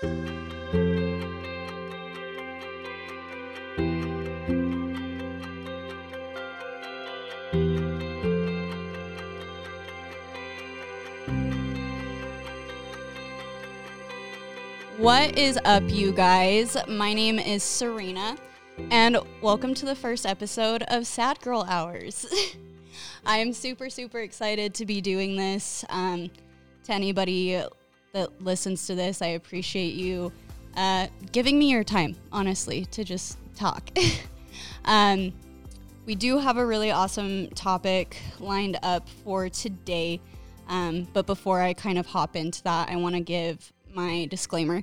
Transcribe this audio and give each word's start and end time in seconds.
What 0.00 0.10
is 15.36 15.58
up, 15.64 15.82
you 15.88 16.12
guys? 16.12 16.76
My 16.86 17.12
name 17.12 17.40
is 17.40 17.64
Serina, 17.64 18.36
and 18.92 19.18
welcome 19.42 19.74
to 19.74 19.84
the 19.84 19.96
first 19.96 20.26
episode 20.26 20.84
of 20.84 21.08
Sad 21.08 21.40
Girl 21.40 21.66
Hours. 21.68 22.24
I 23.26 23.38
am 23.38 23.52
super, 23.52 23.90
super 23.90 24.20
excited 24.20 24.74
to 24.74 24.86
be 24.86 25.00
doing 25.00 25.34
this. 25.34 25.84
Um, 25.88 26.30
to 26.84 26.92
anybody 26.92 27.60
that 28.18 28.42
listens 28.42 28.86
to 28.88 28.94
this, 28.94 29.22
I 29.22 29.28
appreciate 29.28 29.94
you 29.94 30.32
uh, 30.76 31.06
giving 31.30 31.58
me 31.58 31.70
your 31.70 31.84
time, 31.84 32.16
honestly, 32.32 32.84
to 32.86 33.04
just 33.04 33.38
talk. 33.54 33.90
um, 34.84 35.32
we 36.04 36.14
do 36.14 36.38
have 36.38 36.56
a 36.56 36.66
really 36.66 36.90
awesome 36.90 37.48
topic 37.50 38.16
lined 38.40 38.78
up 38.82 39.08
for 39.24 39.48
today. 39.48 40.20
Um, 40.68 41.06
but 41.12 41.26
before 41.26 41.60
I 41.60 41.74
kind 41.74 41.96
of 41.96 42.06
hop 42.06 42.34
into 42.34 42.62
that, 42.64 42.88
I 42.88 42.96
want 42.96 43.14
to 43.14 43.20
give 43.20 43.72
my 43.94 44.26
disclaimer 44.26 44.82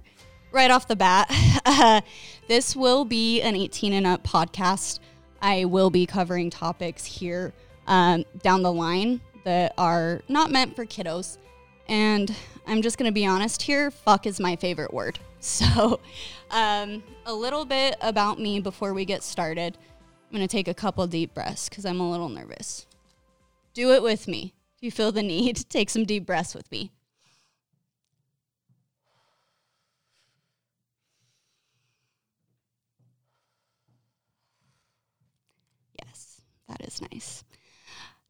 right 0.52 0.72
off 0.72 0.88
the 0.88 0.96
bat. 0.96 1.30
Uh, 1.66 2.02
this 2.48 2.76
will 2.76 3.04
be 3.04 3.42
an 3.42 3.56
18 3.56 3.94
and 3.94 4.08
up 4.08 4.24
podcast. 4.24 5.00
I 5.42 5.66
will 5.66 5.90
be 5.90 6.06
covering 6.06 6.50
topics 6.50 7.04
here 7.04 7.54
um, 7.86 8.24
down 8.42 8.64
the 8.64 8.72
line 8.72 9.20
that 9.44 9.74
are 9.78 10.22
not 10.30 10.52
meant 10.52 10.76
for 10.76 10.86
kiddos. 10.86 11.38
And 11.88 12.36
I'm 12.66 12.82
just 12.82 12.98
going 12.98 13.10
to 13.10 13.14
be 13.14 13.26
honest 13.26 13.62
here 13.62 13.92
fuck 13.92 14.26
is 14.26 14.40
my 14.40 14.56
favorite 14.56 14.94
word. 14.94 15.20
So, 15.46 16.00
um, 16.50 17.04
a 17.28 17.32
little 17.32 17.66
bit 17.66 17.98
about 18.02 18.40
me 18.40 18.60
before 18.60 18.96
we 18.96 19.06
get 19.06 19.22
started. 19.22 19.78
I'm 19.78 20.36
going 20.36 20.42
to 20.42 20.52
take 20.52 20.68
a 20.68 20.74
couple 20.74 21.06
deep 21.06 21.36
breaths 21.36 21.70
because 21.70 21.86
I'm 21.86 22.00
a 22.00 22.10
little 22.10 22.30
nervous. 22.30 22.88
Do 23.76 23.92
it 23.92 24.02
with 24.02 24.28
me. 24.28 24.56
If 24.76 24.82
you 24.82 24.90
feel 24.90 25.12
the 25.12 25.22
need, 25.22 25.66
take 25.70 25.92
some 25.92 26.04
deep 26.04 26.26
breaths 26.26 26.56
with 26.56 26.72
me. 26.72 26.92
Yes, 36.04 36.42
that 36.68 36.82
is 36.82 37.02
nice. 37.02 37.44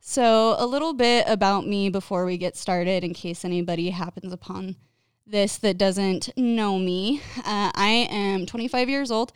So, 0.07 0.55
a 0.59 0.67
little 0.67 0.93
bit 0.93 1.25
about 1.27 1.65
me 1.65 1.89
before 1.89 2.25
we 2.25 2.37
get 2.37 2.55
started, 2.55 3.03
in 3.03 3.15
case 3.15 3.43
anybody 3.43 3.89
happens 3.89 4.31
upon 4.31 4.75
this 5.25 5.57
that 5.57 5.79
doesn't 5.79 6.29
know 6.37 6.77
me. 6.77 7.23
Uh, 7.39 7.71
I 7.73 8.07
am 8.11 8.45
25 8.45 8.87
years 8.87 9.09
old. 9.09 9.33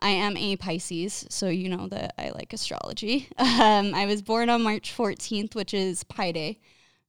I 0.00 0.08
am 0.08 0.36
a 0.36 0.56
Pisces, 0.56 1.24
so 1.30 1.48
you 1.48 1.68
know 1.68 1.86
that 1.86 2.14
I 2.18 2.30
like 2.30 2.52
astrology. 2.52 3.28
Um, 3.38 3.94
I 3.94 4.06
was 4.06 4.20
born 4.20 4.50
on 4.50 4.64
March 4.64 4.92
14th, 4.94 5.54
which 5.54 5.72
is 5.72 6.02
Pi 6.02 6.32
Day. 6.32 6.58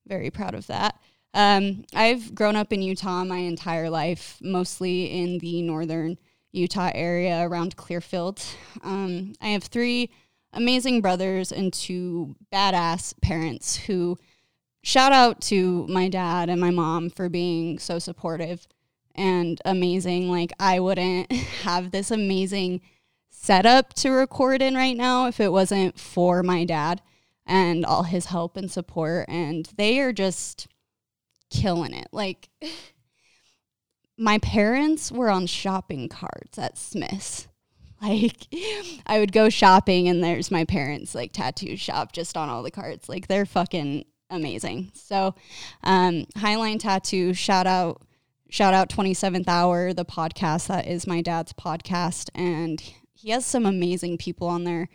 Very 0.06 0.30
proud 0.30 0.54
of 0.54 0.68
that. 0.68 0.96
Um, 1.34 1.86
I've 1.96 2.36
grown 2.36 2.56
up 2.56 2.72
in 2.72 2.84
Utah 2.84 3.24
my 3.24 3.38
entire 3.38 3.90
life, 3.90 4.38
mostly 4.40 5.06
in 5.06 5.40
the 5.40 5.64
northern 5.64 6.20
Utah 6.52 6.92
area 6.94 7.42
around 7.42 7.76
Clearfield. 7.76 8.40
Um, 8.84 9.34
I 9.42 9.48
have 9.48 9.64
three 9.64 10.12
amazing 10.54 11.02
brothers 11.02 11.52
and 11.52 11.72
two 11.72 12.36
badass 12.52 13.14
parents 13.22 13.76
who 13.76 14.18
shout 14.84 15.12
out 15.12 15.42
to 15.42 15.86
my 15.88 16.10
dad 16.10 16.50
and 16.50 16.60
my 16.60 16.72
mom 16.72 17.10
for 17.10 17.30
being 17.30 17.80
so 17.80 18.00
supportive 18.00 18.68
and 19.16 19.62
amazing. 19.66 20.30
Like, 20.30 20.52
I 20.60 20.80
wouldn't 20.80 21.32
have 21.64 21.92
this 21.92 22.12
amazing 22.12 22.82
setup 23.30 23.94
to 23.94 24.12
record 24.12 24.62
in 24.62 24.76
right 24.76 24.98
now 24.98 25.28
if 25.28 25.40
it 25.40 25.52
wasn't 25.52 26.00
for 26.00 26.44
my 26.44 26.66
dad 26.66 27.02
and 27.46 27.86
all 27.86 28.04
his 28.04 28.28
help 28.28 28.58
and 28.58 28.72
support. 28.72 29.28
And 29.30 29.70
they 29.78 30.00
are 30.00 30.14
just 30.14 30.68
killing 31.50 31.94
it. 31.94 32.08
Like, 32.12 32.50
my 34.18 34.38
parents 34.40 35.12
were 35.12 35.30
on 35.30 35.48
shopping 35.48 36.10
carts 36.10 36.58
at 36.58 36.78
Smith's 36.78 37.48
Like 38.02 38.48
I 39.06 39.20
would 39.20 39.34
go 39.34 39.50
shopping 39.50 40.08
and 40.08 40.24
there's 40.24 40.52
my 40.52 40.64
parents 40.64 41.14
like 41.14 41.34
tattoo 41.34 41.76
shop 41.76 42.14
just 42.14 42.38
on 42.38 42.48
all 42.48 42.64
the 42.64 42.72
cards. 42.72 43.10
Like 43.10 43.28
they're 43.28 43.46
fucking 43.46 44.06
amazing. 44.30 44.92
So 44.94 45.36
um 45.84 46.26
Highline 46.38 46.80
Tattoo, 46.80 47.34
shout 47.34 47.68
out 47.68 48.02
shout 48.50 48.74
out 48.74 48.90
27th 48.90 49.50
hour, 49.50 49.94
the 49.94 50.06
podcast 50.06 50.68
that 50.68 50.88
is 50.88 51.08
my 51.08 51.22
dad's 51.22 51.52
podcast 51.52 52.30
and 52.34 52.82
he 53.14 53.32
has 53.32 53.46
some 53.46 53.66
amazing 53.66 54.18
people 54.18 54.48
on 54.48 54.64
there. 54.64 54.88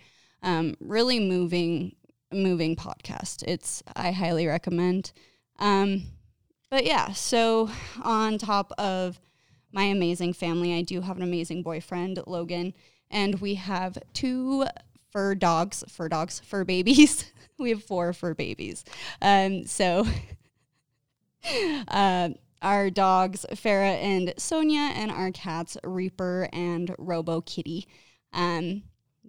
Um 0.43 0.75
really 0.81 1.21
moving 1.21 1.97
moving 2.33 2.75
podcast. 2.75 3.45
It's 3.47 3.83
I 3.95 4.13
highly 4.13 4.47
recommend. 4.47 5.13
Um 5.59 6.05
but 6.71 6.87
yeah, 6.87 7.13
so 7.13 7.69
on 8.03 8.39
top 8.39 8.73
of 8.79 9.21
my 9.73 9.85
amazing 9.85 10.33
family, 10.33 10.73
I 10.73 10.81
do 10.81 11.03
have 11.03 11.19
an 11.19 11.23
amazing 11.23 11.63
boyfriend, 11.63 12.19
Logan 12.27 12.73
and 13.15 13.41
we 13.41 13.55
have 13.55 13.97
two 14.13 14.67
fur 15.11 15.35
dogs, 15.37 15.85
fur 15.89 16.09
dogs, 16.09 16.41
fur 16.41 16.65
babies. 16.65 17.33
we 17.59 17.71
have 17.71 17.83
four 17.83 18.13
fur 18.13 18.35
babies. 18.35 18.85
Um, 19.23 19.65
so 19.65 20.05
uh, 21.89 22.31
our 22.61 22.91
dogs, 22.91 23.47
Farah 23.53 24.03
and 24.03 24.35
Sonia, 24.37 24.91
and 24.95 25.11
our 25.11 25.31
cats, 25.31 25.77
Reaper 25.85 26.49
and 26.53 26.95
Robo 26.99 27.41
Kitty. 27.43 27.87
Um, 28.33 28.83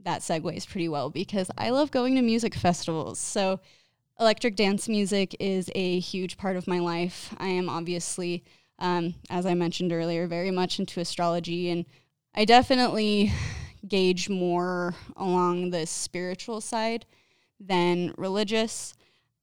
that 0.03 0.21
segues 0.21 0.67
pretty 0.67 0.89
well 0.89 1.09
because 1.09 1.51
I 1.57 1.69
love 1.69 1.91
going 1.91 2.15
to 2.15 2.21
music 2.21 2.55
festivals. 2.55 3.19
So, 3.19 3.59
electric 4.19 4.55
dance 4.55 4.87
music 4.87 5.35
is 5.39 5.69
a 5.75 5.99
huge 5.99 6.37
part 6.37 6.55
of 6.55 6.67
my 6.67 6.79
life. 6.79 7.33
I 7.37 7.47
am 7.47 7.69
obviously, 7.69 8.43
um, 8.79 9.15
as 9.29 9.45
I 9.45 9.53
mentioned 9.53 9.91
earlier, 9.91 10.25
very 10.27 10.51
much 10.51 10.79
into 10.79 11.01
astrology, 11.01 11.69
and 11.69 11.85
I 12.33 12.45
definitely 12.45 13.33
gauge 13.87 14.29
more 14.29 14.95
along 15.15 15.69
the 15.69 15.85
spiritual 15.85 16.61
side 16.61 17.05
than 17.59 18.13
religious. 18.17 18.93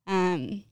Um, 0.06 0.64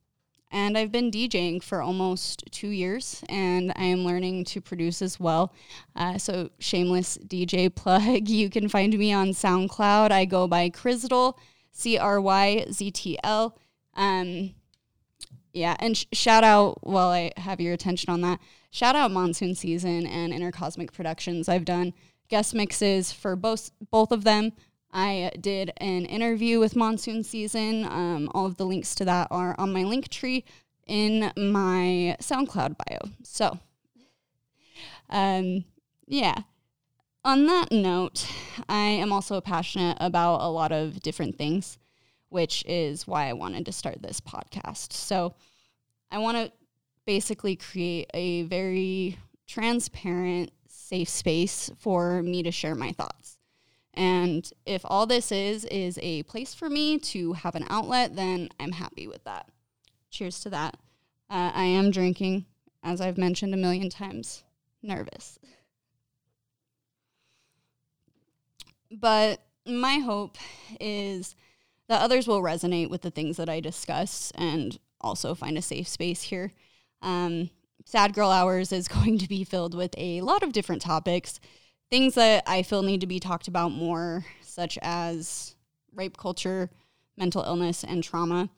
and 0.52 0.76
I've 0.76 0.90
been 0.90 1.12
DJing 1.12 1.62
for 1.62 1.80
almost 1.80 2.42
two 2.50 2.68
years, 2.68 3.22
and 3.28 3.72
I 3.76 3.84
am 3.84 4.04
learning 4.04 4.44
to 4.46 4.60
produce 4.60 5.00
as 5.00 5.20
well. 5.20 5.54
Uh, 5.94 6.18
so, 6.18 6.50
shameless 6.58 7.18
DJ 7.18 7.72
plug. 7.72 8.28
You 8.28 8.50
can 8.50 8.68
find 8.68 8.96
me 8.98 9.12
on 9.12 9.28
SoundCloud. 9.28 10.10
I 10.10 10.24
go 10.24 10.48
by 10.48 10.70
Cryztl, 10.70 11.34
C 11.70 11.96
R 11.96 12.20
Y 12.20 12.66
Z 12.72 12.90
T 12.90 13.18
L. 13.22 13.56
Um, 13.94 14.54
yeah, 15.52 15.76
and 15.78 15.96
sh- 15.96 16.06
shout 16.12 16.42
out 16.42 16.84
while 16.86 17.10
I 17.10 17.32
have 17.36 17.60
your 17.60 17.72
attention 17.72 18.10
on 18.10 18.20
that. 18.22 18.40
Shout 18.70 18.96
out 18.96 19.10
Monsoon 19.10 19.54
Season 19.54 20.06
and 20.06 20.32
Intercosmic 20.32 20.92
Productions. 20.92 21.48
I've 21.48 21.64
done 21.64 21.92
guest 22.30 22.54
mixes 22.54 23.12
for 23.12 23.36
both 23.36 23.70
both 23.90 24.12
of 24.12 24.24
them. 24.24 24.52
I 24.92 25.30
did 25.40 25.72
an 25.76 26.06
interview 26.06 26.58
with 26.58 26.74
Monsoon 26.74 27.22
Season. 27.22 27.84
Um, 27.84 28.30
all 28.34 28.46
of 28.46 28.56
the 28.56 28.66
links 28.66 28.94
to 28.96 29.04
that 29.04 29.28
are 29.30 29.54
on 29.58 29.72
my 29.72 29.84
link 29.84 30.08
tree 30.08 30.44
in 30.86 31.32
my 31.36 32.16
SoundCloud 32.20 32.76
bio. 32.76 32.98
So, 33.22 33.58
um, 35.08 35.64
yeah. 36.06 36.34
On 37.24 37.46
that 37.46 37.70
note, 37.70 38.26
I 38.68 38.78
am 38.78 39.12
also 39.12 39.40
passionate 39.40 39.98
about 40.00 40.40
a 40.40 40.48
lot 40.48 40.72
of 40.72 41.00
different 41.00 41.36
things, 41.36 41.78
which 42.30 42.64
is 42.66 43.06
why 43.06 43.28
I 43.28 43.34
wanted 43.34 43.66
to 43.66 43.72
start 43.72 44.02
this 44.02 44.20
podcast. 44.20 44.92
So, 44.92 45.34
I 46.10 46.18
want 46.18 46.38
to 46.38 46.52
basically 47.06 47.56
create 47.56 48.10
a 48.14 48.42
very 48.42 49.18
transparent 49.46 50.50
safe 50.90 51.08
space 51.08 51.70
for 51.78 52.20
me 52.20 52.42
to 52.42 52.50
share 52.50 52.74
my 52.74 52.90
thoughts. 52.90 53.38
And 53.94 54.50
if 54.66 54.82
all 54.84 55.06
this 55.06 55.30
is 55.30 55.64
is 55.66 55.98
a 56.02 56.24
place 56.24 56.52
for 56.52 56.68
me 56.68 56.98
to 56.98 57.32
have 57.34 57.54
an 57.54 57.64
outlet, 57.70 58.16
then 58.16 58.48
I'm 58.58 58.72
happy 58.72 59.06
with 59.06 59.22
that. 59.22 59.48
Cheers 60.10 60.40
to 60.40 60.50
that. 60.50 60.74
Uh, 61.30 61.52
I 61.54 61.64
am 61.64 61.92
drinking, 61.92 62.46
as 62.82 63.00
I've 63.00 63.18
mentioned 63.18 63.54
a 63.54 63.56
million 63.56 63.88
times, 63.88 64.42
nervous. 64.82 65.38
But 68.90 69.40
my 69.64 69.98
hope 69.98 70.38
is 70.80 71.36
that 71.86 72.02
others 72.02 72.26
will 72.26 72.42
resonate 72.42 72.90
with 72.90 73.02
the 73.02 73.12
things 73.12 73.36
that 73.36 73.48
I 73.48 73.60
discuss 73.60 74.32
and 74.34 74.76
also 75.00 75.36
find 75.36 75.56
a 75.56 75.62
safe 75.62 75.86
space 75.86 76.22
here. 76.22 76.52
Um, 77.00 77.50
Sad 77.90 78.14
Girl 78.14 78.30
Hours 78.30 78.70
is 78.70 78.86
going 78.88 79.18
to 79.18 79.26
be 79.26 79.42
filled 79.42 79.74
with 79.74 79.92
a 79.98 80.20
lot 80.20 80.44
of 80.44 80.52
different 80.52 80.80
topics, 80.80 81.40
things 81.90 82.14
that 82.14 82.44
I 82.46 82.62
feel 82.62 82.82
need 82.82 83.00
to 83.00 83.06
be 83.08 83.18
talked 83.18 83.48
about 83.48 83.72
more, 83.72 84.24
such 84.42 84.78
as 84.80 85.56
rape 85.92 86.16
culture, 86.16 86.70
mental 87.16 87.42
illness, 87.42 87.82
and 87.82 88.04
trauma. 88.04 88.48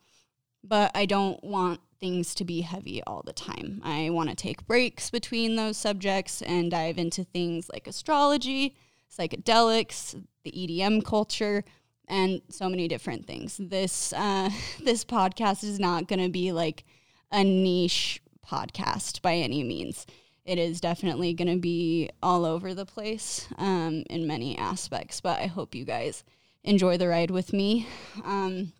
But 0.63 0.91
I 0.93 1.07
don't 1.07 1.43
want 1.43 1.79
things 1.99 2.35
to 2.35 2.45
be 2.45 2.61
heavy 2.61 3.01
all 3.07 3.23
the 3.23 3.33
time. 3.33 3.81
I 3.83 4.11
want 4.11 4.29
to 4.29 4.35
take 4.35 4.67
breaks 4.67 5.09
between 5.09 5.55
those 5.55 5.77
subjects 5.77 6.43
and 6.43 6.69
dive 6.69 6.99
into 6.99 7.23
things 7.23 7.69
like 7.73 7.87
astrology, 7.87 8.75
psychedelics, 9.11 10.23
the 10.43 10.51
EDM 10.51 11.03
culture, 11.03 11.63
and 12.07 12.39
so 12.49 12.69
many 12.69 12.87
different 12.87 13.25
things. 13.25 13.57
This 13.57 14.13
uh, 14.13 14.51
this 14.83 15.03
podcast 15.03 15.63
is 15.63 15.79
not 15.79 16.07
going 16.07 16.21
to 16.21 16.29
be 16.29 16.51
like 16.51 16.83
a 17.31 17.43
niche 17.43 18.21
podcast 18.47 19.21
by 19.21 19.35
any 19.35 19.63
means. 19.63 20.05
It 20.45 20.59
is 20.59 20.81
definitely 20.81 21.33
going 21.33 21.47
to 21.47 21.59
be 21.59 22.09
all 22.21 22.45
over 22.45 22.73
the 22.73 22.85
place 22.85 23.47
um, 23.57 24.03
in 24.09 24.27
many 24.27 24.57
aspects, 24.57 25.21
but 25.21 25.39
I 25.39 25.45
hope 25.45 25.73
you 25.73 25.85
guys 25.85 26.23
enjoy 26.63 26.97
the 26.97 27.07
ride 27.07 27.31
with 27.31 27.53
me. 27.53 27.87
Um, 28.25 28.73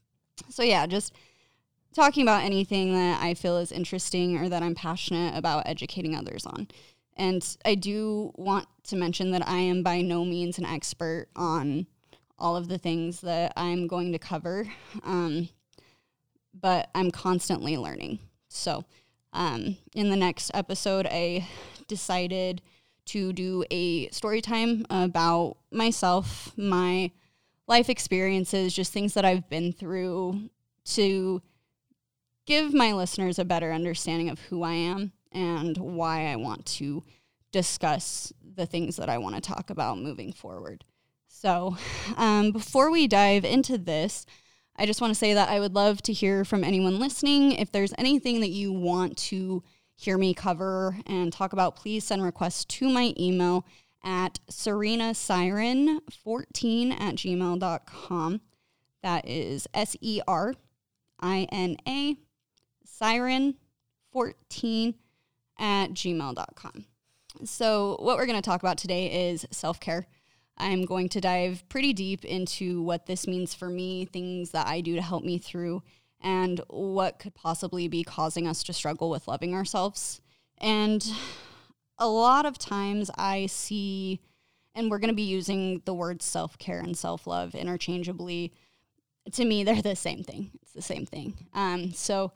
so, 0.50 0.64
yeah, 0.64 0.86
just 0.86 1.14
talking 1.94 2.24
about 2.24 2.44
anything 2.44 2.94
that 2.94 3.22
I 3.22 3.34
feel 3.34 3.58
is 3.58 3.72
interesting 3.72 4.38
or 4.38 4.50
that 4.50 4.64
I'm 4.64 4.76
passionate 4.76 5.38
about 5.38 5.68
educating 5.68 6.16
others 6.16 6.46
on. 6.46 6.68
And 7.16 7.46
I 7.64 7.76
do 7.76 8.34
want 8.36 8.68
to 8.86 8.96
mention 8.96 9.32
that 9.32 9.48
I 9.48 9.58
am 9.58 9.84
by 9.84 10.02
no 10.02 10.26
means 10.26 10.58
an 10.58 10.66
expert 10.66 11.28
on 11.36 11.86
all 12.40 12.56
of 12.56 12.68
the 12.68 12.78
things 12.78 13.22
that 13.22 13.54
I'm 13.56 13.88
going 13.88 14.12
to 14.12 14.20
cover, 14.20 14.68
um, 15.04 15.50
but 16.54 16.90
I'm 16.96 17.12
constantly 17.12 17.78
learning. 17.78 18.20
So, 18.50 18.84
um, 19.34 19.78
in 19.94 20.10
the 20.10 20.16
next 20.16 20.52
episode, 20.54 21.08
I 21.10 21.48
decided 21.88 22.62
to 23.06 23.34
do 23.34 23.66
a 23.70 24.08
story 24.10 24.42
time 24.42 24.86
about 24.90 25.58
myself, 25.72 26.54
my 26.56 27.12
life 27.68 27.90
experiences, 27.90 28.74
just 28.74 28.94
things 28.94 29.14
that 29.16 29.26
I've 29.26 29.50
been 29.50 29.74
through 29.74 30.50
to 30.86 31.42
give 32.46 32.74
my 32.74 32.94
listeners 32.94 33.40
a 33.40 33.46
better 33.46 33.72
understanding 33.72 34.30
of 34.30 34.40
who 34.40 34.64
I 34.64 34.74
am 34.74 35.12
and 35.32 35.78
why 35.78 36.28
I 36.28 36.36
want 36.36 36.66
to 36.68 37.04
discuss 37.52 38.32
the 38.56 38.66
things 38.66 38.98
that 38.98 39.10
I 39.10 39.18
want 39.18 39.36
to 39.36 39.42
talk 39.42 39.70
about 39.70 39.98
moving 39.98 40.34
forward. 40.34 40.86
So, 41.28 41.78
um, 42.16 42.52
before 42.52 42.92
we 42.92 43.08
dive 43.08 43.44
into 43.44 43.78
this, 43.78 44.26
I 44.76 44.86
just 44.86 45.02
want 45.02 45.12
to 45.12 45.20
say 45.20 45.34
that 45.34 45.50
I 45.50 45.60
would 45.60 45.76
love 45.76 46.02
to 46.04 46.14
hear 46.14 46.44
from 46.44 46.64
anyone 46.64 47.00
listening. 47.00 47.52
If 47.52 47.72
there's 47.72 47.94
anything 47.98 48.40
that 48.40 48.50
you 48.50 48.74
want 48.74 49.18
to 49.18 49.64
hear 49.96 50.18
me 50.18 50.34
cover 50.34 50.98
and 51.06 51.32
talk 51.32 51.54
about, 51.54 51.76
please 51.76 52.04
send 52.04 52.24
requests 52.24 52.66
to 52.66 52.90
my 52.90 53.14
email 53.20 53.68
at 54.04 54.40
serinasiren14 54.50 57.00
at 57.00 57.16
gmail.com. 57.16 58.42
That 59.04 59.28
is 59.28 59.68
S 59.74 59.96
E 60.02 60.22
R 60.28 60.56
I 61.20 61.48
N 61.52 61.78
A 61.88 62.18
siren14 62.88 64.96
at 65.60 65.92
gmail.com. 65.92 66.86
So, 67.46 67.98
what 68.00 68.18
we're 68.18 68.26
going 68.26 68.42
to 68.42 68.42
talk 68.42 68.62
about 68.62 68.78
today 68.78 69.30
is 69.30 69.46
self 69.52 69.80
care. 69.80 70.08
I'm 70.58 70.86
going 70.86 71.10
to 71.10 71.22
dive 71.22 71.68
pretty 71.70 71.94
deep 71.94 72.24
into 72.24 72.82
what 72.82 73.06
this 73.06 73.28
means 73.28 73.54
for 73.54 73.70
me, 73.70 74.06
things 74.06 74.52
that 74.52 74.68
I 74.68 74.82
do 74.82 74.96
to 74.96 75.02
help 75.02 75.24
me 75.24 75.38
through, 75.38 75.84
and 76.22 76.62
what 76.68 77.20
could 77.20 77.36
possibly 77.36 77.88
be 77.88 78.04
causing 78.04 78.48
us 78.48 78.64
to 78.64 78.74
struggle 78.74 79.10
with 79.10 79.28
loving 79.28 79.54
ourselves. 79.54 80.22
And 80.60 81.06
a 81.98 82.08
lot 82.08 82.46
of 82.46 82.58
times 82.58 83.10
I 83.18 83.48
see, 83.48 84.22
and 84.76 84.90
we're 84.90 85.00
going 85.00 85.10
to 85.10 85.16
be 85.16 85.24
using 85.24 85.82
the 85.86 85.94
words 85.94 86.26
self 86.26 86.58
care 86.58 86.80
and 86.80 86.98
self 86.98 87.28
love 87.28 87.56
interchangeably. 87.56 88.54
To 89.34 89.46
me, 89.46 89.64
they're 89.64 89.82
the 89.82 89.96
same 89.96 90.24
thing. 90.24 90.52
It's 90.62 90.74
the 90.74 90.82
same 90.82 91.06
thing. 91.06 91.48
Um, 91.54 91.94
so, 91.94 92.32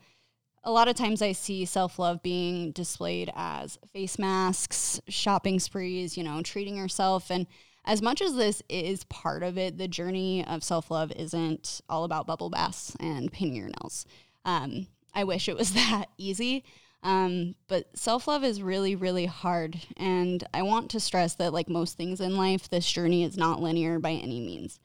a 0.64 0.72
lot 0.72 0.88
of 0.88 0.96
times 0.96 1.22
I 1.22 1.32
see 1.32 1.64
self 1.64 1.98
love 1.98 2.22
being 2.22 2.72
displayed 2.72 3.30
as 3.34 3.78
face 3.92 4.18
masks, 4.18 5.00
shopping 5.08 5.60
sprees, 5.60 6.16
you 6.16 6.24
know, 6.24 6.42
treating 6.42 6.76
yourself. 6.76 7.30
And 7.30 7.46
as 7.88 8.02
much 8.02 8.20
as 8.20 8.36
this 8.36 8.62
is 8.68 9.04
part 9.04 9.42
of 9.42 9.56
it, 9.56 9.78
the 9.78 9.88
journey 9.88 10.44
of 10.46 10.62
self 10.62 10.90
love 10.90 11.10
isn't 11.16 11.80
all 11.88 12.04
about 12.04 12.26
bubble 12.26 12.50
baths 12.50 12.94
and 13.00 13.32
painting 13.32 13.56
your 13.56 13.70
nails. 13.80 14.04
Um, 14.44 14.86
I 15.14 15.24
wish 15.24 15.48
it 15.48 15.56
was 15.56 15.72
that 15.74 16.04
easy. 16.18 16.64
Um, 17.02 17.54
but 17.66 17.86
self 17.96 18.28
love 18.28 18.44
is 18.44 18.60
really, 18.60 18.94
really 18.94 19.24
hard. 19.24 19.80
And 19.96 20.44
I 20.52 20.62
want 20.62 20.90
to 20.90 21.00
stress 21.00 21.34
that, 21.36 21.54
like 21.54 21.70
most 21.70 21.96
things 21.96 22.20
in 22.20 22.36
life, 22.36 22.68
this 22.68 22.90
journey 22.90 23.24
is 23.24 23.38
not 23.38 23.62
linear 23.62 23.98
by 23.98 24.12
any 24.12 24.40
means. 24.40 24.78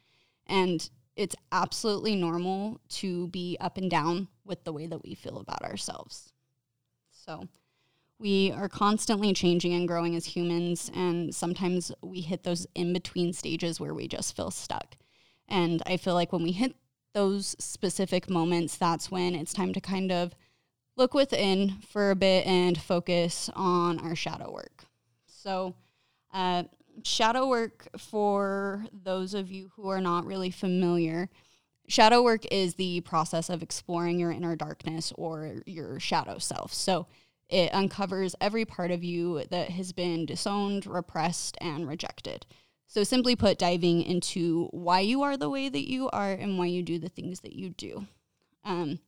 And 0.48 0.90
it's 1.18 1.36
absolutely 1.52 2.16
normal 2.16 2.80
to 2.90 3.28
be 3.28 3.58
up 3.60 3.78
and 3.78 3.92
down 3.92 4.30
with 4.46 4.64
the 4.64 4.74
way 4.74 4.88
that 4.88 5.04
we 5.04 5.14
feel 5.14 5.40
about 5.40 5.62
ourselves. 5.62 6.32
So, 7.12 7.50
we 8.24 8.54
are 8.54 8.70
constantly 8.70 9.34
changing 9.34 9.74
and 9.74 9.86
growing 9.86 10.16
as 10.16 10.26
humans, 10.26 10.90
and 10.96 11.36
sometimes 11.36 11.92
we 12.02 12.22
hit 12.22 12.44
those 12.44 12.66
in 12.74 12.94
between 12.94 13.34
stages 13.34 13.82
where 13.82 13.94
we 13.94 14.08
just 14.08 14.34
feel 14.34 14.50
stuck. 14.50 14.96
And 15.50 15.84
I 15.86 15.98
feel 15.98 16.14
like 16.14 16.32
when 16.32 16.42
we 16.42 16.54
hit 16.54 16.74
those 17.14 17.54
specific 17.60 18.30
moments, 18.30 18.78
that's 18.78 19.12
when 19.12 19.36
it's 19.36 19.54
time 19.54 19.74
to 19.74 19.82
kind 19.82 20.10
of 20.10 20.34
look 20.96 21.14
within 21.14 21.82
for 21.90 22.12
a 22.12 22.16
bit 22.16 22.48
and 22.48 22.80
focus 22.80 23.50
on 23.58 24.00
our 24.00 24.16
shadow 24.16 24.54
work. 24.54 24.86
So, 25.26 25.76
uh, 26.34 26.64
shadow 27.04 27.50
work, 27.50 27.90
for 27.98 28.86
those 29.04 29.34
of 29.34 29.52
you 29.52 29.72
who 29.76 29.90
are 29.90 30.00
not 30.00 30.26
really 30.26 30.50
familiar, 30.50 31.30
shadow 31.90 32.24
work 32.24 32.46
is 32.54 32.76
the 32.76 33.02
process 33.02 33.50
of 33.50 33.62
exploring 33.62 34.18
your 34.18 34.32
inner 34.32 34.56
darkness 34.56 35.12
or 35.18 35.62
your 35.66 36.00
shadow 36.00 36.38
self. 36.38 36.74
So, 36.74 37.08
it 37.50 37.74
uncovers 37.74 38.36
every 38.42 38.66
part 38.66 38.92
of 38.92 39.04
you 39.04 39.44
that 39.52 39.70
has 39.70 39.92
been 39.92 40.26
disowned, 40.26 40.86
repressed, 40.86 41.58
and 41.62 41.88
rejected. 41.88 42.46
So, 42.88 43.04
simply 43.04 43.36
put, 43.36 43.58
diving 43.58 44.04
into 44.04 44.68
why 44.72 45.00
you 45.00 45.24
are 45.24 45.38
the 45.38 45.50
way 45.50 45.70
that 45.70 45.90
you 45.90 46.10
are 46.10 46.32
and 46.32 46.58
why 46.58 46.68
you 46.68 46.84
do 46.84 47.00
the 47.00 47.10
things 47.10 47.42
that 47.42 47.54
you 47.54 47.70
do. 47.70 48.08
Um, 48.64 49.00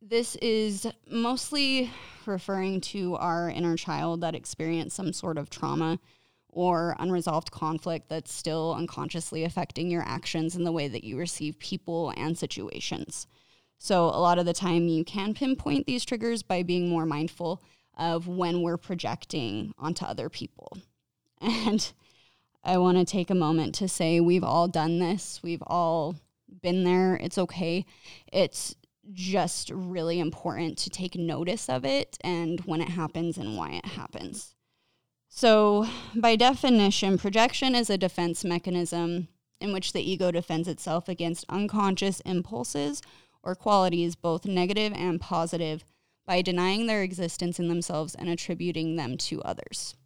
this 0.00 0.36
is 0.36 0.86
mostly 1.08 1.90
referring 2.26 2.80
to 2.80 3.14
our 3.16 3.48
inner 3.48 3.76
child 3.76 4.20
that 4.22 4.34
experienced 4.34 4.96
some 4.96 5.12
sort 5.12 5.38
of 5.38 5.48
trauma 5.48 6.00
or 6.48 6.96
unresolved 6.98 7.50
conflict 7.50 8.08
that's 8.08 8.32
still 8.32 8.74
unconsciously 8.74 9.44
affecting 9.44 9.90
your 9.90 10.02
actions 10.02 10.54
and 10.54 10.66
the 10.66 10.72
way 10.72 10.88
that 10.88 11.04
you 11.04 11.16
receive 11.16 11.58
people 11.58 12.12
and 12.16 12.36
situations. 12.36 13.26
So, 13.84 14.04
a 14.04 14.22
lot 14.22 14.38
of 14.38 14.46
the 14.46 14.52
time, 14.52 14.86
you 14.86 15.04
can 15.04 15.34
pinpoint 15.34 15.86
these 15.86 16.04
triggers 16.04 16.44
by 16.44 16.62
being 16.62 16.88
more 16.88 17.04
mindful 17.04 17.60
of 17.98 18.28
when 18.28 18.62
we're 18.62 18.76
projecting 18.76 19.74
onto 19.76 20.04
other 20.04 20.28
people. 20.28 20.78
And 21.40 21.92
I 22.62 22.78
want 22.78 22.98
to 22.98 23.04
take 23.04 23.28
a 23.28 23.34
moment 23.34 23.74
to 23.74 23.88
say 23.88 24.20
we've 24.20 24.44
all 24.44 24.68
done 24.68 25.00
this, 25.00 25.40
we've 25.42 25.64
all 25.66 26.14
been 26.62 26.84
there. 26.84 27.16
It's 27.16 27.38
okay. 27.38 27.84
It's 28.32 28.76
just 29.12 29.72
really 29.74 30.20
important 30.20 30.78
to 30.78 30.88
take 30.88 31.16
notice 31.16 31.68
of 31.68 31.84
it 31.84 32.16
and 32.20 32.60
when 32.60 32.80
it 32.80 32.90
happens 32.90 33.36
and 33.36 33.56
why 33.56 33.70
it 33.70 33.86
happens. 33.86 34.54
So, 35.28 35.88
by 36.14 36.36
definition, 36.36 37.18
projection 37.18 37.74
is 37.74 37.90
a 37.90 37.98
defense 37.98 38.44
mechanism 38.44 39.26
in 39.60 39.72
which 39.72 39.92
the 39.92 40.08
ego 40.08 40.30
defends 40.30 40.68
itself 40.68 41.08
against 41.08 41.46
unconscious 41.48 42.20
impulses 42.20 43.02
or 43.42 43.54
qualities, 43.54 44.14
both 44.14 44.46
negative 44.46 44.92
and 44.94 45.20
positive, 45.20 45.84
by 46.26 46.42
denying 46.42 46.86
their 46.86 47.02
existence 47.02 47.58
in 47.58 47.68
themselves 47.68 48.14
and 48.14 48.28
attributing 48.28 48.96
them 48.96 49.16
to 49.16 49.42
others. 49.42 49.96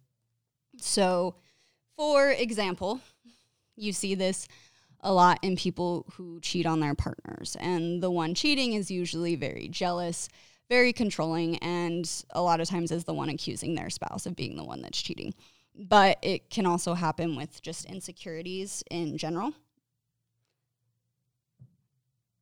So, 0.79 1.35
for 1.95 2.31
example, 2.31 3.01
you 3.75 3.93
see 3.93 4.15
this 4.15 4.47
a 5.01 5.13
lot 5.13 5.39
in 5.43 5.55
people 5.55 6.05
who 6.13 6.39
cheat 6.41 6.65
on 6.65 6.79
their 6.79 6.95
partners, 6.95 7.55
and 7.59 8.01
the 8.01 8.11
one 8.11 8.33
cheating 8.33 8.73
is 8.73 8.89
usually 8.89 9.35
very 9.35 9.67
jealous, 9.67 10.27
very 10.69 10.91
controlling, 10.91 11.57
and 11.59 12.23
a 12.31 12.41
lot 12.41 12.59
of 12.59 12.67
times 12.67 12.91
is 12.91 13.03
the 13.03 13.13
one 13.13 13.29
accusing 13.29 13.75
their 13.75 13.89
spouse 13.89 14.25
of 14.25 14.35
being 14.35 14.57
the 14.57 14.63
one 14.63 14.81
that's 14.81 15.01
cheating. 15.01 15.33
But 15.75 16.17
it 16.23 16.49
can 16.49 16.65
also 16.65 16.95
happen 16.95 17.35
with 17.35 17.61
just 17.61 17.85
insecurities 17.85 18.83
in 18.89 19.17
general. 19.17 19.53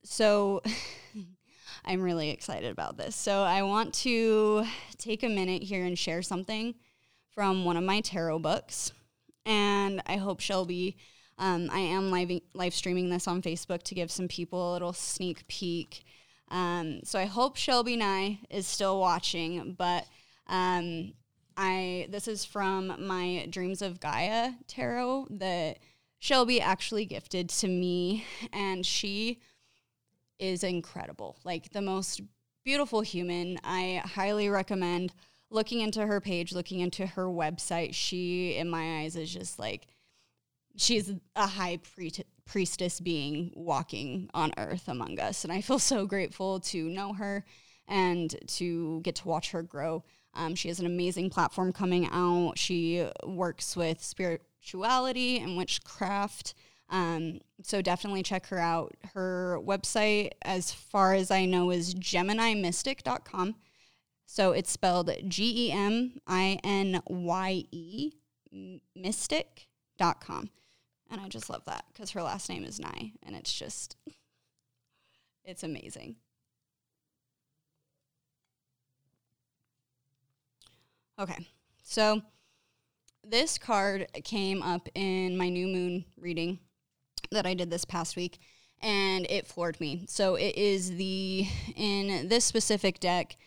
So 0.05 0.61
I'm 1.85 2.01
really 2.01 2.29
excited 2.29 2.71
about 2.71 2.97
this. 2.97 3.15
So 3.15 3.41
I 3.41 3.63
want 3.63 3.93
to 3.95 4.65
take 4.97 5.23
a 5.23 5.29
minute 5.29 5.63
here 5.63 5.83
and 5.83 5.97
share 5.97 6.21
something 6.21 6.75
from 7.33 7.65
one 7.65 7.77
of 7.77 7.83
my 7.83 8.01
tarot 8.01 8.39
books. 8.39 8.91
And 9.45 10.01
I 10.07 10.15
hope 10.15 10.39
Shelby, 10.39 10.97
um, 11.37 11.69
I 11.71 11.79
am 11.79 12.09
live, 12.11 12.31
live 12.53 12.73
streaming 12.73 13.09
this 13.09 13.27
on 13.27 13.41
Facebook 13.41 13.83
to 13.83 13.95
give 13.95 14.09
some 14.09 14.27
people 14.27 14.71
a 14.71 14.73
little 14.73 14.93
sneak 14.93 15.47
peek. 15.47 16.03
Um, 16.49 17.01
so 17.03 17.19
I 17.19 17.25
hope 17.25 17.57
Shelby 17.57 17.95
Nye 17.95 18.39
is 18.49 18.67
still 18.67 18.99
watching, 18.99 19.75
but 19.77 20.05
um, 20.47 21.13
I 21.57 22.07
this 22.11 22.27
is 22.27 22.45
from 22.45 23.07
my 23.07 23.47
Dreams 23.49 23.81
of 23.81 23.99
Gaia 23.99 24.51
tarot 24.67 25.27
that 25.31 25.79
Shelby 26.19 26.61
actually 26.61 27.05
gifted 27.05 27.49
to 27.49 27.67
me, 27.67 28.25
and 28.53 28.85
she 28.85 29.39
is 30.39 30.63
incredible. 30.63 31.37
Like 31.43 31.71
the 31.71 31.81
most 31.81 32.21
beautiful 32.63 33.01
human. 33.01 33.59
I 33.63 34.01
highly 34.03 34.49
recommend 34.49 35.13
looking 35.49 35.81
into 35.81 36.05
her 36.05 36.19
page, 36.19 36.51
looking 36.51 36.79
into 36.79 37.05
her 37.05 37.25
website. 37.25 37.93
She, 37.93 38.55
in 38.55 38.69
my 38.69 39.01
eyes, 39.01 39.15
is 39.15 39.31
just 39.31 39.59
like 39.59 39.87
she's 40.75 41.13
a 41.35 41.47
high 41.47 41.79
priestess 42.45 42.99
being 42.99 43.51
walking 43.55 44.29
on 44.33 44.51
earth 44.57 44.87
among 44.87 45.19
us. 45.19 45.43
And 45.43 45.53
I 45.53 45.61
feel 45.61 45.79
so 45.79 46.05
grateful 46.05 46.59
to 46.61 46.89
know 46.89 47.13
her 47.13 47.45
and 47.87 48.35
to 48.47 48.99
get 49.01 49.15
to 49.15 49.27
watch 49.27 49.51
her 49.51 49.61
grow. 49.61 50.03
Um, 50.33 50.55
she 50.55 50.67
has 50.67 50.79
an 50.79 50.85
amazing 50.85 51.29
platform 51.29 51.71
coming 51.71 52.09
out. 52.11 52.57
She 52.57 53.07
works 53.23 53.77
with 53.77 54.03
spirituality 54.03 55.37
and 55.39 55.55
witchcraft. 55.55 56.55
Um, 56.89 57.39
so 57.63 57.81
definitely 57.81 58.23
check 58.23 58.47
her 58.47 58.59
out. 58.59 58.95
Her 59.13 59.59
website, 59.63 60.31
as 60.43 60.71
far 60.71 61.13
as 61.13 61.31
I 61.31 61.45
know, 61.45 61.71
is 61.71 61.95
geminyemystic.com. 61.95 63.55
So 64.27 64.51
it's 64.51 64.71
spelled 64.71 65.11
G 65.27 65.67
E 65.67 65.71
M 65.71 66.19
I 66.27 66.59
N 66.63 67.01
Y 67.07 67.63
E 67.71 68.11
mystic.com. 68.95 70.49
And 71.11 71.21
I 71.21 71.27
just 71.27 71.49
love 71.49 71.63
that 71.65 71.85
because 71.93 72.11
her 72.11 72.23
last 72.23 72.49
name 72.49 72.63
is 72.63 72.79
Nye 72.79 73.11
and 73.23 73.35
it's 73.35 73.53
just, 73.53 73.95
it's 75.43 75.63
amazing. 75.63 76.15
Okay, 81.17 81.47
so 81.83 82.21
this 83.23 83.57
card 83.57 84.07
came 84.23 84.61
up 84.61 84.89
in 84.95 85.37
my 85.37 85.47
new 85.47 85.67
moon 85.67 86.05
reading 86.17 86.59
that 87.31 87.45
I 87.45 87.53
did 87.53 87.69
this 87.69 87.85
past 87.85 88.15
week 88.15 88.39
and 88.81 89.25
it 89.29 89.47
floored 89.47 89.79
me. 89.79 90.05
So 90.07 90.35
it 90.35 90.55
is 90.55 90.95
the, 90.95 91.47
in 91.75 92.27
this 92.27 92.45
specific 92.45 92.99
deck, 92.99 93.37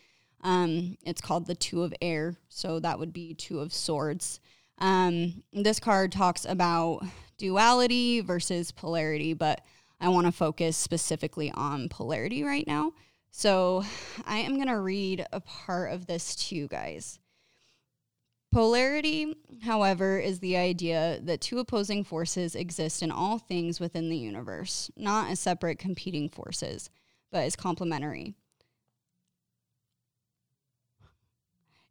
um, 0.42 0.96
it's 1.04 1.20
called 1.20 1.46
the 1.46 1.54
Two 1.54 1.82
of 1.82 1.94
Air. 2.00 2.36
So 2.48 2.80
that 2.80 2.98
would 2.98 3.12
be 3.12 3.34
Two 3.34 3.60
of 3.60 3.72
Swords. 3.72 4.40
Um, 4.78 5.42
this 5.52 5.80
card 5.80 6.12
talks 6.12 6.44
about 6.44 7.04
duality 7.36 8.20
versus 8.20 8.72
polarity, 8.72 9.34
but 9.34 9.60
I 10.00 10.08
want 10.08 10.26
to 10.26 10.32
focus 10.32 10.76
specifically 10.76 11.50
on 11.50 11.88
polarity 11.88 12.44
right 12.44 12.66
now. 12.66 12.92
So 13.30 13.84
I 14.26 14.38
am 14.38 14.54
going 14.54 14.68
to 14.68 14.80
read 14.80 15.26
a 15.32 15.40
part 15.40 15.92
of 15.92 16.06
this 16.06 16.34
to 16.36 16.56
you 16.56 16.68
guys. 16.68 17.18
Polarity, 18.50 19.34
however, 19.62 20.18
is 20.18 20.40
the 20.40 20.56
idea 20.56 21.20
that 21.22 21.42
two 21.42 21.58
opposing 21.58 22.02
forces 22.02 22.54
exist 22.54 23.02
in 23.02 23.10
all 23.10 23.38
things 23.38 23.78
within 23.78 24.08
the 24.08 24.16
universe, 24.16 24.90
not 24.96 25.30
as 25.30 25.38
separate 25.38 25.78
competing 25.78 26.30
forces, 26.30 26.88
but 27.30 27.44
as 27.44 27.56
complementary. 27.56 28.34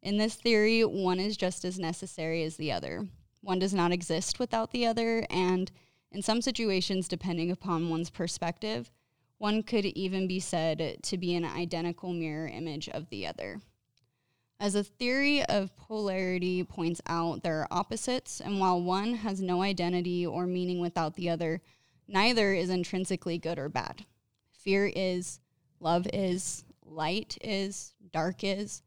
In 0.01 0.17
this 0.17 0.33
theory, 0.33 0.83
one 0.83 1.19
is 1.19 1.37
just 1.37 1.63
as 1.63 1.77
necessary 1.77 2.43
as 2.43 2.57
the 2.57 2.71
other. 2.71 3.07
One 3.41 3.59
does 3.59 3.73
not 3.73 3.91
exist 3.91 4.39
without 4.39 4.71
the 4.71 4.85
other, 4.87 5.27
and 5.29 5.71
in 6.11 6.23
some 6.23 6.41
situations, 6.41 7.07
depending 7.07 7.51
upon 7.51 7.89
one's 7.89 8.09
perspective, 8.09 8.89
one 9.37 9.61
could 9.61 9.85
even 9.85 10.27
be 10.27 10.39
said 10.39 10.97
to 11.03 11.17
be 11.17 11.35
an 11.35 11.45
identical 11.45 12.13
mirror 12.13 12.47
image 12.47 12.89
of 12.89 13.09
the 13.09 13.27
other. 13.27 13.61
As 14.59 14.73
a 14.73 14.83
theory 14.83 15.43
of 15.43 15.75
polarity 15.77 16.63
points 16.63 16.99
out, 17.05 17.43
there 17.43 17.59
are 17.59 17.67
opposites, 17.69 18.41
and 18.41 18.59
while 18.59 18.81
one 18.81 19.13
has 19.13 19.39
no 19.39 19.61
identity 19.61 20.25
or 20.25 20.47
meaning 20.47 20.79
without 20.79 21.15
the 21.15 21.29
other, 21.29 21.61
neither 22.07 22.53
is 22.53 22.71
intrinsically 22.71 23.37
good 23.37 23.59
or 23.59 23.69
bad. 23.69 24.05
Fear 24.51 24.91
is, 24.95 25.39
love 25.79 26.07
is, 26.11 26.65
light 26.83 27.37
is, 27.41 27.93
dark 28.11 28.43
is. 28.43 28.81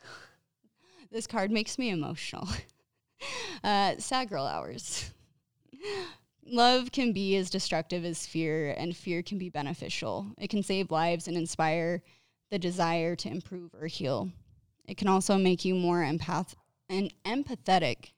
this 1.10 1.26
card 1.26 1.50
makes 1.50 1.76
me 1.76 1.90
emotional. 1.90 2.48
uh, 3.64 3.94
sad 3.98 4.28
girl 4.28 4.46
hours. 4.46 5.10
Love 6.46 6.92
can 6.92 7.12
be 7.12 7.36
as 7.36 7.48
destructive 7.48 8.04
as 8.04 8.26
fear, 8.26 8.74
and 8.76 8.94
fear 8.94 9.22
can 9.22 9.38
be 9.38 9.48
beneficial. 9.48 10.26
It 10.36 10.50
can 10.50 10.62
save 10.62 10.90
lives 10.90 11.26
and 11.26 11.38
inspire 11.38 12.02
the 12.50 12.58
desire 12.58 13.16
to 13.16 13.30
improve 13.30 13.74
or 13.74 13.86
heal. 13.86 14.30
It 14.86 14.96
can 14.96 15.08
also 15.08 15.36
make 15.38 15.64
you 15.64 15.74
more 15.74 16.02
empath 16.02 16.54
and 16.88 17.12
empathetic, 17.24 18.12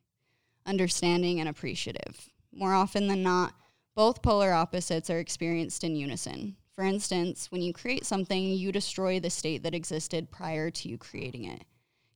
understanding, 0.64 1.40
and 1.40 1.49
appreciative. 1.49 2.30
More 2.52 2.73
often 2.73 3.06
than 3.06 3.23
not, 3.23 3.54
both 3.94 4.23
polar 4.23 4.52
opposites 4.52 5.08
are 5.11 5.18
experienced 5.18 5.85
in 5.85 5.96
unison. 5.96 6.56
For 6.75 6.85
instance, 6.85 7.50
when 7.50 7.62
you 7.62 7.73
create 7.73 8.04
something, 8.04 8.42
you 8.42 8.70
destroy 8.70 9.18
the 9.18 9.30
state 9.30 9.62
that 9.62 9.75
existed 9.75 10.30
prior 10.30 10.70
to 10.70 10.88
you 10.88 10.99
creating 10.99 11.44
it. 11.44 11.64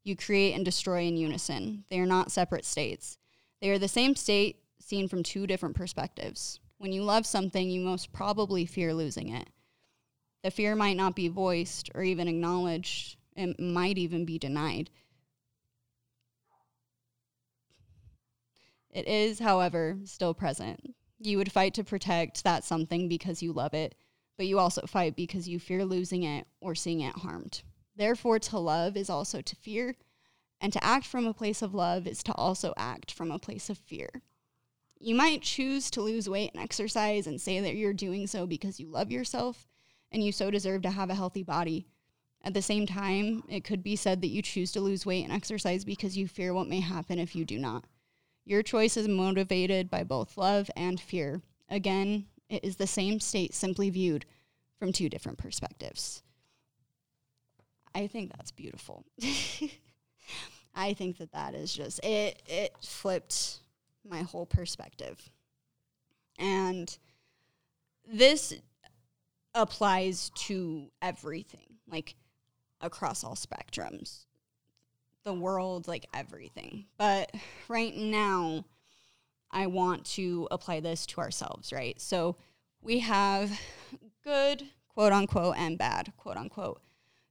You 0.04 0.16
create 0.16 0.54
and 0.54 0.64
destroy 0.64 1.02
in 1.02 1.16
unison. 1.16 1.84
They 1.88 1.98
are 2.00 2.06
not 2.06 2.32
separate 2.32 2.64
states. 2.64 3.16
They 3.60 3.70
are 3.70 3.78
the 3.78 3.88
same 3.88 4.14
state 4.16 4.56
seen 4.78 5.08
from 5.08 5.22
two 5.22 5.46
different 5.46 5.76
perspectives. 5.76 6.60
When 6.78 6.92
you 6.92 7.02
love 7.04 7.26
something, 7.26 7.70
you 7.70 7.80
most 7.80 8.12
probably 8.12 8.66
fear 8.66 8.92
losing 8.92 9.28
it. 9.28 9.48
The 10.42 10.50
fear 10.50 10.74
might 10.74 10.96
not 10.96 11.14
be 11.14 11.28
voiced 11.28 11.90
or 11.94 12.02
even 12.02 12.28
acknowledged, 12.28 13.16
it 13.40 13.60
might 13.60 13.98
even 13.98 14.24
be 14.24 14.38
denied. 14.38 14.90
It 18.90 19.06
is, 19.06 19.38
however, 19.38 19.98
still 20.04 20.34
present. 20.34 20.94
You 21.18 21.38
would 21.38 21.52
fight 21.52 21.74
to 21.74 21.84
protect 21.84 22.44
that 22.44 22.64
something 22.64 23.08
because 23.08 23.42
you 23.42 23.52
love 23.52 23.74
it, 23.74 23.94
but 24.36 24.46
you 24.46 24.58
also 24.58 24.82
fight 24.86 25.16
because 25.16 25.48
you 25.48 25.58
fear 25.58 25.84
losing 25.84 26.22
it 26.22 26.46
or 26.60 26.74
seeing 26.74 27.00
it 27.00 27.16
harmed. 27.16 27.62
Therefore, 27.94 28.38
to 28.38 28.58
love 28.58 28.96
is 28.96 29.10
also 29.10 29.40
to 29.40 29.56
fear, 29.56 29.96
and 30.60 30.72
to 30.72 30.84
act 30.84 31.06
from 31.06 31.26
a 31.26 31.34
place 31.34 31.62
of 31.62 31.74
love 31.74 32.06
is 32.06 32.22
to 32.24 32.34
also 32.34 32.74
act 32.76 33.12
from 33.12 33.30
a 33.30 33.38
place 33.38 33.70
of 33.70 33.78
fear. 33.78 34.22
You 34.98 35.14
might 35.14 35.42
choose 35.42 35.90
to 35.92 36.02
lose 36.02 36.28
weight 36.28 36.50
and 36.54 36.62
exercise 36.62 37.26
and 37.26 37.40
say 37.40 37.60
that 37.60 37.76
you're 37.76 37.92
doing 37.92 38.26
so 38.26 38.46
because 38.46 38.80
you 38.80 38.88
love 38.88 39.10
yourself 39.10 39.66
and 40.12 40.24
you 40.24 40.32
so 40.32 40.50
deserve 40.50 40.82
to 40.82 40.90
have 40.90 41.10
a 41.10 41.14
healthy 41.14 41.42
body. 41.42 41.86
At 42.42 42.54
the 42.54 42.62
same 42.62 42.86
time, 42.86 43.42
it 43.48 43.64
could 43.64 43.82
be 43.82 43.96
said 43.96 44.22
that 44.22 44.28
you 44.28 44.40
choose 44.40 44.72
to 44.72 44.80
lose 44.80 45.04
weight 45.04 45.24
and 45.24 45.32
exercise 45.32 45.84
because 45.84 46.16
you 46.16 46.26
fear 46.26 46.54
what 46.54 46.68
may 46.68 46.80
happen 46.80 47.18
if 47.18 47.36
you 47.36 47.44
do 47.44 47.58
not. 47.58 47.84
Your 48.44 48.62
choice 48.62 48.96
is 48.96 49.06
motivated 49.06 49.90
by 49.90 50.04
both 50.04 50.38
love 50.38 50.70
and 50.74 50.98
fear. 50.98 51.42
Again, 51.68 52.26
it 52.48 52.64
is 52.64 52.76
the 52.76 52.86
same 52.86 53.20
state 53.20 53.54
simply 53.54 53.90
viewed 53.90 54.24
from 54.78 54.92
two 54.92 55.08
different 55.08 55.38
perspectives. 55.38 56.22
I 57.94 58.06
think 58.06 58.32
that's 58.32 58.50
beautiful. 58.50 59.04
I 60.74 60.94
think 60.94 61.18
that 61.18 61.32
that 61.32 61.54
is 61.54 61.74
just 61.74 62.02
it 62.04 62.42
it 62.46 62.74
flipped 62.80 63.58
my 64.08 64.22
whole 64.22 64.46
perspective. 64.46 65.30
And 66.38 66.96
this 68.10 68.54
applies 69.54 70.30
to 70.46 70.90
everything. 71.02 71.76
Like 71.86 72.14
across 72.80 73.24
all 73.24 73.34
spectrums, 73.34 74.24
the 75.24 75.34
world, 75.34 75.88
like 75.88 76.06
everything. 76.14 76.86
But 76.96 77.32
right 77.68 77.94
now, 77.94 78.64
I 79.50 79.66
want 79.66 80.04
to 80.06 80.48
apply 80.50 80.80
this 80.80 81.06
to 81.06 81.20
ourselves, 81.20 81.72
right? 81.72 82.00
So 82.00 82.36
we 82.82 83.00
have 83.00 83.58
good, 84.24 84.64
quote 84.88 85.12
unquote, 85.12 85.56
and 85.56 85.76
bad, 85.76 86.12
quote 86.16 86.36
unquote, 86.36 86.80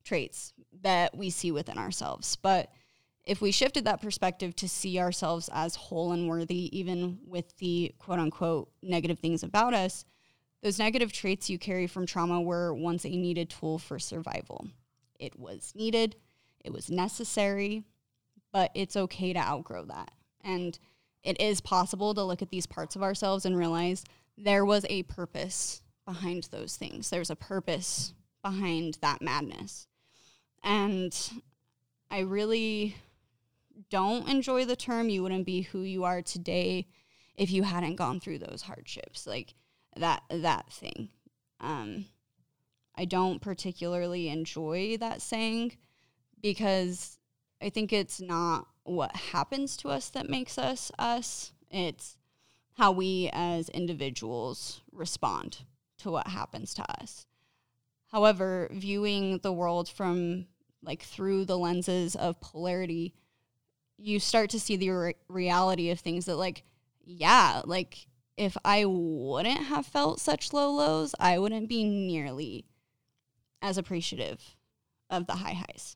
traits 0.03 0.53
that 0.81 1.15
we 1.15 1.29
see 1.29 1.51
within 1.51 1.77
ourselves. 1.77 2.35
But 2.35 2.69
if 3.23 3.41
we 3.41 3.51
shifted 3.51 3.85
that 3.85 4.01
perspective 4.01 4.55
to 4.57 4.67
see 4.67 4.99
ourselves 4.99 5.49
as 5.53 5.75
whole 5.75 6.11
and 6.11 6.27
worthy, 6.27 6.75
even 6.77 7.19
with 7.25 7.55
the 7.57 7.93
quote 7.99 8.19
unquote 8.19 8.71
negative 8.81 9.19
things 9.19 9.43
about 9.43 9.73
us, 9.73 10.05
those 10.61 10.79
negative 10.79 11.13
traits 11.13 11.49
you 11.49 11.57
carry 11.57 11.87
from 11.87 12.05
trauma 12.05 12.41
were 12.41 12.73
once 12.73 13.05
a 13.05 13.09
needed 13.09 13.49
tool 13.49 13.77
for 13.77 13.97
survival. 13.97 14.67
It 15.19 15.37
was 15.37 15.73
needed, 15.75 16.15
it 16.63 16.73
was 16.73 16.89
necessary, 16.89 17.83
but 18.51 18.71
it's 18.73 18.95
okay 18.95 19.33
to 19.33 19.39
outgrow 19.39 19.85
that. 19.85 20.11
And 20.41 20.77
it 21.23 21.39
is 21.39 21.61
possible 21.61 22.13
to 22.13 22.23
look 22.23 22.41
at 22.41 22.49
these 22.49 22.65
parts 22.65 22.95
of 22.95 23.03
ourselves 23.03 23.45
and 23.45 23.57
realize 23.57 24.03
there 24.37 24.65
was 24.65 24.85
a 24.89 25.03
purpose 25.03 25.81
behind 26.05 26.47
those 26.51 26.75
things. 26.75 27.09
There's 27.09 27.29
a 27.29 27.35
purpose 27.35 28.13
behind 28.41 28.97
that 29.01 29.21
madness. 29.21 29.87
And 30.63 31.13
I 32.09 32.19
really 32.19 32.95
don't 33.89 34.27
enjoy 34.27 34.65
the 34.65 34.75
term 34.75 35.09
you 35.09 35.23
wouldn't 35.23 35.45
be 35.45 35.61
who 35.61 35.81
you 35.81 36.03
are 36.03 36.21
today 36.21 36.87
if 37.35 37.51
you 37.51 37.63
hadn't 37.63 37.95
gone 37.95 38.19
through 38.19 38.39
those 38.39 38.63
hardships 38.63 39.25
like 39.25 39.53
that 39.95 40.21
that 40.29 40.71
thing 40.71 41.09
um 41.61 42.05
I 42.99 43.05
don't 43.05 43.41
particularly 43.41 44.27
enjoy 44.27 44.97
that 44.97 45.21
saying 45.21 45.77
because 46.41 47.17
I 47.61 47.69
think 47.69 47.93
it's 47.93 48.19
not 48.19 48.67
what 48.83 49.15
happens 49.15 49.77
to 49.77 49.87
us 49.87 50.09
that 50.09 50.29
makes 50.29 50.57
us 50.57 50.91
us. 50.99 51.53
It's 51.71 52.17
how 52.77 52.91
we 52.91 53.29
as 53.31 53.69
individuals 53.69 54.81
respond 54.91 55.59
to 55.99 56.11
what 56.11 56.27
happens 56.27 56.73
to 56.73 57.01
us. 57.01 57.25
However, 58.11 58.67
viewing 58.69 59.37
the 59.43 59.53
world 59.53 59.87
from 59.87 60.47
like 60.83 61.01
through 61.01 61.45
the 61.45 61.57
lenses 61.57 62.17
of 62.17 62.41
polarity, 62.41 63.13
you 63.97 64.19
start 64.19 64.49
to 64.49 64.59
see 64.59 64.75
the 64.75 64.89
re- 64.89 65.15
reality 65.29 65.89
of 65.89 66.01
things 66.01 66.25
that, 66.25 66.35
like, 66.35 66.63
yeah, 67.05 67.61
like 67.63 68.07
if 68.35 68.57
I 68.65 68.83
wouldn't 68.83 69.67
have 69.67 69.85
felt 69.85 70.19
such 70.19 70.51
low 70.51 70.69
lows, 70.71 71.15
I 71.17 71.39
wouldn't 71.39 71.69
be 71.69 71.85
nearly 71.85 72.65
as 73.61 73.77
appreciative 73.77 74.55
of 75.09 75.27
the 75.27 75.35
high 75.35 75.53
highs. 75.53 75.95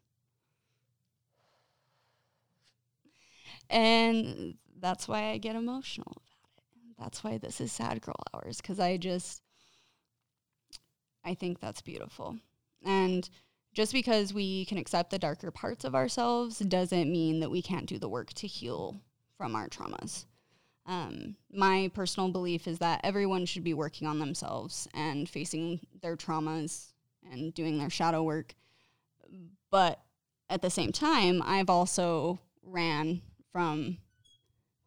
And 3.70 4.56
that's 4.80 5.08
why 5.08 5.30
I 5.30 5.38
get 5.38 5.56
emotional 5.56 6.12
about 6.18 6.52
it. 6.58 6.96
That's 7.00 7.24
why 7.24 7.38
this 7.38 7.62
is 7.62 7.72
sad 7.72 8.02
girl 8.02 8.16
hours 8.34 8.58
because 8.62 8.80
I 8.80 8.98
just, 8.98 9.42
I 11.24 11.34
think 11.34 11.60
that's 11.60 11.82
beautiful. 11.82 12.38
And 12.86 13.30
just 13.74 13.94
because 13.94 14.34
we 14.34 14.66
can 14.66 14.78
accept 14.78 15.10
the 15.10 15.20
darker 15.20 15.52
parts 15.52 15.84
of 15.84 15.96
ourselves 15.96 16.60
doesn't 16.60 17.12
mean 17.12 17.40
that 17.40 17.52
we 17.52 17.62
can't 17.62 17.88
do 17.88 17.98
the 17.98 18.10
work 18.10 18.34
to 18.34 18.48
heal 18.48 19.02
from 19.38 19.56
our 19.56 19.68
traumas. 19.68 20.26
Um, 20.86 21.38
my 21.52 21.92
personal 21.94 22.30
belief 22.30 22.68
is 22.68 22.80
that 22.80 23.02
everyone 23.04 23.46
should 23.46 23.64
be 23.64 23.74
working 23.74 24.08
on 24.08 24.20
themselves 24.20 24.88
and 24.94 25.30
facing 25.30 25.82
their 26.02 26.18
traumas 26.18 26.93
and 27.32 27.54
doing 27.54 27.78
their 27.78 27.90
shadow 27.90 28.24
work. 28.24 28.56
But 29.70 30.00
at 30.50 30.62
the 30.62 30.70
same 30.70 30.92
time, 30.92 31.42
I've 31.44 31.70
also 31.70 32.40
ran 32.62 33.22
from 33.52 33.98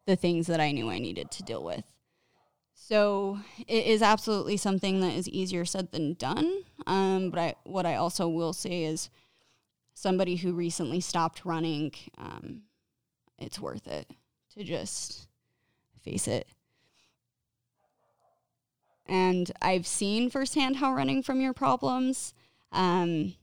the 0.05 0.15
things 0.15 0.47
that 0.47 0.59
I 0.59 0.71
knew 0.71 0.89
I 0.89 0.99
needed 0.99 1.31
to 1.31 1.43
deal 1.43 1.63
with. 1.63 1.83
So 2.73 3.39
it 3.67 3.85
is 3.85 4.01
absolutely 4.01 4.57
something 4.57 5.01
that 5.01 5.13
is 5.13 5.27
easier 5.27 5.65
said 5.65 5.91
than 5.91 6.13
done. 6.13 6.63
Um, 6.85 7.29
but 7.29 7.39
I, 7.39 7.55
what 7.63 7.85
I 7.85 7.95
also 7.95 8.27
will 8.27 8.53
say 8.53 8.83
is, 8.83 9.09
somebody 9.93 10.35
who 10.35 10.53
recently 10.53 10.99
stopped 10.99 11.43
running, 11.43 11.91
um, 12.19 12.61
it's 13.39 13.59
worth 13.59 13.87
it 13.87 14.07
to 14.53 14.63
just 14.63 15.27
face 16.03 16.27
it. 16.27 16.47
And 19.07 19.51
I've 19.61 19.87
seen 19.87 20.29
firsthand 20.29 20.77
how 20.77 20.93
running 20.93 21.23
from 21.23 21.41
your 21.41 21.53
problems 21.53 22.33
um, 22.71 23.33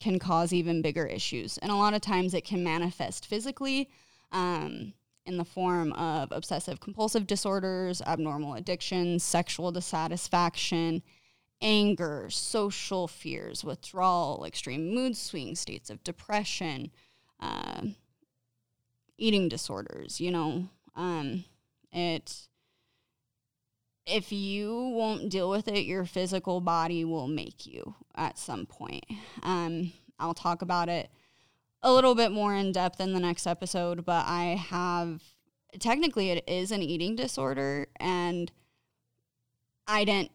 can 0.00 0.18
cause 0.18 0.52
even 0.52 0.82
bigger 0.82 1.06
issues. 1.06 1.58
And 1.58 1.70
a 1.70 1.76
lot 1.76 1.94
of 1.94 2.00
times 2.00 2.34
it 2.34 2.44
can 2.44 2.62
manifest 2.64 3.26
physically 3.26 3.90
um, 4.32 4.94
in 5.26 5.36
the 5.36 5.44
form 5.44 5.92
of 5.92 6.32
obsessive 6.32 6.80
compulsive 6.80 7.26
disorders, 7.26 8.02
abnormal 8.02 8.54
addictions, 8.54 9.22
sexual 9.22 9.72
dissatisfaction, 9.72 11.02
anger, 11.62 12.28
social 12.30 13.06
fears, 13.06 13.62
withdrawal, 13.64 14.44
extreme 14.44 14.94
mood 14.94 15.16
swings, 15.16 15.60
states 15.60 15.90
of 15.90 16.02
depression, 16.04 16.90
uh, 17.40 17.82
eating 19.18 19.48
disorders. 19.48 20.20
You 20.20 20.30
know, 20.30 20.68
um, 20.96 21.44
it. 21.92 22.48
If 24.10 24.32
you 24.32 24.74
won't 24.94 25.30
deal 25.30 25.48
with 25.48 25.68
it, 25.68 25.84
your 25.84 26.04
physical 26.04 26.60
body 26.60 27.04
will 27.04 27.28
make 27.28 27.66
you 27.66 27.94
at 28.14 28.38
some 28.38 28.66
point. 28.66 29.04
Um, 29.42 29.92
I'll 30.18 30.34
talk 30.34 30.62
about 30.62 30.88
it 30.88 31.10
a 31.82 31.92
little 31.92 32.14
bit 32.14 32.32
more 32.32 32.54
in 32.54 32.72
depth 32.72 33.00
in 33.00 33.12
the 33.12 33.20
next 33.20 33.46
episode, 33.46 34.04
but 34.04 34.26
I 34.26 34.56
have 34.68 35.22
technically 35.78 36.30
it 36.30 36.44
is 36.48 36.72
an 36.72 36.82
eating 36.82 37.14
disorder 37.14 37.86
and 37.98 38.50
I 39.86 40.04
didn't 40.04 40.32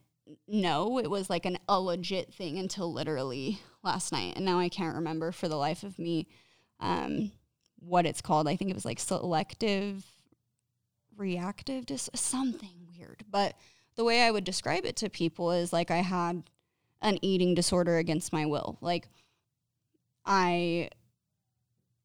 know 0.47 0.97
it 0.97 1.09
was 1.09 1.29
like 1.29 1.45
an 1.45 1.57
a 1.67 1.79
legit 1.79 2.33
thing 2.33 2.57
until 2.57 2.91
literally 2.91 3.59
last 3.83 4.11
night 4.11 4.33
and 4.35 4.45
now 4.45 4.59
I 4.59 4.69
can't 4.69 4.95
remember 4.95 5.31
for 5.31 5.47
the 5.47 5.57
life 5.57 5.83
of 5.83 5.99
me 5.99 6.27
um, 6.79 7.31
what 7.79 8.05
it's 8.05 8.21
called. 8.21 8.47
I 8.47 8.55
think 8.55 8.71
it 8.71 8.75
was 8.75 8.85
like 8.85 8.99
selective 8.99 10.05
reactive 11.17 11.85
dis 11.85 12.09
something 12.13 12.84
weird. 13.05 13.23
But 13.29 13.55
the 13.95 14.03
way 14.03 14.23
I 14.23 14.31
would 14.31 14.43
describe 14.43 14.85
it 14.85 14.95
to 14.97 15.09
people 15.09 15.51
is 15.51 15.71
like 15.71 15.91
I 15.91 15.97
had 15.97 16.43
an 17.01 17.19
eating 17.21 17.53
disorder 17.53 17.97
against 17.97 18.33
my 18.33 18.45
will. 18.45 18.77
Like 18.81 19.07
I 20.25 20.89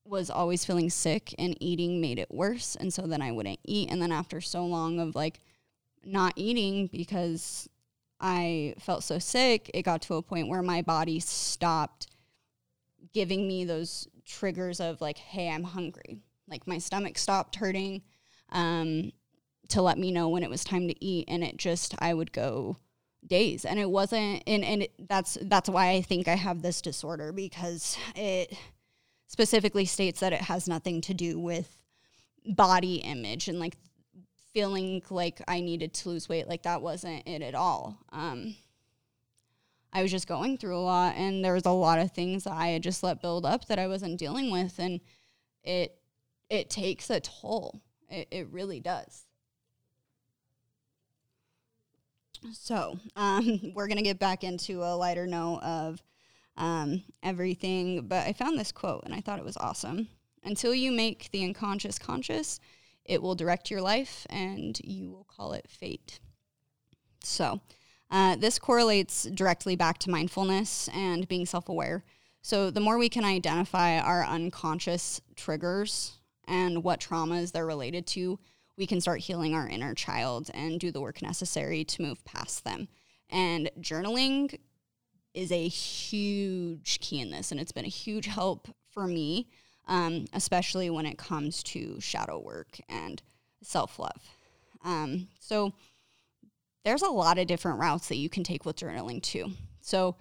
was 0.05 0.31
always 0.31 0.65
feeling 0.65 0.91
sick 0.91 1.35
and 1.39 1.57
eating 1.61 2.01
made 2.01 2.19
it 2.19 2.31
worse. 2.31 2.77
And 2.77 2.93
so 2.93 3.03
then 3.03 3.23
I 3.23 3.33
wouldn't 3.33 3.61
eat. 3.65 3.91
And 3.91 4.01
then 4.01 4.13
after 4.13 4.41
so 4.41 4.65
long 4.65 4.99
of 4.99 5.15
like 5.15 5.41
not 6.05 6.33
eating 6.37 6.89
because 6.89 7.69
I 8.21 8.75
felt 8.79 9.05
so 9.05 9.19
sick, 9.19 9.71
it 9.73 9.83
got 9.83 10.03
to 10.03 10.15
a 10.15 10.23
point 10.23 10.49
where 10.49 10.63
my 10.63 10.83
body 10.83 11.21
stopped 11.21 12.09
giving 13.13 13.49
me 13.49 13.65
those 13.65 14.09
triggers 14.27 14.81
of 14.81 15.01
like, 15.01 15.19
hey, 15.19 15.49
I'm 15.49 15.65
hungry. 15.65 16.21
Like 16.49 16.67
my 16.67 16.79
stomach 16.79 17.17
stopped 17.17 17.57
hurting 17.57 18.03
um, 18.51 19.13
to 19.71 19.83
let 19.83 19.99
me 19.99 20.11
know 20.11 20.29
when 20.29 20.43
it 20.43 20.51
was 20.51 20.65
time 20.65 20.89
to 20.89 21.05
eat. 21.05 21.27
And 21.29 21.43
it 21.43 21.57
just, 21.57 21.95
I 21.99 22.15
would 22.15 22.33
go 22.33 22.77
days 23.27 23.67
and 23.67 23.79
it 23.79 23.91
wasn't 23.91 24.43
and 24.47 24.65
and 24.65 24.85
it, 24.85 24.93
that's 25.07 25.37
that's 25.43 25.69
why 25.69 25.91
I 25.91 26.01
think 26.01 26.27
I 26.27 26.37
have 26.37 26.63
this 26.63 26.81
disorder 26.81 27.33
because 27.33 27.99
it 28.17 28.57
specifically 29.27 29.85
states 29.85 30.21
that 30.21 30.33
it 30.33 30.41
has 30.41 30.67
nothing 30.67 31.03
to 31.03 31.13
do 31.13 31.39
with 31.39 31.77
body 32.47 32.97
image 32.97 33.49
and 33.49 33.61
like 33.61 33.77
feeling 34.53 35.03
like 35.11 35.41
I 35.47 35.61
needed 35.61 35.95
to 35.95 36.09
lose 36.09 36.29
weight. 36.29 36.49
Like 36.49 36.63
that 36.65 36.83
wasn't 36.83 37.27
it 37.27 37.43
at 37.43 37.55
all. 37.55 37.99
Um, 38.13 38.57
I 39.93 40.03
was 40.03 40.11
just 40.11 40.29
going 40.29 40.57
through 40.57 40.77
a 40.77 40.81
lot, 40.81 41.17
and 41.17 41.45
there 41.45 41.55
was 41.55 41.67
a 41.67 41.71
lot 41.71 41.99
of 41.99 42.13
things 42.13 42.45
that 42.45 42.53
I 42.53 42.69
had 42.69 42.83
just 42.83 43.03
let 43.03 43.23
build 43.23 43.45
up 43.45 43.67
that 43.67 43.79
I 43.79 43.89
wasn't 43.89 44.19
dealing 44.19 44.51
with, 44.51 44.79
and 44.79 45.01
it 45.65 45.97
it 46.49 46.71
takes 46.71 47.11
a 47.11 47.21
toll. 47.21 47.81
It, 48.09 48.29
it 48.31 48.49
really 48.51 48.81
does. 48.81 49.25
So 52.53 52.99
um, 53.17 53.61
we're 53.75 53.89
gonna 53.89 54.03
get 54.03 54.19
back 54.19 54.45
into 54.45 54.83
a 54.83 54.97
lighter 54.97 55.27
note 55.27 55.61
of 55.63 56.03
um, 56.57 57.03
everything. 57.23 58.07
But 58.07 58.27
I 58.27 58.33
found 58.33 58.59
this 58.59 58.73
quote 58.73 59.03
and 59.05 59.15
I 59.15 59.21
thought 59.21 59.39
it 59.39 59.45
was 59.45 59.57
awesome. 59.57 60.09
Until 60.43 60.75
you 60.75 60.91
make 60.91 61.31
the 61.31 61.45
unconscious 61.45 61.99
conscious, 61.99 62.61
it 63.05 63.21
will 63.21 63.35
direct 63.35 63.71
your 63.71 63.83
life 63.83 64.27
and 64.31 64.79
you 64.85 65.11
will 65.11 65.25
call 65.25 65.53
it 65.53 65.67
fate. 65.69 66.21
So, 67.23 67.61
uh, 68.11 68.37
this 68.37 68.59
correlates 68.59 69.25
directly 69.25 69.77
back 69.77 69.99
to 69.99 70.11
mindfulness 70.11 70.89
and 70.95 71.29
being 71.29 71.47
self 71.47 71.69
aware. 71.69 72.05
So, 72.43 72.71
the 72.71 72.81
more 72.81 72.99
we 72.99 73.09
can 73.09 73.25
identify 73.25 73.99
our 73.99 74.25
unconscious 74.25 75.21
triggers 75.37 76.17
and 76.49 76.83
what 76.83 77.01
traumas 77.01 77.53
they're 77.53 77.67
related 77.67 78.07
to, 78.09 78.39
we 78.81 78.87
can 78.87 79.01
start 79.03 79.21
healing 79.21 79.55
our 79.55 79.69
inner 79.69 79.93
child 79.95 80.51
and 80.55 80.81
do 80.81 80.91
the 80.91 81.03
work 81.03 81.21
necessary 81.21 81.85
to 81.85 82.01
move 82.01 82.25
past 82.25 82.65
them. 82.65 82.89
And 83.29 83.71
journaling 83.79 84.59
is 85.35 85.53
a 85.53 85.69
huge 85.69 86.99
key 87.01 87.21
in 87.21 87.31
this, 87.31 87.53
and 87.53 87.61
it's 87.61 87.73
been 87.73 87.85
a 87.85 87.89
huge 87.89 88.25
help 88.25 88.69
for 88.91 89.07
me, 89.07 89.51
um, 89.87 90.25
especially 90.33 90.89
when 90.89 91.05
it 91.05 91.19
comes 91.19 91.63
to 91.65 92.01
shadow 92.01 92.39
work 92.39 92.81
and 92.89 93.21
self 93.63 93.99
love. 93.99 94.23
Um, 94.83 95.29
so, 95.39 95.75
there's 96.83 97.03
a 97.03 97.11
lot 97.11 97.39
of 97.39 97.47
different 97.47 97.81
routes 97.81 98.09
that 98.09 98.17
you 98.17 98.31
can 98.31 98.45
take 98.45 98.65
with 98.65 98.77
journaling 98.77 99.23
too. 99.23 99.53
So, 99.83 100.17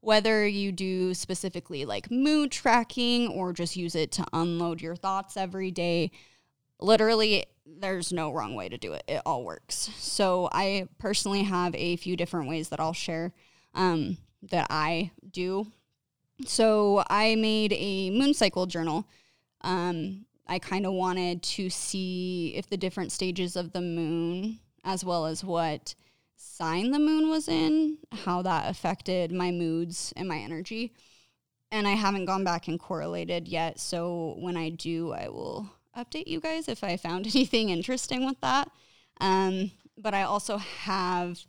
whether 0.00 0.44
you 0.44 0.72
do 0.72 1.14
specifically 1.14 1.84
like 1.84 2.10
mood 2.10 2.50
tracking 2.50 3.28
or 3.28 3.52
just 3.52 3.76
use 3.76 3.94
it 3.94 4.10
to 4.12 4.26
unload 4.32 4.82
your 4.82 4.96
thoughts 4.96 5.36
every 5.36 5.70
day, 5.70 6.10
literally, 6.80 7.46
there's 7.66 8.12
no 8.12 8.32
wrong 8.32 8.54
way 8.54 8.68
to 8.68 8.78
do 8.78 8.92
it. 8.92 9.04
It 9.08 9.22
all 9.24 9.44
works. 9.44 9.90
So, 9.98 10.48
I 10.52 10.88
personally 10.98 11.42
have 11.42 11.74
a 11.74 11.96
few 11.96 12.16
different 12.16 12.48
ways 12.48 12.68
that 12.70 12.80
I'll 12.80 12.92
share. 12.92 13.32
Um, 13.74 14.18
that 14.42 14.66
I 14.70 15.10
do. 15.30 15.66
So 16.46 17.04
I 17.08 17.34
made 17.34 17.72
a 17.74 18.10
moon 18.10 18.34
cycle 18.34 18.66
journal. 18.66 19.06
Um, 19.62 20.24
I 20.46 20.58
kind 20.58 20.86
of 20.86 20.92
wanted 20.92 21.42
to 21.42 21.70
see 21.70 22.54
if 22.56 22.68
the 22.68 22.76
different 22.76 23.12
stages 23.12 23.56
of 23.56 23.72
the 23.72 23.80
moon, 23.80 24.58
as 24.84 25.04
well 25.04 25.26
as 25.26 25.44
what 25.44 25.94
sign 26.36 26.90
the 26.90 26.98
moon 26.98 27.28
was 27.28 27.48
in, 27.48 27.98
how 28.12 28.42
that 28.42 28.70
affected 28.70 29.30
my 29.30 29.50
moods 29.50 30.12
and 30.16 30.28
my 30.28 30.38
energy. 30.38 30.92
And 31.70 31.86
I 31.86 31.92
haven't 31.92 32.24
gone 32.24 32.42
back 32.42 32.66
and 32.66 32.80
correlated 32.80 33.46
yet. 33.46 33.78
So 33.78 34.36
when 34.38 34.56
I 34.56 34.70
do, 34.70 35.12
I 35.12 35.28
will 35.28 35.70
update 35.96 36.26
you 36.26 36.40
guys 36.40 36.68
if 36.68 36.84
I 36.84 36.96
found 36.96 37.26
anything 37.34 37.70
interesting 37.70 38.26
with 38.26 38.40
that. 38.40 38.70
Um, 39.20 39.70
but 39.96 40.14
I 40.14 40.22
also 40.22 40.56
have 40.56 41.44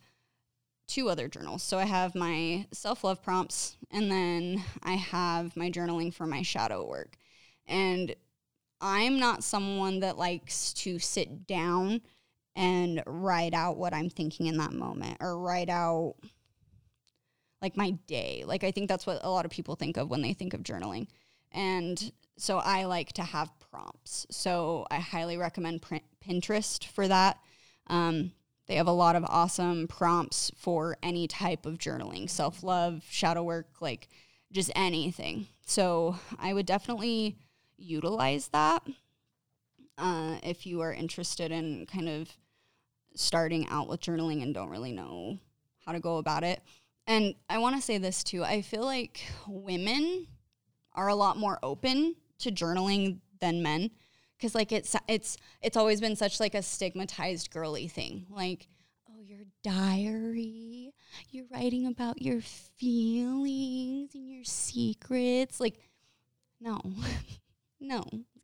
two 0.87 1.09
other 1.09 1.27
journals. 1.27 1.63
So 1.63 1.77
I 1.77 1.85
have 1.85 2.15
my 2.15 2.67
self 2.71 3.03
love 3.03 3.23
prompts, 3.23 3.77
and 3.91 4.11
then 4.11 4.63
I 4.83 4.93
have 4.93 5.55
my 5.55 5.71
journaling 5.71 6.13
for 6.13 6.25
my 6.25 6.41
shadow 6.41 6.85
work. 6.87 7.15
And 7.65 8.13
I'm 8.81 9.19
not 9.19 9.43
someone 9.43 9.99
that 10.01 10.17
likes 10.17 10.73
to 10.73 10.99
sit 10.99 11.47
down 11.47 12.01
and 12.55 13.01
write 13.05 13.53
out 13.53 13.77
what 13.77 13.93
I'm 13.93 14.09
thinking 14.09 14.47
in 14.47 14.57
that 14.57 14.73
moment 14.73 15.17
or 15.21 15.39
write 15.39 15.69
out 15.69 16.15
like 17.61 17.77
my 17.77 17.91
day. 18.07 18.43
Like 18.45 18.63
I 18.63 18.71
think 18.71 18.89
that's 18.89 19.05
what 19.05 19.19
a 19.23 19.29
lot 19.29 19.45
of 19.45 19.51
people 19.51 19.75
think 19.75 19.97
of 19.97 20.09
when 20.09 20.21
they 20.21 20.33
think 20.33 20.53
of 20.53 20.63
journaling. 20.63 21.07
And 21.51 22.11
so 22.37 22.57
I 22.57 22.85
like 22.85 23.13
to 23.13 23.23
have 23.23 23.49
prompts. 23.71 24.25
So 24.29 24.85
I 24.91 24.97
highly 24.99 25.37
recommend 25.37 25.81
Pinterest 26.23 26.85
for 26.85 27.07
that. 27.07 27.39
Um, 27.87 28.33
they 28.67 28.75
have 28.75 28.87
a 28.87 28.91
lot 28.91 29.15
of 29.15 29.25
awesome 29.27 29.87
prompts 29.87 30.51
for 30.55 30.97
any 31.01 31.27
type 31.27 31.65
of 31.65 31.77
journaling, 31.77 32.29
self 32.29 32.63
love, 32.63 33.03
shadow 33.09 33.43
work, 33.43 33.67
like 33.81 34.09
just 34.51 34.71
anything. 34.75 35.47
So 35.65 36.17
I 36.39 36.53
would 36.53 36.65
definitely 36.65 37.37
utilize 37.77 38.49
that 38.49 38.83
uh, 39.97 40.35
if 40.43 40.65
you 40.65 40.81
are 40.81 40.93
interested 40.93 41.51
in 41.51 41.85
kind 41.85 42.09
of 42.09 42.29
starting 43.15 43.67
out 43.69 43.87
with 43.87 44.01
journaling 44.01 44.41
and 44.41 44.53
don't 44.53 44.69
really 44.69 44.91
know 44.91 45.37
how 45.85 45.91
to 45.91 45.99
go 45.99 46.17
about 46.17 46.43
it. 46.43 46.61
And 47.07 47.35
I 47.49 47.57
want 47.57 47.75
to 47.75 47.81
say 47.81 47.97
this 47.97 48.23
too 48.23 48.43
I 48.43 48.61
feel 48.61 48.83
like 48.83 49.21
women 49.47 50.27
are 50.93 51.07
a 51.07 51.15
lot 51.15 51.37
more 51.37 51.59
open 51.63 52.15
to 52.39 52.51
journaling 52.51 53.19
than 53.41 53.61
men. 53.61 53.91
Because 54.37 54.55
like 54.55 54.71
it's 54.71 54.95
it's 55.07 55.37
it's 55.61 55.77
always 55.77 55.99
been 55.99 56.15
such 56.15 56.39
like 56.39 56.55
a 56.55 56.63
stigmatized 56.63 57.51
girly 57.51 57.87
thing. 57.87 58.25
Like 58.29 58.67
oh 59.09 59.21
your 59.21 59.45
diary 59.63 60.93
you're 61.29 61.45
writing 61.51 61.85
about 61.85 62.21
your 62.21 62.41
feelings 62.41 64.15
and 64.15 64.29
your 64.29 64.43
secrets. 64.43 65.59
Like 65.59 65.77
no 66.59 66.79
no. 67.79 68.03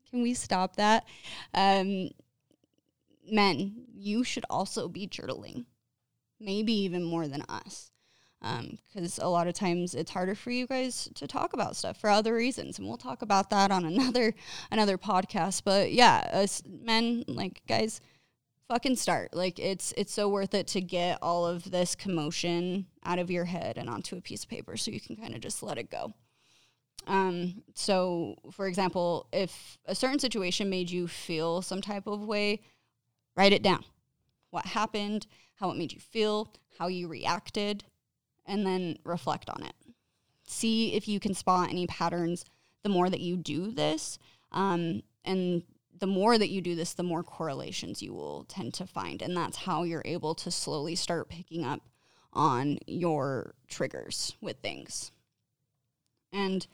Can 0.09 0.21
we 0.21 0.33
stop 0.33 0.75
that? 0.75 1.05
Um 1.53 2.09
men 3.29 3.85
you 3.93 4.23
should 4.23 4.45
also 4.49 4.87
be 4.87 5.07
journaling. 5.07 5.65
Maybe 6.39 6.73
even 6.73 7.03
more 7.03 7.27
than 7.27 7.41
us 7.49 7.91
because 8.41 9.19
um, 9.19 9.25
a 9.25 9.29
lot 9.29 9.47
of 9.47 9.53
times 9.53 9.95
it's 9.95 10.11
harder 10.11 10.35
for 10.35 10.51
you 10.51 10.67
guys 10.67 11.09
to 11.15 11.27
talk 11.27 11.53
about 11.53 11.75
stuff 11.75 11.97
for 11.97 12.09
other 12.09 12.33
reasons, 12.33 12.77
and 12.77 12.87
we'll 12.87 12.97
talk 12.97 13.21
about 13.21 13.49
that 13.49 13.71
on 13.71 13.85
another 13.93 14.33
another 14.71 14.97
podcast. 14.97 15.63
But 15.63 15.91
yeah, 15.91 16.29
us 16.33 16.61
men, 16.67 17.23
like 17.27 17.61
guys, 17.67 17.99
fucking 18.67 18.95
start. 18.95 19.33
Like 19.33 19.59
it's 19.59 19.93
it's 19.97 20.13
so 20.13 20.29
worth 20.29 20.53
it 20.53 20.67
to 20.67 20.81
get 20.81 21.19
all 21.21 21.45
of 21.45 21.71
this 21.71 21.95
commotion 21.95 22.85
out 23.03 23.19
of 23.19 23.31
your 23.31 23.45
head 23.45 23.77
and 23.77 23.89
onto 23.89 24.17
a 24.17 24.21
piece 24.21 24.43
of 24.43 24.49
paper, 24.49 24.77
so 24.77 24.91
you 24.91 24.99
can 24.99 25.15
kind 25.15 25.33
of 25.33 25.41
just 25.41 25.63
let 25.63 25.77
it 25.77 25.89
go. 25.89 26.13
Um, 27.07 27.63
so, 27.73 28.35
for 28.51 28.67
example, 28.67 29.27
if 29.31 29.77
a 29.85 29.95
certain 29.95 30.19
situation 30.19 30.69
made 30.69 30.91
you 30.91 31.07
feel 31.07 31.61
some 31.61 31.81
type 31.81 32.05
of 32.05 32.21
way, 32.21 32.61
write 33.35 33.53
it 33.53 33.63
down. 33.63 33.83
What 34.49 34.65
happened, 34.65 35.25
how 35.55 35.71
it 35.71 35.77
made 35.77 35.93
you 35.93 35.99
feel, 35.99 36.53
how 36.77 36.87
you 36.87 37.07
reacted, 37.07 37.85
and 38.47 38.65
then 38.65 38.97
reflect 39.03 39.49
on 39.49 39.63
it. 39.63 39.73
See 40.45 40.93
if 40.93 41.07
you 41.07 41.19
can 41.19 41.33
spot 41.33 41.69
any 41.69 41.85
patterns 41.87 42.45
the 42.83 42.89
more 42.89 43.09
that 43.09 43.19
you 43.19 43.35
do 43.37 43.71
this. 43.71 44.17
Um, 44.51 45.03
and 45.25 45.63
the 45.99 46.07
more 46.07 46.37
that 46.37 46.49
you 46.49 46.61
do 46.61 46.75
this, 46.75 46.93
the 46.93 47.03
more 47.03 47.23
correlations 47.23 48.01
you 48.01 48.13
will 48.13 48.45
tend 48.45 48.73
to 48.75 48.87
find. 48.87 49.21
And 49.21 49.35
that's 49.35 49.57
how 49.57 49.83
you're 49.83 50.03
able 50.05 50.35
to 50.35 50.51
slowly 50.51 50.95
start 50.95 51.29
picking 51.29 51.65
up 51.65 51.81
on 52.33 52.77
your 52.87 53.55
triggers 53.67 54.35
with 54.41 54.57
things. 54.57 55.11
And 56.31 56.65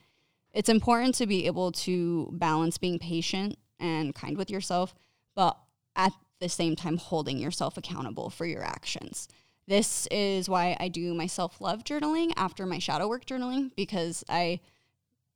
it's 0.54 0.70
important 0.70 1.16
to 1.16 1.28
be 1.28 1.46
able 1.48 1.72
to 1.72 2.30
balance 2.34 2.78
being 2.78 3.00
patient 3.00 3.58
and 3.80 4.14
kind 4.14 4.38
with 4.38 4.50
yourself, 4.50 4.94
but 5.36 5.58
at 5.96 6.14
the 6.40 6.50
same 6.50 6.76
time, 6.76 6.98
holding 6.98 7.40
yourself 7.40 7.78
accountable 7.78 8.30
for 8.30 8.46
your 8.46 8.64
actions. 8.64 9.28
This 9.68 10.08
is 10.12 10.50
why 10.50 10.76
I 10.80 10.90
do 10.90 11.14
my 11.14 11.28
self 11.28 11.62
love 11.62 11.84
journaling 11.84 12.32
after 12.36 12.66
my 12.66 12.80
shadow 12.80 13.08
work 13.08 13.26
journaling 13.26 13.72
because 13.76 14.24
I 14.28 14.60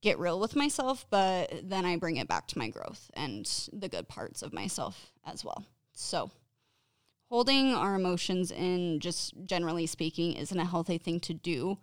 get 0.01 0.19
real 0.19 0.39
with 0.39 0.55
myself, 0.55 1.05
but 1.09 1.51
then 1.63 1.85
I 1.85 1.97
bring 1.97 2.17
it 2.17 2.27
back 2.27 2.47
to 2.47 2.57
my 2.57 2.69
growth 2.69 3.09
and 3.13 3.49
the 3.73 3.89
good 3.89 4.07
parts 4.07 4.41
of 4.41 4.53
myself 4.53 5.11
as 5.25 5.43
well. 5.43 5.65
So, 5.93 6.29
holding 7.29 7.73
our 7.73 7.95
emotions 7.95 8.51
in, 8.51 8.99
just 8.99 9.33
generally 9.45 9.85
speaking, 9.85 10.33
isn't 10.33 10.59
a 10.59 10.65
healthy 10.65 10.97
thing 10.97 11.19
to 11.21 11.33
do. 11.33 11.77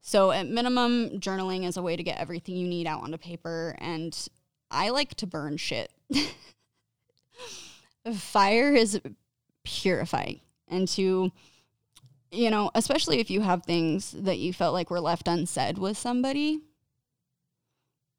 So, 0.00 0.32
at 0.32 0.46
minimum, 0.48 1.20
journaling 1.20 1.66
is 1.66 1.76
a 1.76 1.82
way 1.82 1.96
to 1.96 2.02
get 2.02 2.18
everything 2.18 2.56
you 2.56 2.68
need 2.68 2.86
out 2.86 3.02
onto 3.02 3.16
paper. 3.16 3.74
And 3.78 4.16
I 4.70 4.90
like 4.90 5.14
to 5.14 5.26
burn 5.26 5.56
shit. 5.56 5.90
Fire 8.14 8.74
is 8.74 9.00
purifying. 9.64 10.40
And 10.68 10.86
to 10.88 11.32
you 12.34 12.50
know, 12.50 12.70
especially 12.74 13.20
if 13.20 13.30
you 13.30 13.40
have 13.40 13.62
things 13.62 14.12
that 14.12 14.38
you 14.38 14.52
felt 14.52 14.74
like 14.74 14.90
were 14.90 15.00
left 15.00 15.28
unsaid 15.28 15.78
with 15.78 15.96
somebody, 15.96 16.60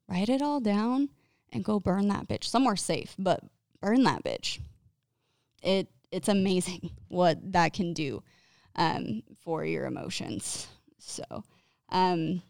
write 0.08 0.30
it 0.30 0.42
all 0.42 0.60
down 0.60 1.10
and 1.52 1.64
go 1.64 1.80
burn 1.80 2.08
that 2.08 2.28
bitch 2.28 2.46
somewhere 2.46 2.76
safe, 2.76 3.16
but 3.18 3.42
burn 3.82 4.04
that 4.04 4.24
bitch. 4.24 4.60
It 5.62 5.88
it's 6.12 6.30
amazing 6.30 6.92
what 7.08 7.52
that 7.52 7.74
can 7.74 7.94
do 7.94 8.24
um, 8.76 9.24
for 9.44 9.66
your 9.66 9.86
emotions. 9.86 10.68
So, 11.00 11.44
um, 11.90 12.42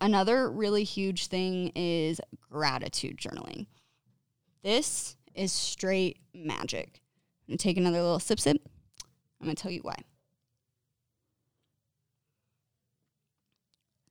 another 0.00 0.50
really 0.50 0.84
huge 0.84 1.26
thing 1.26 1.72
is 1.74 2.20
gratitude 2.50 3.18
journaling. 3.18 3.66
This 4.62 5.16
is 5.34 5.52
straight 5.52 6.18
magic. 6.32 7.00
I'm 7.46 7.52
gonna 7.52 7.58
take 7.58 7.76
another 7.76 8.00
little 8.00 8.20
sip 8.20 8.40
sip. 8.40 8.56
I'm 9.40 9.46
gonna 9.46 9.54
tell 9.54 9.70
you 9.70 9.80
why. 9.82 9.96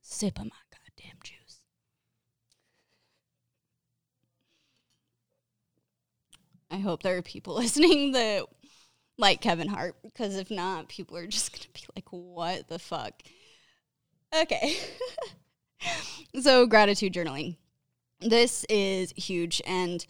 Sip 0.04 0.38
of 0.38 0.44
my 0.44 0.50
goddamn 0.70 1.16
juice. 1.22 1.60
I 6.70 6.76
hope 6.76 7.02
there 7.02 7.16
are 7.16 7.22
people 7.22 7.54
listening 7.56 8.12
that 8.12 8.44
like 9.16 9.40
Kevin 9.40 9.68
Hart, 9.68 9.96
because 10.02 10.36
if 10.36 10.50
not, 10.50 10.88
people 10.88 11.16
are 11.16 11.26
just 11.26 11.52
gonna 11.52 11.72
be 11.72 11.80
like, 11.96 12.08
what 12.10 12.68
the 12.68 12.78
fuck? 12.78 13.22
Okay. 14.34 14.76
so, 16.40 16.66
gratitude 16.66 17.12
journaling. 17.14 17.56
This 18.20 18.64
is 18.68 19.12
huge. 19.16 19.62
And 19.64 20.04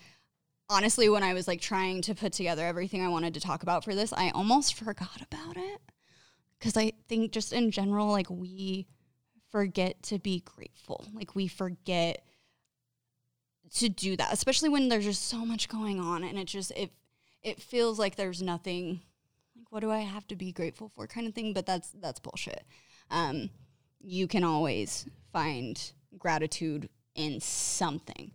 honestly, 0.70 1.08
when 1.08 1.22
I 1.22 1.34
was 1.34 1.46
like 1.46 1.60
trying 1.60 2.00
to 2.02 2.14
put 2.14 2.32
together 2.32 2.64
everything 2.64 3.02
I 3.02 3.08
wanted 3.08 3.34
to 3.34 3.40
talk 3.40 3.62
about 3.62 3.84
for 3.84 3.94
this, 3.94 4.12
I 4.12 4.30
almost 4.30 4.74
forgot 4.74 5.20
about 5.20 5.56
it. 5.56 5.80
Because 6.58 6.76
I 6.76 6.92
think 7.08 7.32
just 7.32 7.52
in 7.52 7.70
general, 7.70 8.06
like 8.06 8.30
we 8.30 8.86
forget 9.54 10.02
to 10.02 10.18
be 10.18 10.42
grateful. 10.56 11.06
Like 11.14 11.36
we 11.36 11.46
forget 11.46 12.24
to 13.74 13.88
do 13.88 14.16
that, 14.16 14.32
especially 14.32 14.68
when 14.68 14.88
there's 14.88 15.04
just 15.04 15.28
so 15.28 15.46
much 15.46 15.68
going 15.68 16.00
on 16.00 16.24
and 16.24 16.36
it 16.36 16.46
just 16.46 16.72
it 16.72 16.90
it 17.40 17.62
feels 17.62 17.96
like 17.96 18.16
there's 18.16 18.42
nothing 18.42 19.00
like 19.56 19.70
what 19.70 19.78
do 19.78 19.92
I 19.92 20.00
have 20.00 20.26
to 20.26 20.34
be 20.34 20.50
grateful 20.50 20.88
for 20.88 21.06
kind 21.06 21.28
of 21.28 21.34
thing, 21.34 21.52
but 21.52 21.66
that's 21.66 21.90
that's 22.00 22.18
bullshit. 22.18 22.64
Um 23.12 23.50
you 24.00 24.26
can 24.26 24.42
always 24.42 25.06
find 25.32 25.80
gratitude 26.18 26.88
in 27.14 27.38
something. 27.38 28.32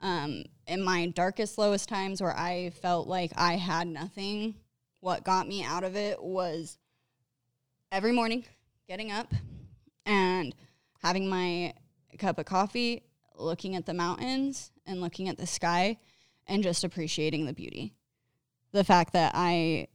Um, 0.00 0.44
in 0.66 0.82
my 0.82 1.08
darkest, 1.08 1.58
lowest 1.58 1.90
times 1.90 2.22
where 2.22 2.36
I 2.36 2.70
felt 2.80 3.06
like 3.06 3.30
I 3.36 3.56
had 3.56 3.86
nothing, 3.86 4.54
what 5.00 5.22
got 5.22 5.46
me 5.46 5.62
out 5.62 5.84
of 5.84 5.96
it 5.96 6.20
was 6.20 6.78
every 7.92 8.10
morning 8.10 8.44
getting 8.88 9.12
up, 9.12 9.32
and 10.06 10.54
having 11.02 11.28
my 11.28 11.74
cup 12.18 12.38
of 12.38 12.46
coffee, 12.46 13.02
looking 13.36 13.76
at 13.76 13.86
the 13.86 13.94
mountains 13.94 14.70
and 14.86 15.00
looking 15.00 15.28
at 15.28 15.38
the 15.38 15.46
sky 15.46 15.98
and 16.46 16.62
just 16.62 16.84
appreciating 16.84 17.46
the 17.46 17.52
beauty. 17.52 17.94
The 18.72 18.84
fact 18.84 19.12
that 19.12 19.32
I 19.34 19.88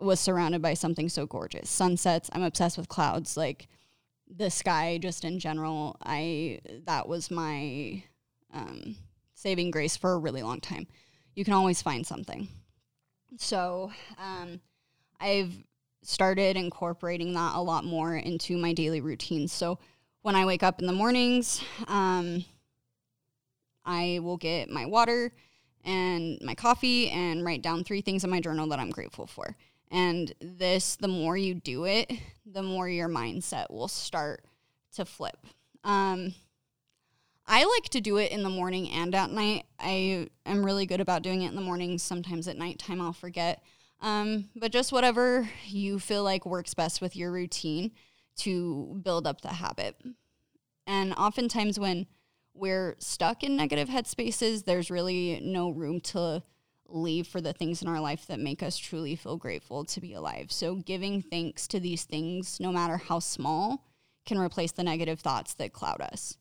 was 0.00 0.20
surrounded 0.20 0.62
by 0.62 0.74
something 0.74 1.08
so 1.08 1.26
gorgeous. 1.26 1.68
Sunsets, 1.68 2.30
I'm 2.32 2.42
obsessed 2.42 2.78
with 2.78 2.88
clouds, 2.88 3.36
like 3.36 3.68
the 4.28 4.50
sky 4.50 4.98
just 5.00 5.24
in 5.24 5.38
general. 5.38 5.96
I 6.02 6.60
that 6.86 7.08
was 7.08 7.30
my 7.30 8.02
um, 8.52 8.96
saving 9.34 9.70
grace 9.70 9.96
for 9.96 10.12
a 10.12 10.18
really 10.18 10.42
long 10.42 10.60
time. 10.60 10.86
You 11.34 11.44
can 11.44 11.54
always 11.54 11.82
find 11.82 12.06
something. 12.06 12.48
So, 13.36 13.92
um, 14.18 14.60
I've 15.20 15.52
started 16.08 16.56
incorporating 16.56 17.34
that 17.34 17.54
a 17.54 17.60
lot 17.60 17.84
more 17.84 18.16
into 18.16 18.56
my 18.56 18.72
daily 18.72 19.02
routine. 19.02 19.46
So 19.46 19.78
when 20.22 20.34
I 20.34 20.46
wake 20.46 20.62
up 20.62 20.80
in 20.80 20.86
the 20.86 20.92
mornings, 20.92 21.62
um, 21.86 22.46
I 23.84 24.18
will 24.22 24.38
get 24.38 24.70
my 24.70 24.86
water 24.86 25.32
and 25.84 26.38
my 26.40 26.54
coffee 26.54 27.10
and 27.10 27.44
write 27.44 27.60
down 27.60 27.84
three 27.84 28.00
things 28.00 28.24
in 28.24 28.30
my 28.30 28.40
journal 28.40 28.66
that 28.68 28.78
I'm 28.78 28.88
grateful 28.88 29.26
for. 29.26 29.54
And 29.90 30.32
this, 30.40 30.96
the 30.96 31.08
more 31.08 31.36
you 31.36 31.54
do 31.54 31.84
it, 31.84 32.10
the 32.46 32.62
more 32.62 32.88
your 32.88 33.08
mindset 33.10 33.70
will 33.70 33.88
start 33.88 34.46
to 34.94 35.04
flip. 35.04 35.36
Um, 35.84 36.34
I 37.46 37.64
like 37.64 37.90
to 37.90 38.00
do 38.00 38.16
it 38.16 38.32
in 38.32 38.42
the 38.42 38.48
morning 38.48 38.88
and 38.90 39.14
at 39.14 39.30
night. 39.30 39.66
I 39.78 40.28
am 40.46 40.64
really 40.64 40.86
good 40.86 41.00
about 41.02 41.22
doing 41.22 41.42
it 41.42 41.50
in 41.50 41.54
the 41.54 41.60
morning. 41.60 41.98
Sometimes 41.98 42.48
at 42.48 42.56
nighttime 42.56 43.02
I'll 43.02 43.12
forget. 43.12 43.62
Um, 44.00 44.48
but 44.54 44.70
just 44.70 44.92
whatever 44.92 45.48
you 45.66 45.98
feel 45.98 46.22
like 46.22 46.46
works 46.46 46.74
best 46.74 47.00
with 47.00 47.16
your 47.16 47.32
routine 47.32 47.90
to 48.38 49.00
build 49.02 49.26
up 49.26 49.40
the 49.40 49.48
habit. 49.48 49.96
And 50.86 51.12
oftentimes, 51.14 51.78
when 51.78 52.06
we're 52.54 52.96
stuck 52.98 53.42
in 53.42 53.56
negative 53.56 53.88
headspaces, 53.88 54.64
there's 54.64 54.90
really 54.90 55.40
no 55.42 55.70
room 55.70 56.00
to 56.00 56.42
leave 56.86 57.26
for 57.26 57.40
the 57.40 57.52
things 57.52 57.82
in 57.82 57.88
our 57.88 58.00
life 58.00 58.26
that 58.26 58.40
make 58.40 58.62
us 58.62 58.78
truly 58.78 59.14
feel 59.14 59.36
grateful 59.36 59.84
to 59.84 60.00
be 60.00 60.14
alive. 60.14 60.50
So, 60.50 60.76
giving 60.76 61.20
thanks 61.20 61.66
to 61.68 61.80
these 61.80 62.04
things, 62.04 62.58
no 62.60 62.72
matter 62.72 62.96
how 62.96 63.18
small, 63.18 63.84
can 64.24 64.38
replace 64.38 64.72
the 64.72 64.84
negative 64.84 65.20
thoughts 65.20 65.54
that 65.54 65.72
cloud 65.72 66.00
us. 66.00 66.36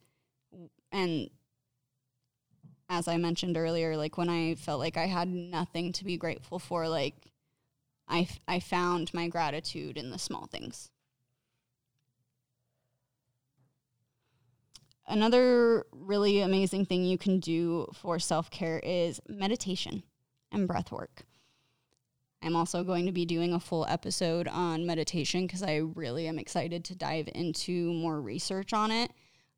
And 0.91 1.29
as 2.89 3.07
I 3.07 3.17
mentioned 3.17 3.57
earlier, 3.57 3.97
like 3.97 4.17
when 4.17 4.29
I 4.29 4.55
felt 4.55 4.79
like 4.79 4.97
I 4.97 5.05
had 5.05 5.27
nothing 5.27 5.91
to 5.93 6.05
be 6.05 6.17
grateful 6.17 6.59
for, 6.59 6.87
like 6.87 7.15
I, 8.07 8.27
I 8.47 8.59
found 8.59 9.13
my 9.13 9.27
gratitude 9.27 9.97
in 9.97 10.11
the 10.11 10.19
small 10.19 10.47
things. 10.47 10.89
Another 15.07 15.85
really 15.91 16.41
amazing 16.41 16.85
thing 16.85 17.05
you 17.05 17.17
can 17.17 17.39
do 17.39 17.87
for 17.93 18.19
self 18.19 18.51
care 18.51 18.79
is 18.79 19.21
meditation 19.29 20.03
and 20.51 20.67
breath 20.67 20.91
work. 20.91 21.23
I'm 22.41 22.55
also 22.55 22.83
going 22.83 23.05
to 23.05 23.11
be 23.11 23.25
doing 23.25 23.53
a 23.53 23.59
full 23.59 23.85
episode 23.89 24.47
on 24.47 24.85
meditation 24.85 25.47
because 25.47 25.63
I 25.63 25.77
really 25.77 26.27
am 26.27 26.37
excited 26.37 26.83
to 26.85 26.95
dive 26.95 27.29
into 27.33 27.93
more 27.93 28.21
research 28.21 28.73
on 28.73 28.91
it. 28.91 29.11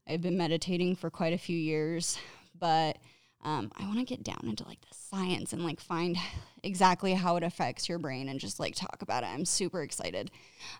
I've 0.07 0.21
been 0.21 0.37
meditating 0.37 0.95
for 0.95 1.09
quite 1.09 1.33
a 1.33 1.37
few 1.37 1.57
years, 1.57 2.17
but 2.57 2.97
um, 3.43 3.71
I 3.77 3.85
want 3.85 3.99
to 3.99 4.05
get 4.05 4.23
down 4.23 4.41
into 4.43 4.65
like 4.65 4.81
the 4.81 4.93
science 4.93 5.53
and 5.53 5.63
like 5.63 5.79
find 5.79 6.17
exactly 6.63 7.13
how 7.13 7.37
it 7.37 7.43
affects 7.43 7.87
your 7.87 7.99
brain 7.99 8.29
and 8.29 8.39
just 8.39 8.59
like 8.59 8.75
talk 8.75 9.01
about 9.01 9.23
it. 9.23 9.27
I'm 9.27 9.45
super 9.45 9.81
excited. 9.81 10.31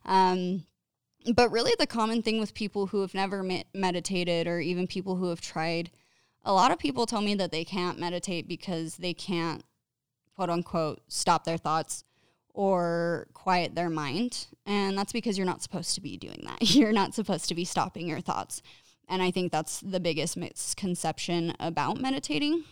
Um, 0.06 0.66
but 1.34 1.52
really, 1.52 1.74
the 1.78 1.88
common 1.88 2.22
thing 2.22 2.40
with 2.40 2.54
people 2.54 2.88
who 2.88 3.02
have 3.02 3.14
never 3.14 3.44
med- 3.44 3.66
meditated 3.74 4.48
or 4.48 4.60
even 4.60 4.88
people 4.88 5.16
who 5.18 5.30
have 5.30 5.42
tried, 5.42 5.92
a 6.44 6.54
lot 6.54 6.72
of 6.72 6.80
people 6.80 7.06
tell 7.06 7.22
me 7.22 7.36
that 7.36 7.52
they 7.52 7.66
can't 7.66 8.00
meditate 8.00 8.48
because 8.48 8.98
they 8.98 9.14
can't, 9.14 9.64
quote 10.36 10.50
unquote, 10.50 11.02
stop 11.08 11.44
their 11.44 11.58
thoughts 11.58 12.04
or 12.54 13.28
quiet 13.34 13.76
their 13.76 13.90
mind. 13.90 14.48
And 14.66 14.98
that's 14.98 15.12
because 15.12 15.38
you're 15.38 15.46
not 15.48 15.62
supposed 15.62 15.96
to 15.96 16.02
be 16.02 16.18
doing 16.18 16.42
that. 16.46 16.62
You're 16.76 16.92
not 16.92 17.14
supposed 17.14 17.48
to 17.50 17.56
be 17.56 17.66
stopping 17.66 18.08
your 18.08 18.22
thoughts. 18.22 18.62
And 19.10 19.22
I 19.24 19.32
think 19.32 19.52
that's 19.52 19.82
the 19.82 20.00
biggest 20.00 20.38
misconception 20.38 21.56
about 21.60 22.00
meditating 22.00 22.64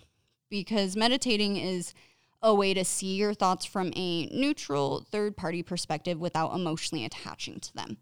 because 0.50 0.96
meditating 0.96 1.58
is 1.58 1.94
a 2.42 2.54
way 2.54 2.74
to 2.74 2.86
see 2.86 3.16
your 3.16 3.34
thoughts 3.34 3.66
from 3.66 3.92
a 3.96 4.28
neutral 4.28 5.04
third 5.12 5.36
party 5.36 5.64
perspective 5.64 6.20
without 6.20 6.54
emotionally 6.54 7.04
attaching 7.04 7.60
to 7.60 7.74
them. 7.74 7.98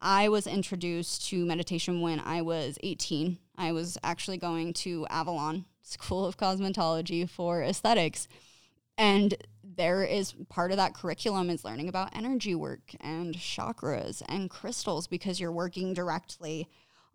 I 0.00 0.28
was 0.28 0.46
introduced 0.46 1.28
to 1.28 1.46
meditation 1.46 2.00
when 2.00 2.20
I 2.20 2.42
was 2.42 2.78
18. 2.82 3.38
I 3.56 3.72
was 3.72 3.96
actually 4.02 4.38
going 4.38 4.72
to 4.74 5.06
Avalon 5.08 5.64
School 5.82 6.26
of 6.26 6.36
Cosmetology 6.36 7.28
for 7.28 7.62
aesthetics. 7.62 8.28
And 8.96 9.34
there 9.62 10.02
is 10.02 10.34
part 10.48 10.72
of 10.72 10.76
that 10.76 10.94
curriculum 10.94 11.50
is 11.50 11.64
learning 11.64 11.88
about 11.88 12.16
energy 12.16 12.54
work 12.54 12.94
and 13.00 13.34
chakras 13.34 14.22
and 14.28 14.50
crystals 14.50 15.06
because 15.06 15.38
you're 15.38 15.52
working 15.52 15.94
directly 15.94 16.68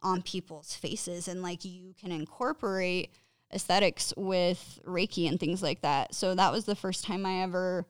on 0.03 0.21
people's 0.21 0.75
faces 0.75 1.27
and 1.27 1.41
like 1.41 1.63
you 1.63 1.95
can 1.99 2.11
incorporate 2.11 3.11
aesthetics 3.53 4.13
with 4.17 4.79
reiki 4.85 5.27
and 5.27 5.39
things 5.39 5.63
like 5.63 5.81
that. 5.81 6.13
So 6.13 6.35
that 6.35 6.51
was 6.51 6.65
the 6.65 6.75
first 6.75 7.03
time 7.03 7.25
i 7.25 7.41
ever 7.41 7.87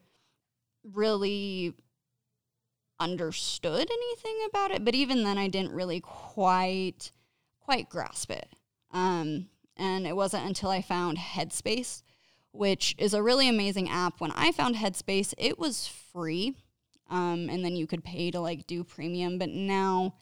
really 0.83 1.73
understood 2.99 3.89
anything 3.89 4.37
about 4.49 4.71
it 4.71 4.85
but 4.85 4.93
even 4.93 5.23
then 5.23 5.37
i 5.37 5.47
didn't 5.47 5.71
really 5.73 5.99
quite 5.99 7.11
quite 7.59 7.89
grasp 7.89 8.31
it. 8.31 8.47
Um, 8.91 9.47
and 9.75 10.05
it 10.05 10.15
wasn't 10.15 10.45
until 10.45 10.69
i 10.69 10.81
found 10.81 11.17
headspace 11.17 12.03
which 12.51 12.93
is 12.99 13.15
a 13.15 13.23
really 13.23 13.49
amazing 13.49 13.89
app. 13.89 14.21
When 14.21 14.31
i 14.31 14.51
found 14.51 14.75
headspace 14.75 15.33
it 15.37 15.57
was 15.57 15.87
free 15.87 16.55
um, 17.09 17.49
and 17.49 17.65
then 17.65 17.75
you 17.75 17.87
could 17.87 18.03
pay 18.03 18.31
to 18.31 18.39
like 18.39 18.67
do 18.67 18.83
premium 18.83 19.37
but 19.37 19.49
now 19.49 20.13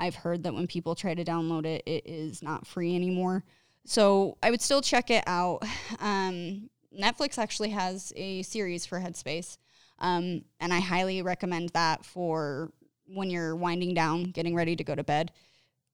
I've 0.00 0.14
heard 0.14 0.42
that 0.44 0.54
when 0.54 0.66
people 0.66 0.94
try 0.94 1.14
to 1.14 1.24
download 1.24 1.66
it, 1.66 1.82
it 1.86 2.06
is 2.06 2.42
not 2.42 2.66
free 2.66 2.96
anymore. 2.96 3.44
So 3.84 4.38
I 4.42 4.50
would 4.50 4.62
still 4.62 4.80
check 4.80 5.10
it 5.10 5.22
out. 5.26 5.62
Um, 6.00 6.70
Netflix 6.98 7.36
actually 7.38 7.70
has 7.70 8.12
a 8.16 8.42
series 8.42 8.86
for 8.86 8.98
Headspace, 8.98 9.58
um, 9.98 10.44
and 10.58 10.72
I 10.72 10.80
highly 10.80 11.20
recommend 11.22 11.68
that 11.70 12.04
for 12.04 12.72
when 13.06 13.28
you're 13.30 13.54
winding 13.54 13.94
down, 13.94 14.24
getting 14.24 14.56
ready 14.56 14.74
to 14.76 14.82
go 14.82 14.94
to 14.94 15.04
bed. 15.04 15.30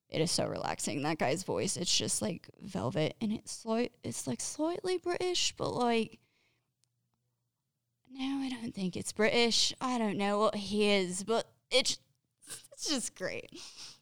It 0.09 0.21
is 0.21 0.31
so 0.31 0.47
relaxing. 0.47 1.03
That 1.03 1.19
guy's 1.19 1.43
voice, 1.43 1.77
it's 1.77 1.95
just 1.95 2.23
like 2.23 2.49
velvet, 2.63 3.15
and 3.21 3.33
it's 3.33 3.67
it's 4.05 4.27
like 4.27 4.41
slightly 4.41 4.97
British, 4.99 5.53
but 5.57 5.71
like 5.71 6.19
no, 8.11 8.41
I 8.43 8.49
don't 8.49 8.75
think 8.75 8.97
it's 8.97 9.13
British. 9.13 9.75
I 9.81 9.99
don't 9.99 10.17
know 10.17 10.39
what 10.39 10.55
he 10.55 10.89
is, 10.89 11.25
but 11.25 11.51
it's 11.71 11.99
it's 12.73 12.89
just 12.89 13.17
great. 13.17 13.51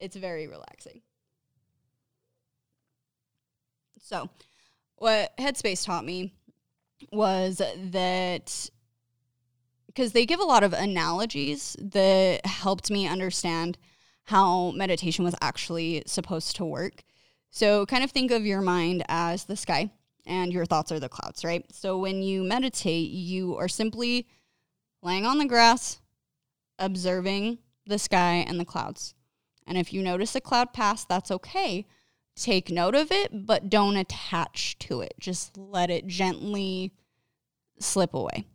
It's 0.00 0.16
very 0.16 0.46
relaxing. 0.46 1.02
So, 4.00 4.28
what 4.96 5.36
Headspace 5.36 5.84
taught 5.84 6.04
me 6.04 6.32
was 7.12 7.58
that 7.58 8.70
because 9.86 10.12
they 10.12 10.26
give 10.26 10.40
a 10.40 10.44
lot 10.44 10.62
of 10.62 10.72
analogies 10.72 11.74
that 11.80 12.44
helped 12.44 12.90
me 12.90 13.08
understand 13.08 13.78
how 14.24 14.72
meditation 14.72 15.24
was 15.24 15.34
actually 15.40 16.02
supposed 16.06 16.56
to 16.56 16.64
work. 16.64 17.02
So, 17.50 17.86
kind 17.86 18.04
of 18.04 18.10
think 18.10 18.30
of 18.30 18.44
your 18.44 18.60
mind 18.60 19.04
as 19.08 19.44
the 19.44 19.56
sky 19.56 19.90
and 20.26 20.52
your 20.52 20.66
thoughts 20.66 20.92
are 20.92 21.00
the 21.00 21.08
clouds, 21.08 21.44
right? 21.44 21.64
So, 21.72 21.98
when 21.98 22.22
you 22.22 22.44
meditate, 22.44 23.10
you 23.10 23.56
are 23.56 23.68
simply 23.68 24.28
laying 25.02 25.24
on 25.24 25.38
the 25.38 25.46
grass, 25.46 26.00
observing 26.78 27.58
the 27.86 27.98
sky 27.98 28.44
and 28.46 28.60
the 28.60 28.64
clouds. 28.64 29.14
And 29.66 29.76
if 29.76 29.92
you 29.92 30.02
notice 30.02 30.34
a 30.34 30.40
cloud 30.40 30.72
pass, 30.72 31.04
that's 31.04 31.30
okay. 31.30 31.86
Take 32.36 32.70
note 32.70 32.94
of 32.94 33.10
it, 33.10 33.46
but 33.46 33.70
don't 33.70 33.96
attach 33.96 34.78
to 34.80 35.00
it. 35.00 35.14
Just 35.18 35.56
let 35.56 35.90
it 35.90 36.06
gently 36.06 36.92
slip 37.78 38.14
away. 38.14 38.46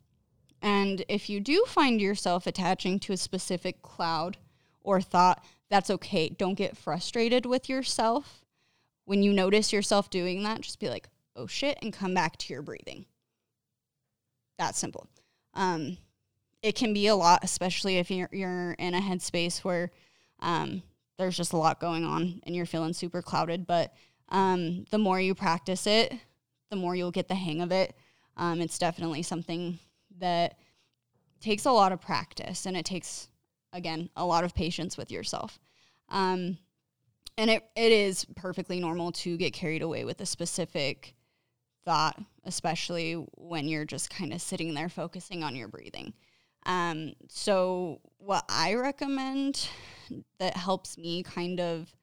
And 0.62 1.04
if 1.10 1.30
you 1.30 1.40
do 1.40 1.64
find 1.68 2.00
yourself 2.00 2.46
attaching 2.46 3.00
to 3.00 3.14
a 3.14 3.18
specific 3.18 3.82
cloud 3.82 4.38
or 4.82 5.02
thought, 5.02 5.44
that's 5.70 5.90
okay. 5.90 6.30
Don't 6.30 6.56
get 6.56 6.78
frustrated 6.78 7.46
with 7.46 7.68
yourself. 7.68 8.46
When 9.06 9.24
you 9.24 9.34
notice 9.34 9.74
yourself 9.74 10.10
doing 10.10 10.44
that, 10.44 10.62
just 10.62 10.80
be 10.80 10.90
like, 10.90 11.10
oh 11.36 11.48
shit, 11.48 11.80
and 11.82 11.92
come 11.92 12.14
back 12.14 12.38
to 12.38 12.54
your 12.54 12.62
breathing. 12.62 13.06
That's 14.60 14.78
simple. 14.78 15.08
Um, 15.56 15.98
it 16.62 16.76
can 16.76 16.94
be 16.94 17.08
a 17.08 17.16
lot, 17.16 17.44
especially 17.44 17.98
if 17.98 18.12
you're, 18.12 18.30
you're 18.32 18.74
in 18.74 18.94
a 18.94 19.02
headspace 19.02 19.64
where 19.64 19.90
um, 20.40 20.84
there's 21.22 21.38
just 21.38 21.54
a 21.54 21.58
lot 21.58 21.80
going 21.80 22.04
on 22.04 22.42
and 22.44 22.56
you're 22.56 22.66
feeling 22.66 22.94
super 22.94 23.22
clouded. 23.22 23.66
But 23.66 23.94
um, 24.30 24.86
the 24.92 24.98
more 24.98 25.22
you 25.22 25.36
practice 25.36 25.88
it, 25.88 26.14
the 26.70 26.76
more 26.76 26.96
you'll 26.96 27.12
get 27.12 27.28
the 27.28 27.36
hang 27.36 27.62
of 27.62 27.72
it. 27.72 27.96
Um, 28.38 28.60
it's 28.62 28.80
definitely 28.80 29.24
something 29.24 29.80
that 30.20 30.58
takes 31.40 31.66
a 31.66 31.72
lot 31.72 31.92
of 31.92 32.02
practice 32.02 32.66
and 32.66 32.76
it 32.76 32.86
takes, 32.86 33.30
again, 33.74 34.10
a 34.16 34.26
lot 34.26 34.44
of 34.44 34.56
patience 34.56 34.98
with 34.98 35.12
yourself. 35.12 35.60
Um, 36.10 36.58
and 37.38 37.50
it, 37.50 37.64
it 37.76 37.92
is 37.92 38.26
perfectly 38.36 38.80
normal 38.80 39.12
to 39.14 39.38
get 39.38 39.54
carried 39.54 39.82
away 39.82 40.06
with 40.06 40.22
a 40.22 40.26
specific 40.26 41.16
thought, 41.86 42.20
especially 42.46 43.14
when 43.38 43.68
you're 43.68 43.86
just 43.86 44.10
kind 44.10 44.34
of 44.34 44.42
sitting 44.42 44.74
there 44.74 44.90
focusing 44.90 45.44
on 45.44 45.56
your 45.56 45.68
breathing. 45.68 46.14
Um, 46.66 47.14
so, 47.28 48.02
what 48.18 48.46
I 48.50 48.76
recommend 48.76 49.68
that 50.40 50.56
helps 50.56 50.98
me 50.98 51.24
kind 51.24 51.60
of 51.60 51.94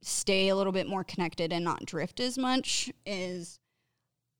stay 0.00 0.48
a 0.48 0.56
little 0.56 0.72
bit 0.72 0.86
more 0.86 1.04
connected 1.04 1.52
and 1.52 1.64
not 1.64 1.84
drift 1.84 2.20
as 2.20 2.38
much 2.38 2.90
is 3.04 3.58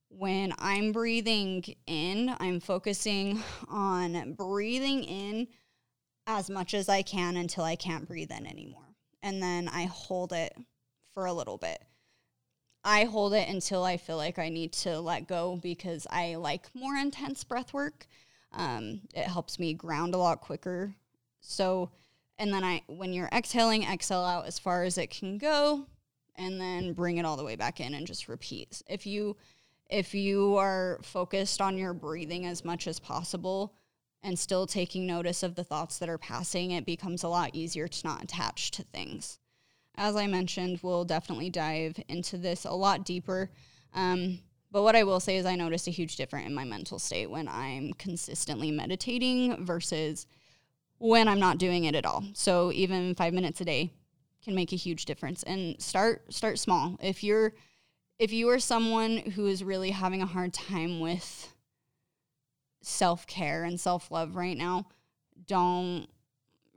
when 0.08 0.54
I'm 0.58 0.92
breathing 0.92 1.64
in, 1.86 2.34
I'm 2.40 2.60
focusing 2.60 3.42
on 3.68 4.32
breathing 4.34 5.04
in 5.04 5.48
as 6.26 6.48
much 6.48 6.74
as 6.74 6.88
I 6.88 7.02
can 7.02 7.36
until 7.36 7.64
I 7.64 7.76
can't 7.76 8.06
breathe 8.06 8.30
in 8.30 8.46
anymore. 8.46 8.94
And 9.22 9.42
then 9.42 9.68
I 9.68 9.84
hold 9.84 10.32
it 10.32 10.54
for 11.12 11.26
a 11.26 11.32
little 11.32 11.58
bit. 11.58 11.82
I 12.84 13.04
hold 13.04 13.34
it 13.34 13.48
until 13.48 13.84
I 13.84 13.96
feel 13.96 14.16
like 14.16 14.38
I 14.38 14.48
need 14.48 14.72
to 14.74 15.00
let 15.00 15.26
go 15.26 15.58
because 15.60 16.06
I 16.10 16.36
like 16.36 16.74
more 16.74 16.96
intense 16.96 17.44
breath 17.44 17.74
work. 17.74 18.06
Um, 18.52 19.02
it 19.14 19.24
helps 19.24 19.58
me 19.58 19.74
ground 19.74 20.14
a 20.14 20.18
lot 20.18 20.40
quicker. 20.40 20.94
So, 21.40 21.90
and 22.38 22.52
then 22.52 22.64
I, 22.64 22.82
when 22.86 23.12
you're 23.12 23.28
exhaling, 23.32 23.84
exhale 23.84 24.24
out 24.24 24.46
as 24.46 24.58
far 24.58 24.84
as 24.84 24.98
it 24.98 25.10
can 25.10 25.38
go, 25.38 25.86
and 26.36 26.60
then 26.60 26.92
bring 26.92 27.18
it 27.18 27.24
all 27.24 27.36
the 27.36 27.44
way 27.44 27.56
back 27.56 27.80
in 27.80 27.94
and 27.94 28.06
just 28.06 28.28
repeat. 28.28 28.82
If 28.88 29.06
you, 29.06 29.36
if 29.90 30.14
you 30.14 30.56
are 30.56 30.98
focused 31.02 31.60
on 31.60 31.76
your 31.78 31.94
breathing 31.94 32.46
as 32.46 32.64
much 32.64 32.86
as 32.86 32.98
possible, 32.98 33.74
and 34.22 34.38
still 34.38 34.66
taking 34.66 35.06
notice 35.06 35.42
of 35.42 35.54
the 35.54 35.64
thoughts 35.64 35.98
that 35.98 36.08
are 36.08 36.18
passing, 36.18 36.72
it 36.72 36.84
becomes 36.84 37.22
a 37.22 37.28
lot 37.28 37.50
easier 37.54 37.86
to 37.86 38.06
not 38.06 38.22
attach 38.22 38.72
to 38.72 38.82
things. 38.82 39.38
As 39.96 40.16
I 40.16 40.26
mentioned, 40.26 40.80
we'll 40.82 41.04
definitely 41.04 41.50
dive 41.50 41.98
into 42.08 42.36
this 42.36 42.64
a 42.64 42.72
lot 42.72 43.04
deeper. 43.04 43.50
Um, 43.94 44.40
but 44.70 44.82
what 44.82 44.96
I 44.96 45.04
will 45.04 45.20
say 45.20 45.36
is, 45.36 45.46
I 45.46 45.56
noticed 45.56 45.88
a 45.88 45.92
huge 45.92 46.16
difference 46.16 46.46
in 46.46 46.54
my 46.54 46.64
mental 46.64 46.98
state 46.98 47.30
when 47.30 47.48
I'm 47.48 47.92
consistently 47.94 48.70
meditating 48.70 49.64
versus 49.64 50.26
when 50.98 51.28
I'm 51.28 51.40
not 51.40 51.58
doing 51.58 51.84
it 51.84 51.94
at 51.94 52.04
all. 52.04 52.24
So 52.34 52.72
even 52.72 53.14
five 53.14 53.32
minutes 53.32 53.60
a 53.60 53.64
day 53.64 53.92
can 54.44 54.54
make 54.54 54.72
a 54.72 54.76
huge 54.76 55.04
difference. 55.04 55.42
And 55.42 55.80
start 55.80 56.32
start 56.32 56.58
small. 56.58 56.96
If 57.00 57.24
you're 57.24 57.54
if 58.18 58.32
you 58.32 58.48
are 58.50 58.58
someone 58.58 59.18
who 59.18 59.46
is 59.46 59.62
really 59.62 59.90
having 59.90 60.22
a 60.22 60.26
hard 60.26 60.52
time 60.52 61.00
with 61.00 61.52
self 62.82 63.26
care 63.26 63.64
and 63.64 63.80
self 63.80 64.10
love 64.10 64.36
right 64.36 64.56
now, 64.56 64.86
don't 65.46 66.08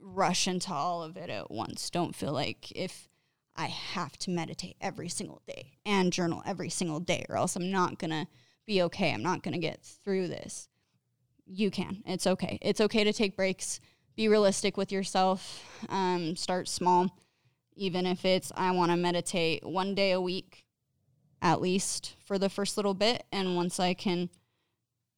rush 0.00 0.48
into 0.48 0.72
all 0.72 1.02
of 1.02 1.16
it 1.16 1.30
at 1.30 1.50
once. 1.50 1.90
Don't 1.90 2.14
feel 2.14 2.32
like 2.32 2.72
if 2.72 3.08
I 3.56 3.66
have 3.66 4.16
to 4.18 4.30
meditate 4.30 4.76
every 4.80 5.08
single 5.08 5.42
day 5.46 5.78
and 5.84 6.12
journal 6.12 6.42
every 6.46 6.70
single 6.70 7.00
day, 7.00 7.26
or 7.28 7.36
else 7.36 7.56
I'm 7.56 7.70
not 7.70 7.98
gonna 7.98 8.26
be 8.66 8.82
okay. 8.82 9.12
I'm 9.12 9.22
not 9.22 9.42
gonna 9.42 9.58
get 9.58 9.82
through 9.82 10.28
this. 10.28 10.68
You 11.46 11.70
can. 11.70 12.02
It's 12.06 12.26
okay. 12.26 12.58
It's 12.62 12.80
okay 12.80 13.04
to 13.04 13.12
take 13.12 13.36
breaks. 13.36 13.80
Be 14.16 14.28
realistic 14.28 14.76
with 14.76 14.92
yourself. 14.92 15.64
Um, 15.88 16.36
start 16.36 16.68
small, 16.68 17.16
even 17.74 18.06
if 18.06 18.24
it's 18.24 18.52
I 18.56 18.70
want 18.70 18.90
to 18.90 18.96
meditate 18.96 19.64
one 19.64 19.94
day 19.94 20.12
a 20.12 20.20
week, 20.20 20.64
at 21.40 21.60
least 21.60 22.14
for 22.24 22.38
the 22.38 22.48
first 22.48 22.76
little 22.76 22.94
bit, 22.94 23.24
and 23.32 23.56
once 23.56 23.80
I 23.80 23.94
can 23.94 24.30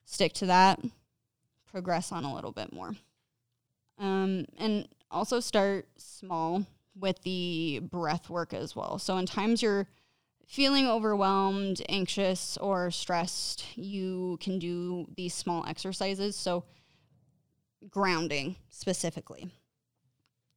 stick 0.05 0.33
to 0.35 0.47
that, 0.47 0.81
progress 1.67 2.13
on 2.13 2.25
a 2.25 2.35
little 2.35 2.53
bit 2.53 2.73
more. 2.73 2.95
Um, 3.99 4.47
and 4.59 4.89
also 5.11 5.41
start 5.41 5.89
small 5.97 6.65
with 6.99 7.23
the 7.23 7.81
breath 7.91 8.31
work 8.31 8.53
as 8.55 8.75
well. 8.77 8.99
So, 8.99 9.17
in 9.19 9.27
times 9.27 9.63
you're 9.63 9.89
feeling 10.47 10.87
overwhelmed, 10.87 11.83
anxious, 11.89 12.57
or 12.59 12.91
stressed, 12.91 13.65
you 13.77 14.39
can 14.41 14.59
do 14.59 15.07
these 15.17 15.35
small 15.35 15.65
exercises. 15.67 16.37
So, 16.37 16.65
grounding 17.91 18.57
specifically. 18.71 19.51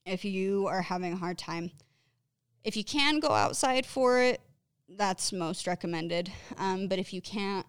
If 0.05 0.23
you 0.23 0.67
are 0.67 0.81
having 0.81 1.13
a 1.13 1.17
hard 1.17 1.37
time, 1.37 1.71
if 2.63 2.77
you 2.77 2.83
can 2.83 3.19
go 3.19 3.29
outside 3.29 3.85
for 3.85 4.21
it, 4.21 4.41
that's 4.89 5.33
most 5.33 5.67
recommended. 5.67 6.31
Um, 6.57 6.87
but 6.87 6.99
if 6.99 7.13
you 7.13 7.21
can't, 7.21 7.65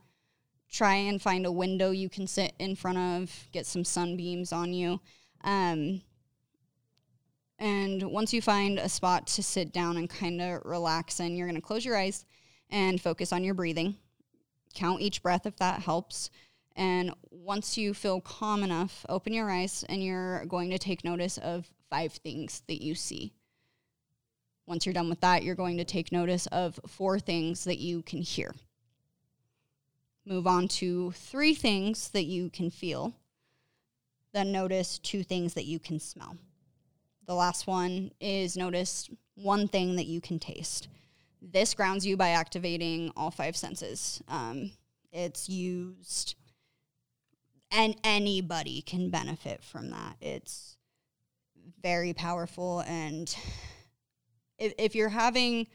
try 0.70 0.94
and 0.94 1.20
find 1.20 1.46
a 1.46 1.52
window 1.52 1.90
you 1.90 2.08
can 2.08 2.26
sit 2.26 2.52
in 2.58 2.76
front 2.76 2.98
of, 2.98 3.48
get 3.52 3.66
some 3.66 3.84
sunbeams 3.84 4.52
on 4.52 4.72
you. 4.72 5.00
Um, 5.42 6.02
and 7.58 8.02
once 8.04 8.32
you 8.32 8.40
find 8.40 8.78
a 8.78 8.88
spot 8.88 9.26
to 9.28 9.42
sit 9.42 9.72
down 9.72 9.96
and 9.96 10.08
kind 10.08 10.40
of 10.40 10.62
relax 10.64 11.18
in, 11.18 11.36
you're 11.36 11.48
going 11.48 11.60
to 11.60 11.66
close 11.66 11.84
your 11.84 11.96
eyes 11.96 12.24
and 12.70 13.00
focus 13.00 13.32
on 13.32 13.42
your 13.42 13.54
breathing. 13.54 13.96
Count 14.74 15.00
each 15.00 15.22
breath 15.22 15.46
if 15.46 15.56
that 15.56 15.80
helps. 15.80 16.30
And 16.76 17.12
once 17.30 17.76
you 17.76 17.94
feel 17.94 18.20
calm 18.20 18.62
enough, 18.62 19.04
open 19.08 19.32
your 19.32 19.50
eyes 19.50 19.84
and 19.88 20.04
you're 20.04 20.44
going 20.46 20.70
to 20.70 20.78
take 20.78 21.02
notice 21.02 21.38
of 21.38 21.66
five 21.90 22.12
things 22.12 22.62
that 22.68 22.80
you 22.80 22.94
see. 22.94 23.32
Once 24.66 24.86
you're 24.86 24.92
done 24.92 25.08
with 25.08 25.20
that, 25.20 25.42
you're 25.42 25.54
going 25.56 25.78
to 25.78 25.84
take 25.84 26.12
notice 26.12 26.46
of 26.48 26.78
four 26.86 27.18
things 27.18 27.64
that 27.64 27.78
you 27.78 28.02
can 28.02 28.22
hear. 28.22 28.54
Move 30.24 30.46
on 30.46 30.68
to 30.68 31.10
three 31.12 31.54
things 31.54 32.10
that 32.10 32.24
you 32.24 32.50
can 32.50 32.70
feel. 32.70 33.14
Then 34.32 34.52
notice 34.52 34.98
two 34.98 35.24
things 35.24 35.54
that 35.54 35.64
you 35.64 35.78
can 35.78 35.98
smell. 35.98 36.36
The 37.28 37.34
last 37.34 37.66
one 37.66 38.10
is 38.20 38.56
notice 38.56 39.10
one 39.34 39.68
thing 39.68 39.96
that 39.96 40.06
you 40.06 40.18
can 40.18 40.38
taste. 40.38 40.88
This 41.42 41.74
grounds 41.74 42.06
you 42.06 42.16
by 42.16 42.30
activating 42.30 43.12
all 43.16 43.30
five 43.30 43.54
senses. 43.54 44.22
Um, 44.28 44.72
it's 45.12 45.46
used, 45.46 46.36
and 47.70 47.94
anybody 48.02 48.80
can 48.80 49.10
benefit 49.10 49.62
from 49.62 49.90
that. 49.90 50.16
It's 50.22 50.78
very 51.82 52.14
powerful. 52.14 52.80
And 52.80 53.32
if, 54.58 54.72
if 54.78 54.94
you're 54.94 55.10
having 55.10 55.66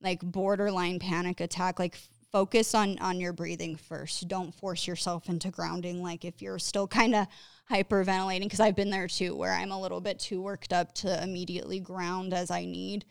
like 0.00 0.20
borderline 0.22 1.00
panic 1.00 1.40
attack, 1.40 1.80
like 1.80 1.98
focus 2.30 2.76
on 2.76 2.96
on 3.00 3.18
your 3.18 3.32
breathing 3.32 3.74
first. 3.74 4.28
Don't 4.28 4.54
force 4.54 4.86
yourself 4.86 5.28
into 5.28 5.50
grounding 5.50 6.00
like 6.00 6.24
if 6.24 6.40
you're 6.40 6.60
still 6.60 6.86
kind 6.86 7.14
of 7.16 7.26
hyperventilating 7.70 8.44
because 8.44 8.60
I've 8.60 8.76
been 8.76 8.90
there 8.90 9.08
too 9.08 9.34
where 9.34 9.52
I'm 9.52 9.72
a 9.72 9.80
little 9.80 10.00
bit 10.00 10.18
too 10.18 10.40
worked 10.40 10.72
up 10.72 10.94
to 10.96 11.22
immediately 11.22 11.80
ground 11.80 12.32
as 12.32 12.50
I 12.50 12.64
need. 12.64 13.04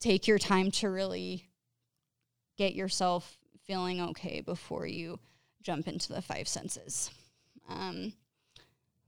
Take 0.00 0.26
your 0.26 0.38
time 0.38 0.70
to 0.72 0.90
really 0.90 1.48
get 2.56 2.74
yourself 2.74 3.38
feeling 3.66 4.00
okay 4.00 4.40
before 4.40 4.86
you 4.86 5.18
jump 5.62 5.88
into 5.88 6.12
the 6.12 6.22
five 6.22 6.48
senses. 6.48 7.10
Um, 7.68 8.12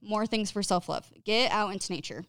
more 0.00 0.26
things 0.26 0.50
for 0.50 0.62
self 0.62 0.88
love. 0.88 1.11
Get 1.24 1.50
out 1.50 1.72
into 1.72 1.92
nature. 1.92 2.24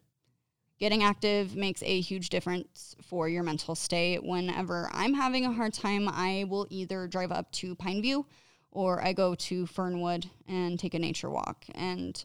Getting 0.79 1.03
active 1.03 1.56
makes 1.56 1.82
a 1.84 2.01
huge 2.01 2.29
difference 2.29 2.95
for 3.03 3.29
your 3.29 3.43
mental 3.43 3.75
state. 3.75 4.23
Whenever 4.23 4.89
I'm 4.91 5.13
having 5.13 5.45
a 5.45 5.53
hard 5.53 5.73
time, 5.73 6.10
I 6.10 6.45
will 6.49 6.67
either 6.69 7.08
drive 7.08 7.32
up 7.32 7.51
to 7.53 7.75
Pineview 7.75 8.25
or 8.71 9.01
I 9.01 9.13
go 9.13 9.36
to 9.36 9.65
Fernwood 9.65 10.29
and 10.47 10.79
take 10.79 10.93
a 10.93 10.99
nature 10.99 11.29
walk. 11.29 11.65
And 11.75 12.23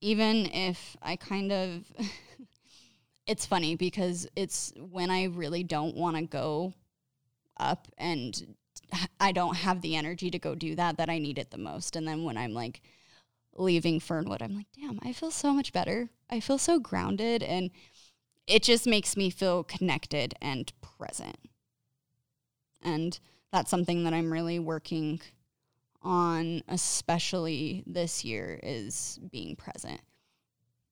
even 0.00 0.46
if 0.46 0.96
I 1.02 1.16
kind 1.16 1.52
of, 1.52 1.84
it's 3.26 3.46
funny 3.46 3.76
because 3.76 4.26
it's 4.36 4.72
when 4.76 5.10
I 5.10 5.24
really 5.24 5.62
don't 5.64 5.96
want 5.96 6.16
to 6.16 6.22
go 6.22 6.74
up 7.58 7.88
and 7.98 8.56
I 9.20 9.32
don't 9.32 9.56
have 9.56 9.80
the 9.80 9.96
energy 9.96 10.30
to 10.30 10.38
go 10.38 10.54
do 10.54 10.74
that 10.76 10.96
that 10.96 11.10
I 11.10 11.18
need 11.18 11.38
it 11.38 11.50
the 11.50 11.58
most. 11.58 11.96
And 11.96 12.06
then 12.06 12.24
when 12.24 12.36
I'm 12.36 12.54
like 12.54 12.80
leaving 13.54 14.00
Fernwood, 14.00 14.42
I'm 14.42 14.54
like, 14.54 14.68
damn, 14.74 14.98
I 15.02 15.12
feel 15.12 15.30
so 15.30 15.52
much 15.52 15.72
better. 15.72 16.08
I 16.30 16.40
feel 16.40 16.58
so 16.58 16.78
grounded 16.78 17.42
and 17.42 17.70
it 18.46 18.62
just 18.62 18.86
makes 18.86 19.16
me 19.16 19.30
feel 19.30 19.62
connected 19.62 20.34
and 20.40 20.72
present. 20.80 21.36
And 22.82 23.18
that's 23.52 23.70
something 23.70 24.04
that 24.04 24.14
I'm 24.14 24.32
really 24.32 24.58
working 24.58 25.20
on, 26.08 26.62
especially 26.68 27.84
this 27.86 28.24
year, 28.24 28.58
is 28.62 29.20
being 29.30 29.54
present. 29.54 30.00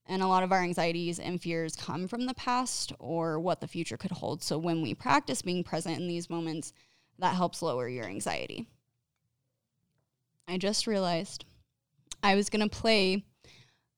And 0.05 0.23
a 0.23 0.29
lot 0.29 0.43
of 0.43 0.53
our 0.53 0.63
anxieties 0.63 1.19
and 1.19 1.41
fears 1.41 1.75
come 1.75 2.07
from 2.07 2.27
the 2.27 2.35
past 2.35 2.93
or 2.99 3.41
what 3.41 3.61
the 3.63 3.67
future 3.67 3.97
could 3.97 4.11
hold. 4.11 4.43
So 4.43 4.59
when 4.59 4.83
we 4.83 4.95
practice 4.95 5.41
being 5.41 5.65
present 5.65 5.99
in 5.99 6.07
these 6.07 6.29
moments, 6.29 6.75
that 7.19 7.35
helps 7.35 7.63
lower 7.63 7.89
your 7.89 8.05
anxiety. 8.05 8.69
I 10.47 10.59
just 10.59 10.87
realized 10.87 11.47
I 12.23 12.35
was 12.35 12.51
going 12.51 12.69
to 12.69 12.77
play 12.77 13.25
a 13.47 13.53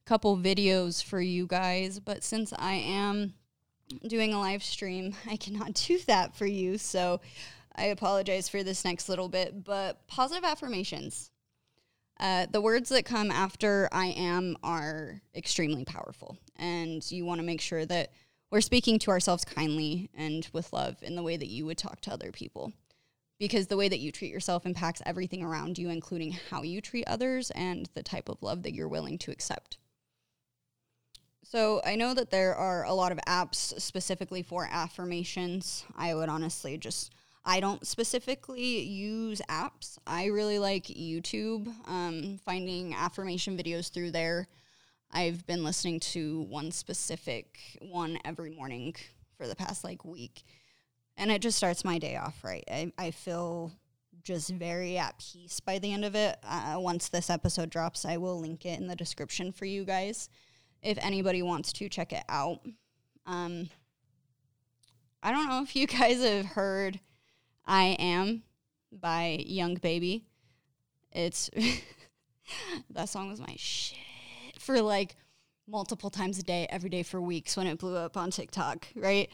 couple 0.07 0.38
videos 0.38 1.02
for 1.02 1.20
you 1.20 1.48
guys, 1.48 1.98
but 1.98 2.22
since 2.22 2.54
I 2.57 2.74
am 2.74 3.35
doing 4.07 4.33
a 4.33 4.38
live 4.38 4.62
stream, 4.62 5.14
I 5.28 5.37
cannot 5.37 5.74
do 5.87 5.98
that 6.07 6.37
for 6.37 6.46
you. 6.46 6.78
So 6.78 7.20
I 7.74 7.85
apologize 7.87 8.48
for 8.48 8.62
this 8.62 8.85
next 8.85 9.09
little 9.09 9.28
bit, 9.28 9.64
but 9.64 10.07
positive 10.07 10.44
affirmations. 10.44 11.31
Uh, 12.20 12.46
the 12.50 12.61
words 12.61 12.88
that 12.88 13.04
come 13.04 13.31
after 13.31 13.88
I 13.92 14.07
am 14.07 14.57
are 14.62 15.20
extremely 15.35 15.85
powerful. 15.85 16.37
And 16.57 17.09
you 17.11 17.24
want 17.24 17.40
to 17.40 17.46
make 17.46 17.61
sure 17.61 17.87
that 17.87 18.11
we're 18.50 18.61
speaking 18.61 18.98
to 19.00 19.11
ourselves 19.11 19.44
kindly 19.44 20.11
and 20.14 20.48
with 20.52 20.72
love 20.72 20.96
in 21.02 21.14
the 21.14 21.22
way 21.22 21.37
that 21.37 21.48
you 21.48 21.66
would 21.66 21.78
talk 21.78 22.00
to 22.02 22.12
other 22.12 22.33
people. 22.33 22.72
Because 23.38 23.68
the 23.68 23.76
way 23.76 23.88
that 23.88 24.00
you 24.00 24.11
treat 24.11 24.33
yourself 24.33 24.66
impacts 24.66 25.00
everything 25.07 25.44
around 25.44 25.78
you, 25.78 25.90
including 25.90 26.33
how 26.50 26.62
you 26.62 26.81
treat 26.81 27.07
others 27.07 27.52
and 27.52 27.88
the 27.94 28.02
type 28.02 28.28
of 28.28 28.42
love 28.42 28.64
that 28.64 28.74
you're 28.74 28.88
willing 28.88 29.18
to 29.18 29.31
accept. 29.31 29.78
So 31.44 31.81
I 31.87 31.94
know 31.94 32.14
that 32.14 32.31
there 32.31 32.54
are 32.54 32.85
a 32.85 32.92
lot 32.92 33.12
of 33.12 33.18
apps 33.28 33.81
specifically 33.81 34.42
for 34.42 34.68
affirmations. 34.70 35.84
I 35.97 36.14
would 36.14 36.28
honestly 36.28 36.76
just 36.76 37.14
I 37.45 37.61
don't 37.61 37.86
specifically 37.86 38.80
use 38.80 39.41
apps. 39.49 39.99
I 40.07 40.26
really 40.26 40.59
like 40.59 40.84
YouTube, 40.84 41.72
um, 41.86 42.39
finding 42.45 42.95
affirmation 42.95 43.57
videos 43.57 43.91
through 43.91 44.11
there. 44.11 44.49
I've 45.11 45.47
been 45.47 45.64
listening 45.64 46.01
to 46.01 46.43
one 46.43 46.70
specific 46.70 47.59
one 47.80 48.18
every 48.24 48.51
morning 48.51 48.95
for 49.36 49.47
the 49.47 49.57
past 49.57 49.84
like 49.84 50.05
week, 50.05 50.43
and 51.16 51.30
it 51.30 51.41
just 51.41 51.57
starts 51.57 51.84
my 51.84 51.99
day 51.99 52.16
off 52.16 52.45
right. 52.45 52.64
I, 52.70 52.93
I 52.99 53.11
feel 53.11 53.72
just 54.22 54.51
very 54.51 54.99
at 54.99 55.18
peace 55.18 55.61
by 55.61 55.78
the 55.78 55.93
end 55.93 56.05
of 56.05 56.14
it. 56.14 56.36
Uh, 56.45 56.76
once 56.78 57.09
this 57.09 57.30
episode 57.30 57.70
drops, 57.70 58.05
I 58.05 58.18
will 58.18 58.39
link 58.39 58.66
it 58.66 58.78
in 58.78 58.86
the 58.86 58.97
description 58.97 59.53
for 59.53 59.64
you 59.64 59.84
guys 59.84 60.28
if 60.82 60.99
anybody 61.01 61.43
wants 61.43 61.72
to 61.74 61.89
check 61.89 62.12
it 62.12 62.24
out. 62.28 62.61
Um, 63.26 63.70
I 65.22 65.32
don't 65.32 65.49
know 65.49 65.62
if 65.62 65.74
you 65.74 65.86
guys 65.86 66.22
have 66.22 66.47
heard 66.47 67.01
I 67.68 67.96
Am 67.98 68.42
by 68.90 69.44
Young 69.46 69.74
Baby. 69.74 70.24
It's 71.12 71.50
that 72.90 73.10
song 73.10 73.28
was 73.28 73.40
my 73.40 73.54
shit 73.56 73.98
for 74.58 74.80
like 74.80 75.16
multiple 75.68 76.08
times 76.08 76.38
a 76.38 76.42
day, 76.42 76.66
every 76.70 76.88
day 76.88 77.02
for 77.02 77.20
weeks 77.20 77.58
when 77.58 77.66
it 77.66 77.78
blew 77.78 77.94
up 77.94 78.16
on 78.16 78.30
TikTok, 78.30 78.88
right? 78.96 79.28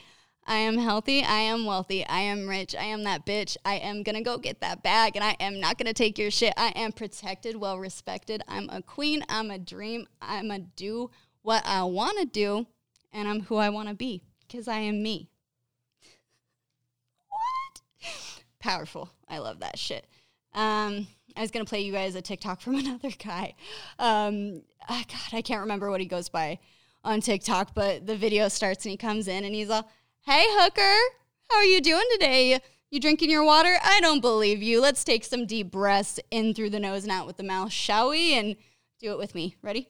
I 0.46 0.56
am 0.56 0.76
healthy. 0.76 1.22
I 1.22 1.38
am 1.38 1.64
wealthy. 1.64 2.04
I 2.04 2.20
am 2.20 2.48
rich. 2.48 2.74
I 2.74 2.86
am 2.86 3.04
that 3.04 3.24
bitch. 3.24 3.56
I 3.64 3.76
am 3.76 4.02
going 4.02 4.16
to 4.16 4.20
go 4.20 4.36
get 4.36 4.60
that 4.60 4.82
bag 4.82 5.14
and 5.14 5.24
I 5.24 5.36
am 5.38 5.60
not 5.60 5.78
going 5.78 5.86
to 5.86 5.94
take 5.94 6.18
your 6.18 6.32
shit. 6.32 6.52
I 6.56 6.68
am 6.70 6.90
protected, 6.90 7.56
well 7.56 7.78
respected. 7.78 8.42
I'm 8.48 8.68
a 8.68 8.82
queen. 8.82 9.22
I'm 9.28 9.50
a 9.52 9.58
dream. 9.58 10.06
I'm 10.20 10.50
a 10.50 10.58
do 10.58 11.10
what 11.42 11.64
I 11.64 11.84
want 11.84 12.18
to 12.18 12.26
do 12.26 12.66
and 13.12 13.28
I'm 13.28 13.42
who 13.42 13.56
I 13.56 13.68
want 13.70 13.88
to 13.88 13.94
be 13.94 14.24
because 14.46 14.66
I 14.66 14.78
am 14.78 15.02
me. 15.02 15.30
Powerful. 18.60 19.10
I 19.28 19.38
love 19.38 19.60
that 19.60 19.78
shit. 19.78 20.06
Um, 20.54 21.06
I 21.36 21.40
was 21.40 21.50
gonna 21.50 21.64
play 21.64 21.80
you 21.80 21.92
guys 21.92 22.14
a 22.14 22.22
TikTok 22.22 22.60
from 22.60 22.74
another 22.78 23.10
guy. 23.10 23.54
Um, 23.98 24.62
oh 24.88 25.02
God, 25.08 25.32
I 25.32 25.42
can't 25.42 25.62
remember 25.62 25.90
what 25.90 26.00
he 26.00 26.06
goes 26.06 26.28
by 26.28 26.58
on 27.02 27.20
TikTok, 27.20 27.74
but 27.74 28.06
the 28.06 28.16
video 28.16 28.48
starts 28.48 28.84
and 28.84 28.90
he 28.90 28.96
comes 28.96 29.28
in 29.28 29.44
and 29.44 29.54
he's 29.54 29.70
all, 29.70 29.90
"Hey 30.22 30.44
hooker, 30.46 31.14
how 31.50 31.56
are 31.58 31.64
you 31.64 31.80
doing 31.80 32.04
today? 32.12 32.60
You 32.90 33.00
drinking 33.00 33.30
your 33.30 33.44
water? 33.44 33.76
I 33.82 34.00
don't 34.00 34.20
believe 34.20 34.62
you. 34.62 34.80
Let's 34.80 35.02
take 35.02 35.24
some 35.24 35.46
deep 35.46 35.70
breaths 35.70 36.20
in 36.30 36.54
through 36.54 36.70
the 36.70 36.80
nose 36.80 37.02
and 37.02 37.12
out 37.12 37.26
with 37.26 37.36
the 37.36 37.42
mouth, 37.42 37.72
shall 37.72 38.10
we? 38.10 38.34
And 38.34 38.56
do 39.00 39.10
it 39.12 39.18
with 39.18 39.34
me. 39.34 39.56
Ready?" 39.62 39.88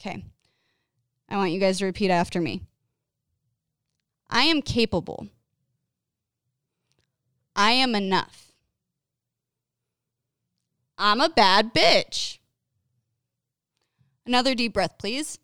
Okay. 0.00 0.24
I 1.28 1.36
want 1.36 1.52
you 1.52 1.60
guys 1.60 1.78
to 1.78 1.84
repeat 1.84 2.10
after 2.10 2.40
me. 2.40 2.62
I 4.30 4.44
am 4.44 4.62
capable. 4.62 5.28
I 7.56 7.72
am 7.72 7.94
enough. 7.94 8.52
I'm 10.96 11.20
a 11.20 11.28
bad 11.28 11.74
bitch. 11.74 12.38
Another 14.24 14.54
deep 14.54 14.74
breath, 14.74 14.96
please. 14.98 15.38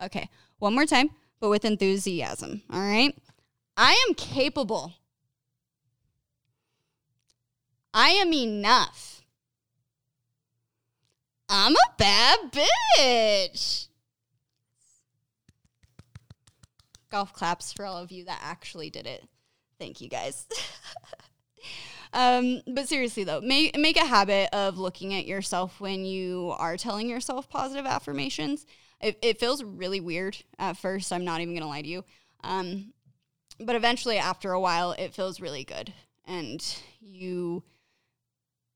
Okay, 0.00 0.28
one 0.58 0.74
more 0.74 0.86
time, 0.86 1.10
but 1.40 1.50
with 1.50 1.64
enthusiasm. 1.64 2.62
All 2.72 2.80
right. 2.80 3.14
I 3.76 3.92
am 4.08 4.14
capable. 4.14 4.94
I 7.92 8.10
am 8.10 8.32
enough. 8.32 9.17
I'm 11.48 11.74
a 11.74 11.94
bad 11.96 12.38
bitch. 12.98 13.88
Golf 17.10 17.32
claps 17.32 17.72
for 17.72 17.86
all 17.86 17.96
of 17.96 18.12
you 18.12 18.24
that 18.26 18.40
actually 18.42 18.90
did 18.90 19.06
it. 19.06 19.24
Thank 19.78 20.00
you 20.02 20.10
guys. 20.10 20.46
um, 22.12 22.60
but 22.66 22.86
seriously 22.86 23.24
though, 23.24 23.40
make 23.40 23.78
make 23.78 23.96
a 23.96 24.04
habit 24.04 24.50
of 24.52 24.76
looking 24.76 25.14
at 25.14 25.26
yourself 25.26 25.80
when 25.80 26.04
you 26.04 26.54
are 26.58 26.76
telling 26.76 27.08
yourself 27.08 27.48
positive 27.48 27.86
affirmations. 27.86 28.66
It, 29.00 29.18
it 29.22 29.40
feels 29.40 29.62
really 29.62 30.00
weird 30.00 30.36
at 30.58 30.76
first. 30.76 31.12
I'm 31.12 31.24
not 31.24 31.40
even 31.40 31.54
gonna 31.54 31.68
lie 31.68 31.82
to 31.82 31.88
you. 31.88 32.04
Um, 32.44 32.92
but 33.58 33.74
eventually, 33.74 34.18
after 34.18 34.52
a 34.52 34.60
while, 34.60 34.92
it 34.92 35.14
feels 35.14 35.40
really 35.40 35.64
good, 35.64 35.94
and 36.26 36.62
you 37.00 37.62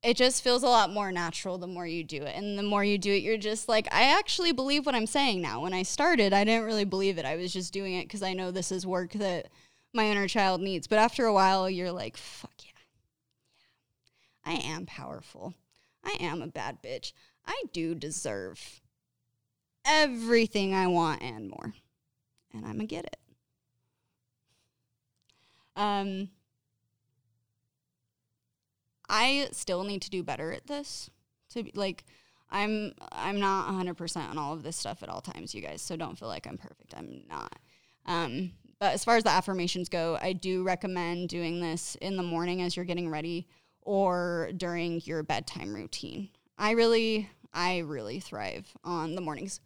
it 0.03 0.17
just 0.17 0.43
feels 0.43 0.65
a 0.65 0.69
lot 0.69 0.91
more 0.91 1.13
natural 1.13 1.59
the 1.59 1.67
more 1.67 1.87
you 1.87 2.03
do 2.03 2.23
it. 2.23 2.35
And 2.35 2.59
the 2.59 2.63
more 2.63 2.83
you 2.83 2.99
do 2.99 3.13
it, 3.13 3.23
you're 3.23 3.37
just 3.37 3.69
like, 3.69 3.87
I 3.93 4.19
actually 4.19 4.53
believe 4.53 4.85
what 4.85 4.97
I'm 4.97 5.07
saying 5.07 5.41
now. 5.41 5.61
When 5.61 5.73
I 5.73 5.85
started, 5.85 6.33
I 6.33 6.45
didn't 6.45 6.67
really 6.67 6.85
believe 6.85 7.19
it. 7.19 7.25
I 7.25 7.37
was 7.37 7.53
just 7.53 7.73
doing 7.73 7.95
it 7.95 8.09
because 8.09 8.23
I 8.23 8.33
know 8.33 8.51
this 8.51 8.73
is 8.73 8.85
work 8.85 9.13
that 9.13 9.49
my 9.93 10.07
inner 10.07 10.27
child 10.27 10.61
needs. 10.61 10.89
But 10.89 10.99
after 10.99 11.25
a 11.27 11.33
while, 11.33 11.71
you're 11.71 11.93
like, 11.93 12.17
fuck 12.17 12.53
yeah. 12.59 12.71
Yeah. 14.45 14.53
I 14.53 14.75
am 14.75 14.87
powerful. 14.87 15.55
I 16.05 16.17
am 16.19 16.43
a 16.43 16.49
bad 16.49 16.83
bitch. 16.83 17.13
I 17.47 17.63
do 17.73 17.95
deserve 17.95 18.81
everything 19.85 20.75
I 20.75 20.89
want 20.89 21.23
and 21.23 21.49
more. 21.49 21.75
And 22.53 22.65
I'm 22.67 22.73
going 22.75 22.81
to 22.81 22.87
get 22.87 23.05
it. 23.05 23.17
Um, 25.77 26.31
I 29.13 29.49
still 29.53 29.85
need 29.85 30.01
to 30.03 30.11
do 30.11 30.23
better 30.23 30.53
at 30.53 30.67
this. 30.67 31.11
To 31.51 31.63
be 31.63 31.71
like, 31.75 32.05
I'm 32.51 32.95
I'm 33.13 33.39
not 33.39 33.69
100% 33.69 34.31
on 34.31 34.39
all 34.39 34.55
of 34.55 34.63
this 34.63 34.77
stuff 34.77 35.03
at 35.03 35.11
all 35.11 35.21
times, 35.21 35.55
you 35.55 35.61
guys. 35.61 35.83
So 35.83 35.97
don't 35.97 36.19
feel 36.19 36.29
like 36.29 36.47
I'm 36.47 36.57
perfect. 36.57 36.95
I'm 36.97 37.23
not. 37.29 37.55
Um, 38.07 38.53
but 38.81 38.95
as 38.95 39.05
far 39.05 39.17
as 39.17 39.23
the 39.23 39.31
affirmations 39.31 39.91
go, 39.91 40.19
I 40.21 40.33
do 40.33 40.65
recommend 40.65 41.29
doing 41.29 41.61
this 41.61 41.95
in 41.97 42.17
the 42.17 42.23
morning 42.23 42.63
as 42.63 42.75
you're 42.75 42.87
getting 42.87 43.11
ready 43.11 43.47
or 43.83 44.51
during 44.57 45.03
your 45.05 45.23
bedtime 45.23 45.75
routine. 45.75 46.31
I 46.57 46.71
really 46.71 47.29
I 47.53 47.79
really 47.79 48.19
thrive 48.19 48.67
on 48.83 49.15
the 49.15 49.21
mornings. 49.21 49.61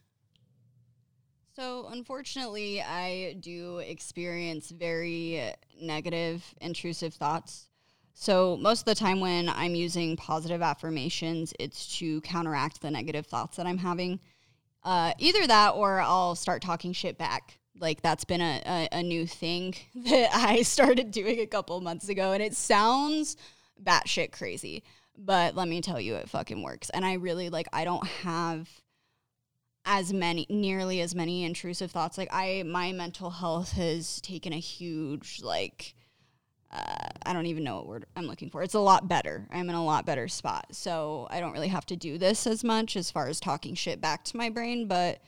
So, 1.55 1.87
unfortunately, 1.91 2.83
I 2.83 3.37
do 3.41 3.79
experience 3.79 4.71
very 4.71 5.55
negative, 5.81 6.45
intrusive 6.61 7.15
thoughts 7.15 7.69
so, 8.19 8.57
most 8.57 8.81
of 8.81 8.85
the 8.87 8.95
time 8.95 9.21
when 9.21 9.51
I'm 9.51 9.75
using 9.75 10.17
positive 10.17 10.63
affirmations, 10.63 11.53
it's 11.61 11.99
to 11.99 12.23
counteract 12.23 12.81
the 12.81 12.91
negative 12.91 13.27
thoughts 13.27 13.59
that 13.59 13.67
I'm 13.67 13.77
having. 13.77 14.21
Uh, 14.83 15.13
either 15.19 15.47
that 15.47 15.75
or 15.75 16.01
I'll 16.01 16.35
start 16.35 16.63
talking 16.63 16.95
shit 16.95 17.19
back. 17.19 17.59
Like, 17.79 18.01
that's 18.01 18.25
been 18.25 18.41
a, 18.41 18.63
a, 18.65 18.89
a 19.01 19.03
new 19.03 19.27
thing 19.27 19.75
that 19.95 20.31
I 20.35 20.63
started 20.63 21.11
doing 21.11 21.41
a 21.41 21.47
couple 21.47 21.79
months 21.83 22.09
ago. 22.09 22.33
And 22.33 22.43
it 22.43 22.57
sounds 22.57 23.37
batshit 23.85 24.33
crazy, 24.33 24.83
but 25.19 25.55
let 25.55 25.69
me 25.69 25.83
tell 25.83 26.01
you, 26.01 26.15
it 26.15 26.31
fucking 26.31 26.63
works. 26.63 26.89
And 26.89 27.05
I 27.05 27.15
really 27.15 27.51
like, 27.51 27.69
I 27.71 27.85
don't 27.85 28.07
have 28.07 28.67
as 29.85 30.15
many 30.15 30.47
nearly 30.49 31.03
as 31.03 31.15
many 31.15 31.45
intrusive 31.45 31.93
thoughts 31.93 32.19
like 32.19 32.27
i 32.33 32.65
my 32.67 32.91
mental 32.91 33.31
health 33.31 33.71
has 33.71 34.21
taken 34.21 34.53
a 34.53 34.59
huge 34.59 35.41
like 35.45 35.95
uh, 36.77 37.09
I 37.25 37.33
don't 37.33 37.47
even 37.47 37.65
know 37.65 37.77
what 37.77 37.87
word 37.87 38.07
I'm 38.17 38.27
looking 38.27 38.51
for. 38.51 38.63
It's 38.63 38.75
a 38.75 38.81
lot 38.81 39.09
better. 39.09 39.49
I'm 39.51 39.69
in 39.69 39.75
a 39.75 39.85
lot 39.85 40.05
better 40.05 40.29
spot. 40.29 40.67
So 40.73 41.27
I 41.31 41.41
don't 41.41 41.53
really 41.53 41.69
have 41.69 41.87
to 41.87 41.97
do 41.97 42.19
this 42.19 42.47
as 42.47 42.63
much 42.63 42.97
as 42.97 43.11
far 43.11 43.29
as 43.29 43.41
talking 43.41 43.75
shit 43.75 44.01
back 44.01 44.25
to 44.25 44.37
my 44.37 44.51
brain. 44.51 44.87
But 44.87 45.21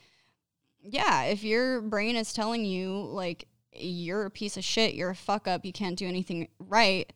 yeah, 0.83 1.25
if 1.25 1.43
your 1.43 1.81
brain 1.81 2.17
is 2.17 2.33
telling 2.33 2.65
you, 2.65 2.91
like, 2.91 3.49
you're 3.73 4.27
a 4.27 4.31
piece 4.31 4.57
of 4.57 4.65
shit, 4.65 4.95
you're 4.95 5.11
a 5.11 5.15
fuck 5.15 5.49
up, 5.49 5.65
you 5.65 5.73
can't 5.73 5.99
do 5.99 6.07
anything 6.07 6.49
right, 6.59 7.13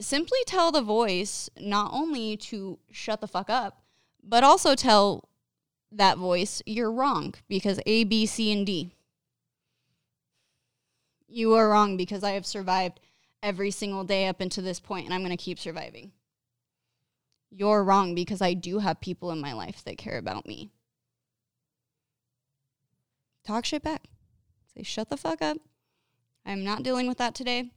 simply 0.00 0.38
tell 0.46 0.72
the 0.72 0.82
voice 0.82 1.48
not 1.58 1.90
only 1.92 2.36
to 2.36 2.78
shut 2.90 3.20
the 3.20 3.28
fuck 3.28 3.50
up, 3.50 3.82
but 4.22 4.44
also 4.44 4.74
tell 4.74 5.28
that 5.92 6.18
voice 6.18 6.62
you're 6.66 6.90
wrong 6.90 7.34
because 7.48 7.80
A, 7.86 8.04
B, 8.04 8.26
C, 8.26 8.52
and 8.52 8.66
D. 8.66 8.90
You 11.28 11.54
are 11.54 11.68
wrong 11.68 11.96
because 11.96 12.24
I 12.24 12.32
have 12.32 12.46
survived 12.46 13.00
every 13.42 13.70
single 13.70 14.04
day 14.04 14.26
up 14.26 14.40
until 14.40 14.64
this 14.64 14.80
point, 14.80 15.04
and 15.04 15.14
I'm 15.14 15.24
going 15.24 15.36
to 15.36 15.42
keep 15.42 15.58
surviving. 15.58 16.12
You're 17.50 17.84
wrong 17.84 18.14
because 18.14 18.42
I 18.42 18.54
do 18.54 18.78
have 18.78 19.00
people 19.00 19.30
in 19.30 19.40
my 19.40 19.52
life 19.52 19.82
that 19.84 19.98
care 19.98 20.18
about 20.18 20.46
me. 20.46 20.70
Talk 23.46 23.64
shit 23.64 23.82
back. 23.82 24.08
Say, 24.74 24.82
shut 24.82 25.08
the 25.08 25.16
fuck 25.16 25.40
up. 25.40 25.58
I'm 26.44 26.64
not 26.64 26.82
dealing 26.82 27.06
with 27.08 27.18
that 27.18 27.34
today. 27.34 27.70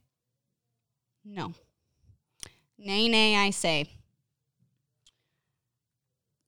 No. 1.24 1.54
Nay, 2.78 3.08
nay, 3.08 3.36
I 3.36 3.50
say. 3.50 3.86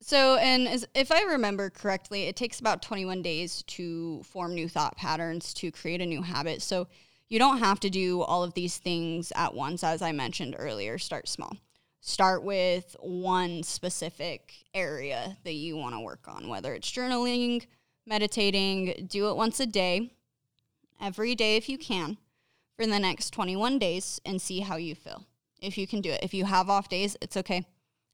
So, 0.01 0.37
and 0.37 0.85
if 0.95 1.13
I 1.13 1.23
remember 1.23 1.71
correctly, 1.71 2.25
it 2.25 2.35
takes 2.35 2.59
about 2.59 2.83
21 2.83 3.23
days 3.23 3.63
to 3.69 4.23
form 4.25 4.55
new 4.55 4.69
thought 4.69 4.97
patterns 4.97 5.55
to 5.55 5.71
create 5.71 6.01
a 6.01 6.07
new 6.07 6.23
habit. 6.23 6.61
So, 6.61 6.89
you 7.33 7.39
don't 7.39 7.61
have 7.61 7.81
to 7.81 7.89
do 7.89 8.21
all 8.21 8.45
of 8.45 8.53
these 8.53 8.77
things 8.77 9.33
at 9.35 9.55
once, 9.55 9.83
as 9.83 10.03
I 10.03 10.13
mentioned 10.13 10.55
earlier. 10.59 10.99
Start 10.99 11.27
small. 11.27 11.57
Start 12.03 12.45
with 12.45 12.95
one 13.01 13.63
specific 13.63 14.53
area 14.75 15.39
that 15.43 15.55
you 15.55 15.79
want 15.79 15.95
to 15.95 16.01
work 16.01 16.29
on, 16.29 16.49
whether 16.49 16.75
it's 16.75 16.93
journaling, 16.93 17.65
meditating, 18.07 19.09
do 19.11 19.31
it 19.31 19.37
once 19.37 19.61
a 19.61 19.67
day, 19.67 20.13
every 21.01 21.35
day 21.35 21.57
if 21.57 21.71
you 21.71 21.79
can, 21.79 22.19
for 22.77 22.87
the 22.87 22.99
next 22.99 23.31
21 23.31 23.79
days 23.79 24.21
and 24.27 24.43
see 24.43 24.61
how 24.61 24.77
you 24.77 24.95
feel. 24.95 25.25
If 25.63 25.79
you 25.79 25.87
can 25.87 26.03
do 26.03 26.11
it. 26.11 26.21
If 26.23 26.35
you 26.35 26.45
have 26.45 26.69
off 26.69 26.91
days, 26.91 27.17
it's 27.23 27.39
okay. 27.39 27.65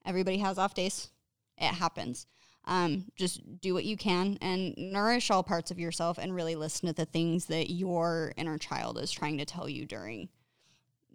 Everybody 0.07 0.39
has 0.39 0.59
off 0.59 0.75
days. 0.75 1.11
It 1.57 1.75
happens. 1.75 2.29
Um, 2.69 3.07
just 3.17 3.61
do 3.63 3.73
what 3.73 3.87
you 3.87 3.97
can 3.97 4.37
and 4.43 4.75
nourish 4.77 5.31
all 5.31 5.43
parts 5.43 5.71
of 5.71 5.79
yourself 5.79 6.19
and 6.19 6.35
really 6.35 6.55
listen 6.55 6.87
to 6.87 6.93
the 6.93 7.07
things 7.07 7.47
that 7.47 7.73
your 7.73 8.35
inner 8.37 8.59
child 8.59 8.99
is 8.99 9.11
trying 9.11 9.39
to 9.39 9.47
tell 9.47 9.71
you 9.71 9.87
during 9.87 10.29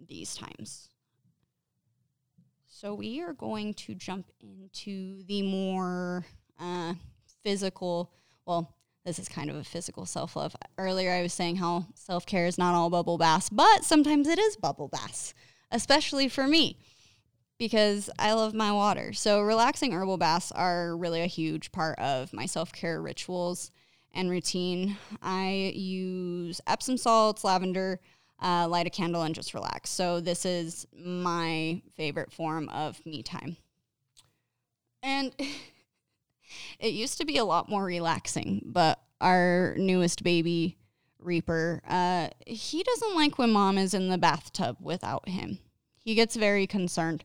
these 0.08 0.34
times. 0.34 0.88
So, 2.66 2.92
we 2.92 3.20
are 3.22 3.32
going 3.32 3.74
to 3.74 3.94
jump 3.94 4.26
into 4.40 5.22
the 5.26 5.42
more 5.42 6.26
uh, 6.58 6.94
physical, 7.44 8.10
well, 8.44 8.74
this 9.04 9.20
is 9.20 9.28
kind 9.28 9.48
of 9.48 9.54
a 9.54 9.62
physical 9.62 10.06
self 10.06 10.34
love. 10.34 10.56
Earlier, 10.76 11.12
I 11.12 11.22
was 11.22 11.32
saying 11.32 11.56
how 11.56 11.86
self 11.94 12.26
care 12.26 12.46
is 12.46 12.58
not 12.58 12.74
all 12.74 12.90
bubble 12.90 13.16
baths, 13.16 13.48
but 13.48 13.84
sometimes 13.84 14.26
it 14.26 14.40
is 14.40 14.56
bubble 14.56 14.88
baths, 14.88 15.34
especially 15.70 16.26
for 16.26 16.48
me 16.48 16.78
because 17.58 18.10
I 18.18 18.32
love 18.32 18.54
my 18.54 18.72
water. 18.72 19.12
So, 19.12 19.40
relaxing 19.40 19.92
herbal 19.92 20.18
baths 20.18 20.52
are 20.52 20.96
really 20.96 21.20
a 21.20 21.26
huge 21.26 21.72
part 21.72 21.98
of 21.98 22.32
my 22.32 22.46
self 22.46 22.72
care 22.72 23.00
rituals 23.00 23.70
and 24.12 24.30
routine. 24.30 24.96
I 25.22 25.72
use 25.74 26.60
Epsom 26.66 26.96
salts, 26.96 27.44
lavender, 27.44 28.00
uh, 28.42 28.68
light 28.68 28.86
a 28.86 28.90
candle, 28.90 29.22
and 29.22 29.34
just 29.34 29.54
relax. 29.54 29.90
So, 29.90 30.20
this 30.20 30.44
is 30.44 30.86
my 30.96 31.82
favorite 31.96 32.32
form 32.32 32.68
of 32.70 33.04
me 33.06 33.22
time. 33.22 33.56
And 35.02 35.34
it 36.78 36.92
used 36.92 37.18
to 37.18 37.24
be 37.24 37.38
a 37.38 37.44
lot 37.44 37.68
more 37.68 37.84
relaxing, 37.84 38.62
but 38.64 39.00
our 39.20 39.74
newest 39.78 40.22
baby, 40.24 40.76
Reaper, 41.18 41.80
uh, 41.88 42.28
he 42.46 42.82
doesn't 42.82 43.14
like 43.14 43.38
when 43.38 43.50
mom 43.50 43.78
is 43.78 43.94
in 43.94 44.08
the 44.08 44.18
bathtub 44.18 44.76
without 44.80 45.28
him. 45.28 45.58
He 45.96 46.14
gets 46.14 46.36
very 46.36 46.66
concerned. 46.66 47.24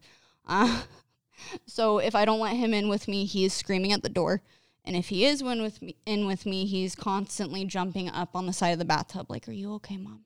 Uh, 0.49 0.81
so 1.65 1.99
if 1.99 2.15
I 2.15 2.25
don't 2.25 2.39
let 2.39 2.55
him 2.57 2.73
in 2.73 2.89
with 2.89 3.07
me, 3.07 3.25
he 3.25 3.45
is 3.45 3.53
screaming 3.53 3.93
at 3.93 4.03
the 4.03 4.09
door. 4.09 4.41
And 4.83 4.95
if 4.95 5.09
he 5.09 5.25
is 5.25 5.41
in 5.41 5.61
with 5.61 5.81
me, 5.81 5.95
in 6.05 6.25
with 6.25 6.45
me, 6.45 6.65
he's 6.65 6.95
constantly 6.95 7.63
jumping 7.63 8.09
up 8.09 8.35
on 8.35 8.47
the 8.47 8.53
side 8.53 8.71
of 8.71 8.79
the 8.79 8.85
bathtub, 8.85 9.27
like, 9.29 9.47
"Are 9.47 9.53
you 9.53 9.73
okay, 9.75 9.97
mom? 9.97 10.25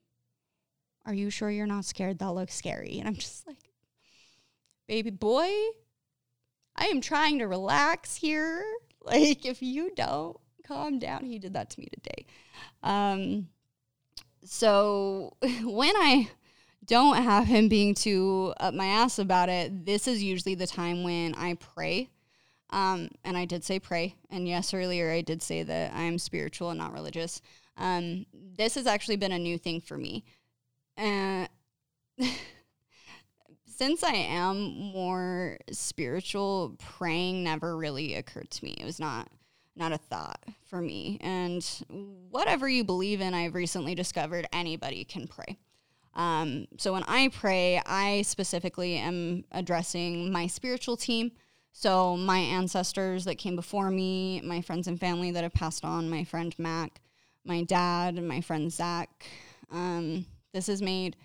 Are 1.06 1.14
you 1.14 1.30
sure 1.30 1.52
you're 1.52 1.68
not 1.68 1.86
scared? 1.86 2.20
That 2.20 2.32
looks 2.32 2.56
scary." 2.56 3.00
And 3.00 3.08
I'm 3.08 3.16
just 3.16 3.46
like, 3.46 3.72
"Baby 4.88 5.10
boy, 5.10 5.52
I 6.76 6.86
am 6.86 7.02
trying 7.02 7.40
to 7.40 7.48
relax 7.48 8.16
here. 8.16 8.64
Like, 9.06 9.46
if 9.46 9.62
you 9.62 9.92
don't 9.98 10.38
calm 10.66 10.98
down, 10.98 11.26
he 11.26 11.38
did 11.38 11.56
that 11.56 11.70
to 11.72 11.80
me 11.82 11.90
today. 11.92 12.26
Um, 12.84 13.50
so 14.46 15.36
when 15.42 15.94
I 15.98 16.30
don't 16.86 17.18
have 17.18 17.46
him 17.46 17.68
being 17.68 17.94
too 17.94 18.54
up 18.60 18.74
my 18.74 18.86
ass 18.86 19.20
about 19.20 19.50
it, 19.50 19.86
this 19.86 20.08
is 20.08 20.24
usually 20.24 20.56
the 20.56 20.68
time 20.68 21.04
when 21.04 21.36
I 21.36 21.56
pray. 21.56 22.10
Um, 22.70 23.10
and 23.24 23.38
I 23.38 23.46
did 23.46 23.64
say 23.64 23.80
pray. 23.80 24.16
And 24.32 24.48
yes, 24.48 24.74
earlier 24.74 25.12
I 25.12 25.22
did 25.22 25.42
say 25.42 25.64
that 25.64 25.94
I'm 25.94 26.18
spiritual 26.18 26.72
and 26.72 26.80
not 26.80 26.94
religious. 26.94 27.42
Um, 27.78 28.26
this 28.34 28.76
has 28.76 28.88
actually 28.88 29.18
been 29.18 29.32
a 29.32 29.40
new 29.40 29.58
thing 29.58 29.80
for 29.80 29.98
me. 29.98 30.24
And 30.98 31.48
since 33.66 34.04
I 34.04 34.14
am 34.14 34.74
more 34.74 35.58
spiritual, 35.72 36.76
praying 36.80 37.44
never 37.44 37.78
really 37.78 38.16
occurred 38.16 38.50
to 38.52 38.66
me. 38.66 38.76
It 38.80 38.86
was 38.86 39.00
not 39.00 39.30
not 39.76 39.92
a 39.92 39.98
thought 39.98 40.44
for 40.66 40.82
me. 40.82 41.18
And 41.20 41.64
whatever 42.30 42.70
you 42.70 42.84
believe 42.84 43.22
in, 43.22 43.34
I've 43.34 43.56
recently 43.56 43.96
discovered 43.96 44.48
anybody 44.54 45.04
can 45.04 45.28
pray. 45.28 45.58
Um, 46.16 46.68
so 46.78 46.94
when 46.94 47.04
I 47.08 47.30
pray, 47.30 47.82
I 47.86 48.22
specifically 48.24 48.98
am 48.98 49.46
addressing 49.52 50.32
my 50.32 50.48
spiritual 50.48 50.98
team. 50.98 51.32
So 51.72 52.16
my 52.16 52.38
ancestors 52.38 53.26
that 53.26 53.36
came 53.36 53.56
before 53.56 53.90
me, 53.90 54.42
my 54.42 54.62
friends 54.62 54.88
and 54.88 55.00
family 55.00 55.32
that 55.32 55.44
have 55.44 55.54
passed 55.54 55.84
on, 55.84 56.10
my 56.10 56.24
friend 56.24 56.54
Mac, 56.60 57.02
my 57.44 57.64
dad, 57.64 58.22
my 58.22 58.42
friend 58.42 58.72
Zach. 58.72 59.26
Um, 59.72 60.26
this 60.54 60.68
has 60.68 60.82
made 60.82 61.16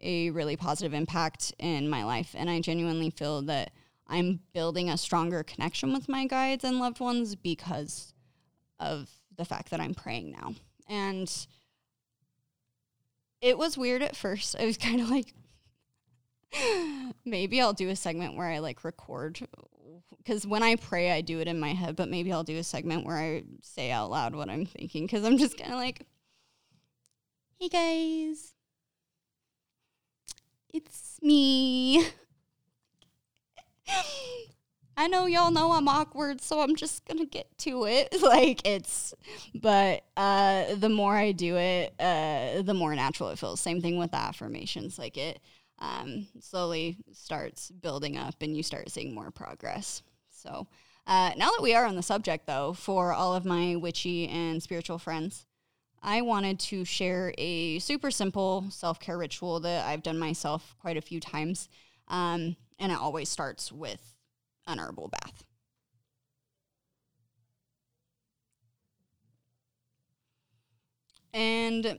a 0.00 0.30
really 0.30 0.56
positive 0.56 0.94
impact 0.94 1.52
in 1.58 1.88
my 1.88 2.04
life. 2.04 2.34
And 2.38 2.48
I 2.48 2.60
genuinely 2.60 3.10
feel 3.10 3.42
that 3.42 3.72
I'm 4.06 4.40
building 4.54 4.88
a 4.88 4.96
stronger 4.96 5.42
connection 5.42 5.92
with 5.92 6.08
my 6.08 6.26
guides 6.26 6.64
and 6.64 6.78
loved 6.78 7.00
ones 7.00 7.34
because 7.34 8.14
of 8.78 9.10
the 9.36 9.44
fact 9.44 9.70
that 9.70 9.80
I'm 9.80 9.94
praying 9.94 10.30
now. 10.30 10.54
And 10.88 11.28
it 13.40 13.58
was 13.58 13.78
weird 13.78 14.02
at 14.02 14.16
first. 14.16 14.56
I 14.58 14.64
was 14.64 14.76
kind 14.78 15.00
of 15.00 15.10
like, 15.10 15.34
maybe 17.24 17.60
I'll 17.60 17.72
do 17.72 17.88
a 17.88 17.96
segment 17.96 18.36
where 18.36 18.48
I 18.48 18.58
like 18.58 18.84
record 18.84 19.40
because 20.18 20.46
when 20.46 20.62
I 20.62 20.76
pray, 20.76 21.10
I 21.10 21.20
do 21.22 21.40
it 21.40 21.48
in 21.48 21.58
my 21.58 21.72
head, 21.72 21.96
but 21.96 22.08
maybe 22.08 22.32
I'll 22.32 22.44
do 22.44 22.58
a 22.58 22.64
segment 22.64 23.06
where 23.06 23.16
I 23.16 23.44
say 23.62 23.90
out 23.90 24.10
loud 24.10 24.34
what 24.34 24.50
I'm 24.50 24.66
thinking 24.66 25.06
because 25.06 25.24
I'm 25.24 25.38
just 25.38 25.56
kind 25.56 25.72
of 25.72 25.78
like, 25.78 26.06
hey 27.58 27.68
guys, 27.68 28.54
it's 30.72 31.18
me. 31.22 32.06
I 34.98 35.06
know 35.06 35.26
y'all 35.26 35.52
know 35.52 35.70
I'm 35.70 35.86
awkward, 35.86 36.40
so 36.40 36.60
I'm 36.60 36.74
just 36.74 37.06
gonna 37.06 37.24
get 37.24 37.56
to 37.58 37.84
it. 37.84 38.16
like 38.22 38.66
it's, 38.66 39.14
but 39.54 40.02
uh, 40.16 40.74
the 40.74 40.88
more 40.88 41.16
I 41.16 41.30
do 41.30 41.56
it, 41.56 41.94
uh, 42.00 42.62
the 42.62 42.74
more 42.74 42.92
natural 42.96 43.28
it 43.28 43.38
feels. 43.38 43.60
Same 43.60 43.80
thing 43.80 43.96
with 43.96 44.10
the 44.10 44.16
affirmations. 44.16 44.98
Like 44.98 45.16
it 45.16 45.38
um, 45.78 46.26
slowly 46.40 46.96
starts 47.12 47.70
building 47.70 48.18
up, 48.18 48.34
and 48.40 48.56
you 48.56 48.64
start 48.64 48.90
seeing 48.90 49.14
more 49.14 49.30
progress. 49.30 50.02
So 50.30 50.66
uh, 51.06 51.30
now 51.36 51.50
that 51.50 51.62
we 51.62 51.76
are 51.76 51.84
on 51.84 51.94
the 51.94 52.02
subject, 52.02 52.48
though, 52.48 52.72
for 52.72 53.12
all 53.12 53.36
of 53.36 53.44
my 53.44 53.76
witchy 53.76 54.26
and 54.26 54.60
spiritual 54.60 54.98
friends, 54.98 55.46
I 56.02 56.22
wanted 56.22 56.58
to 56.58 56.84
share 56.84 57.32
a 57.38 57.78
super 57.78 58.10
simple 58.10 58.64
self 58.70 58.98
care 58.98 59.16
ritual 59.16 59.60
that 59.60 59.86
I've 59.86 60.02
done 60.02 60.18
myself 60.18 60.74
quite 60.80 60.96
a 60.96 61.02
few 61.02 61.20
times. 61.20 61.68
Um, 62.08 62.56
and 62.80 62.90
it 62.90 62.98
always 62.98 63.28
starts 63.28 63.70
with 63.70 64.17
an 64.68 64.78
herbal 64.78 65.08
bath. 65.08 65.44
And 71.32 71.98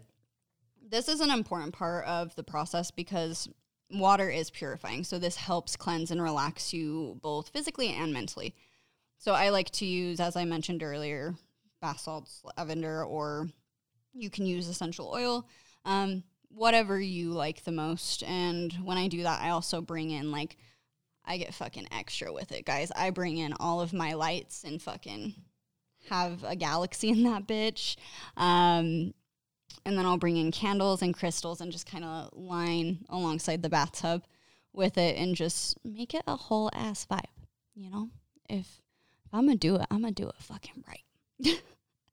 this 0.82 1.07
is 1.07 1.20
an 1.20 1.30
important 1.30 1.74
part 1.74 2.05
of 2.05 2.36
the 2.36 2.43
process 2.43 2.91
because 2.91 3.49
water 3.91 4.30
is 4.30 4.49
purifying. 4.49 5.03
So 5.03 5.20
this 5.20 5.36
helps 5.36 5.76
cleanse 5.76 6.11
and 6.11 6.22
relax 6.22 6.74
you 6.74 7.20
both 7.22 7.49
physically 7.49 7.89
and 7.89 8.13
mentally. 8.13 8.55
So 9.17 9.34
I 9.34 9.49
like 9.49 9.70
to 9.72 9.86
use, 9.86 10.20
as 10.20 10.36
I 10.36 10.45
mentioned 10.45 10.84
earlier, 10.84 11.36
bath 11.82 11.99
salts, 11.99 12.41
lavender, 12.57 13.03
or 13.03 13.49
you 14.13 14.30
can 14.30 14.45
use 14.45 14.67
essential 14.67 15.11
oil, 15.13 15.47
um, 15.86 16.24
whatever 16.49 16.99
you 16.99 17.32
like 17.32 17.63
the 17.63 17.72
most. 17.72 18.24
And 18.24 18.74
when 18.84 18.97
I 18.97 19.07
do 19.07 19.24
that, 19.24 19.41
I 19.41 19.49
also 19.49 19.82
bring 19.82 20.11
in 20.11 20.32
like 20.32 20.57
I 21.30 21.38
get 21.38 21.53
fucking 21.53 21.88
extra 21.91 22.34
with 22.34 22.51
it, 22.51 22.65
guys. 22.65 22.91
I 22.95 23.11
bring 23.11 23.38
in 23.38 23.53
all 23.59 23.82
of 23.82 23.93
my 23.93 24.13
lights 24.13 24.63
and 24.63 24.82
fucking 24.82 25.36
have 26.09 26.43
a 26.43 26.55
galaxy 26.55 27.09
in 27.09 27.21
that 27.23 27.47
bitch. 27.47 27.97
Um, 28.36 29.13
and 29.86 29.97
then 29.97 30.07
I'll 30.07 30.17
bring 30.17 30.38
in 30.38 30.51
candles 30.51 31.03
and 31.03 31.13
crystals 31.13 31.61
and 31.61 31.71
just 31.71 31.89
kind 31.89 32.03
of 32.03 32.32
line 32.34 33.05
alongside 33.09 33.61
the 33.61 33.69
bathtub 33.69 34.23
with 34.73 34.97
it 34.97 35.17
and 35.17 35.36
just 35.36 35.77
make 35.86 36.15
it 36.15 36.23
a 36.25 36.36
whole 36.36 36.71
ass 36.73 37.05
vibe. 37.09 37.21
You 37.75 37.91
know, 37.91 38.09
if, 38.49 38.82
I'm 39.32 39.45
gonna 39.45 39.55
do 39.55 39.75
it, 39.75 39.86
I'm 39.91 40.01
gonna 40.01 40.11
do 40.11 40.27
it 40.27 40.36
fucking 40.39 40.84
right. 40.88 41.61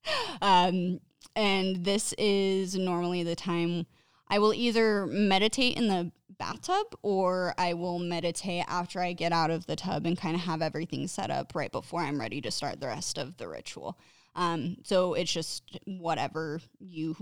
um, 0.42 1.00
and 1.34 1.84
this 1.84 2.12
is 2.18 2.76
normally 2.76 3.22
the 3.22 3.34
time 3.34 3.86
I 4.28 4.38
will 4.38 4.52
either 4.52 5.06
meditate 5.06 5.76
in 5.78 5.88
the 5.88 6.12
bathtub 6.38 6.86
or 7.02 7.54
I 7.58 7.74
will 7.74 7.98
meditate 7.98 8.64
after 8.68 9.00
I 9.00 9.12
get 9.12 9.32
out 9.32 9.50
of 9.50 9.66
the 9.66 9.76
tub 9.76 10.06
and 10.06 10.18
kind 10.18 10.34
of 10.34 10.42
have 10.42 10.62
everything 10.62 11.06
set 11.08 11.30
up 11.30 11.54
right 11.54 11.72
before 11.72 12.00
I'm 12.00 12.20
ready 12.20 12.40
to 12.42 12.50
start 12.50 12.80
the 12.80 12.88
rest 12.88 13.18
of 13.18 13.36
the 13.36 13.48
ritual. 13.48 13.98
Um, 14.34 14.76
so 14.84 15.14
it's 15.14 15.32
just 15.32 15.78
whatever 15.86 16.60
you 16.78 17.16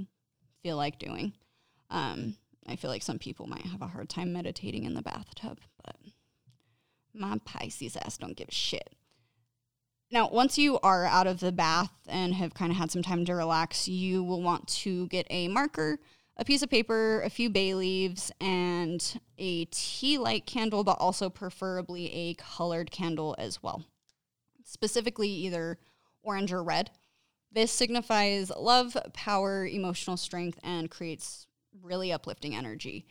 feel 0.62 0.76
like 0.76 0.98
doing. 0.98 1.32
Um, 1.90 2.36
I 2.66 2.76
feel 2.76 2.90
like 2.90 3.02
some 3.02 3.18
people 3.18 3.46
might 3.46 3.66
have 3.66 3.82
a 3.82 3.86
hard 3.86 4.08
time 4.08 4.32
meditating 4.32 4.84
in 4.84 4.94
the 4.94 5.02
bathtub, 5.02 5.60
but 5.84 5.96
my 7.14 7.38
Pisces 7.44 7.96
ass 7.96 8.18
don't 8.18 8.36
give 8.36 8.48
a 8.48 8.52
shit. 8.52 8.94
Now, 10.10 10.28
once 10.28 10.58
you 10.58 10.78
are 10.80 11.06
out 11.06 11.26
of 11.26 11.40
the 11.40 11.52
bath 11.52 11.92
and 12.08 12.34
have 12.34 12.54
kind 12.54 12.70
of 12.70 12.78
had 12.78 12.90
some 12.90 13.02
time 13.02 13.24
to 13.24 13.34
relax, 13.34 13.88
you 13.88 14.22
will 14.22 14.42
want 14.42 14.68
to 14.68 15.08
get 15.08 15.26
a 15.30 15.48
marker 15.48 15.98
a 16.36 16.44
piece 16.44 16.62
of 16.62 16.70
paper, 16.70 17.22
a 17.22 17.30
few 17.30 17.48
bay 17.48 17.74
leaves, 17.74 18.32
and 18.40 19.20
a 19.38 19.66
tea 19.66 20.18
light 20.18 20.46
candle, 20.46 20.82
but 20.82 20.98
also 20.98 21.30
preferably 21.30 22.12
a 22.12 22.34
colored 22.34 22.90
candle 22.90 23.34
as 23.38 23.62
well. 23.62 23.84
Specifically, 24.64 25.28
either 25.28 25.78
orange 26.22 26.52
or 26.52 26.62
red. 26.62 26.90
This 27.52 27.70
signifies 27.70 28.50
love, 28.50 28.96
power, 29.12 29.66
emotional 29.66 30.16
strength, 30.16 30.58
and 30.64 30.90
creates 30.90 31.46
really 31.82 32.12
uplifting 32.12 32.56
energy. 32.56 33.06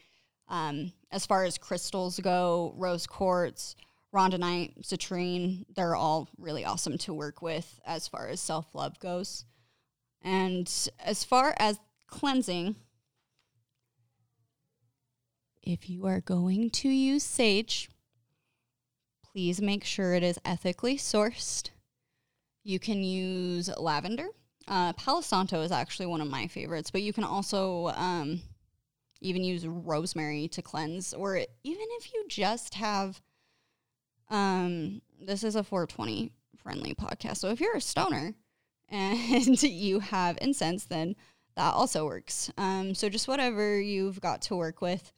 Um, 0.49 0.91
as 1.11 1.25
far 1.25 1.45
as 1.45 1.57
crystals 1.57 2.19
go, 2.19 2.73
rose 2.75 3.07
quartz, 3.07 3.75
rhodonite, 4.13 4.85
citrine, 4.85 5.65
they're 5.73 5.95
all 5.95 6.29
really 6.37 6.65
awesome 6.65 6.97
to 6.99 7.13
work 7.13 7.41
with 7.41 7.79
as 7.85 8.07
far 8.07 8.27
as 8.27 8.41
self 8.41 8.75
love 8.75 8.99
goes. 8.99 9.45
And 10.21 10.71
as 10.99 11.23
far 11.23 11.55
as 11.57 11.79
cleansing, 12.07 12.75
if 15.63 15.89
you 15.89 16.05
are 16.05 16.21
going 16.21 16.69
to 16.69 16.89
use 16.89 17.23
sage, 17.23 17.89
please 19.31 19.61
make 19.61 19.83
sure 19.83 20.13
it 20.13 20.23
is 20.23 20.39
ethically 20.45 20.97
sourced. 20.97 21.69
You 22.63 22.79
can 22.79 23.03
use 23.03 23.69
lavender 23.77 24.27
Uh, 24.67 24.93
Palo 24.93 25.19
Santo 25.21 25.61
is 25.61 25.71
actually 25.71 26.05
one 26.05 26.21
of 26.21 26.29
my 26.29 26.47
favorites, 26.47 26.89
but 26.89 27.01
you 27.01 27.11
can 27.11 27.25
also 27.25 27.87
um, 27.95 28.41
even 29.19 29.43
use 29.43 29.67
rosemary 29.67 30.47
to 30.49 30.61
cleanse, 30.61 31.13
or 31.13 31.35
even 31.37 31.85
if 31.99 32.13
you 32.13 32.25
just 32.29 32.75
have. 32.75 33.21
Um, 34.29 35.01
this 35.19 35.43
is 35.43 35.55
a 35.55 35.63
420 35.63 36.31
friendly 36.55 36.95
podcast, 36.95 37.37
so 37.37 37.49
if 37.49 37.59
you're 37.59 37.75
a 37.75 37.81
stoner 37.81 38.33
and 38.89 39.61
you 39.63 39.99
have 39.99 40.37
incense, 40.41 40.85
then 40.85 41.15
that 41.55 41.73
also 41.73 42.05
works. 42.05 42.49
Um, 42.57 42.95
so 42.95 43.09
just 43.09 43.27
whatever 43.27 43.79
you've 43.79 44.21
got 44.21 44.41
to 44.43 44.55
work 44.55 44.81
with. 44.81 45.11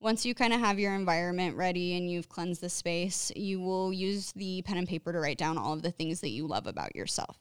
Once 0.00 0.26
you 0.26 0.34
kind 0.34 0.52
of 0.52 0.60
have 0.60 0.78
your 0.78 0.94
environment 0.94 1.56
ready 1.56 1.96
and 1.96 2.10
you've 2.10 2.28
cleansed 2.28 2.60
the 2.60 2.68
space, 2.68 3.32
you 3.34 3.60
will 3.60 3.92
use 3.92 4.32
the 4.32 4.60
pen 4.62 4.76
and 4.76 4.88
paper 4.88 5.12
to 5.12 5.18
write 5.18 5.38
down 5.38 5.56
all 5.56 5.72
of 5.72 5.82
the 5.82 5.90
things 5.90 6.20
that 6.20 6.30
you 6.30 6.46
love 6.46 6.66
about 6.66 6.94
yourself. 6.94 7.38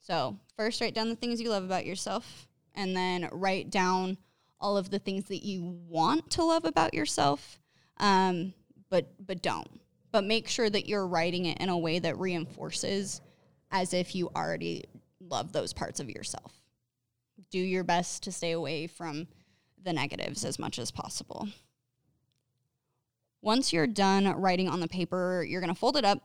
So, 0.00 0.38
first, 0.56 0.80
write 0.80 0.94
down 0.94 1.08
the 1.08 1.16
things 1.16 1.40
you 1.40 1.50
love 1.50 1.64
about 1.64 1.86
yourself, 1.86 2.46
and 2.74 2.96
then 2.96 3.28
write 3.32 3.70
down 3.70 4.18
all 4.60 4.76
of 4.76 4.90
the 4.90 4.98
things 4.98 5.24
that 5.24 5.44
you 5.44 5.78
want 5.88 6.30
to 6.30 6.44
love 6.44 6.64
about 6.64 6.94
yourself, 6.94 7.58
um, 7.98 8.54
but 8.90 9.12
but 9.26 9.42
don't. 9.42 9.80
But 10.12 10.24
make 10.24 10.48
sure 10.48 10.70
that 10.70 10.88
you're 10.88 11.06
writing 11.06 11.46
it 11.46 11.58
in 11.58 11.68
a 11.68 11.78
way 11.78 11.98
that 11.98 12.18
reinforces 12.18 13.20
as 13.70 13.92
if 13.92 14.14
you 14.14 14.30
already 14.36 14.84
love 15.20 15.52
those 15.52 15.72
parts 15.72 16.00
of 16.00 16.08
yourself. 16.08 16.52
Do 17.50 17.58
your 17.58 17.84
best 17.84 18.22
to 18.24 18.32
stay 18.32 18.52
away 18.52 18.86
from 18.86 19.26
the 19.84 19.92
negatives 19.92 20.44
as 20.44 20.58
much 20.58 20.78
as 20.78 20.90
possible. 20.90 21.48
Once 23.42 23.72
you're 23.72 23.86
done 23.86 24.26
writing 24.40 24.68
on 24.68 24.80
the 24.80 24.88
paper, 24.88 25.44
you're 25.46 25.60
going 25.60 25.72
to 25.72 25.78
fold 25.78 25.96
it 25.96 26.04
up 26.04 26.18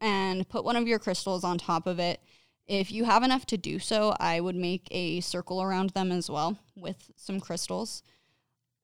and 0.00 0.48
put 0.48 0.64
one 0.64 0.76
of 0.76 0.86
your 0.86 0.98
crystals 0.98 1.42
on 1.44 1.58
top 1.58 1.86
of 1.86 1.98
it 1.98 2.20
if 2.66 2.90
you 2.90 3.04
have 3.04 3.22
enough 3.22 3.46
to 3.46 3.58
do 3.58 3.78
so, 3.78 4.14
I 4.18 4.40
would 4.40 4.56
make 4.56 4.88
a 4.90 5.20
circle 5.20 5.62
around 5.62 5.90
them 5.90 6.10
as 6.10 6.30
well 6.30 6.58
with 6.74 7.10
some 7.16 7.40
crystals. 7.40 8.02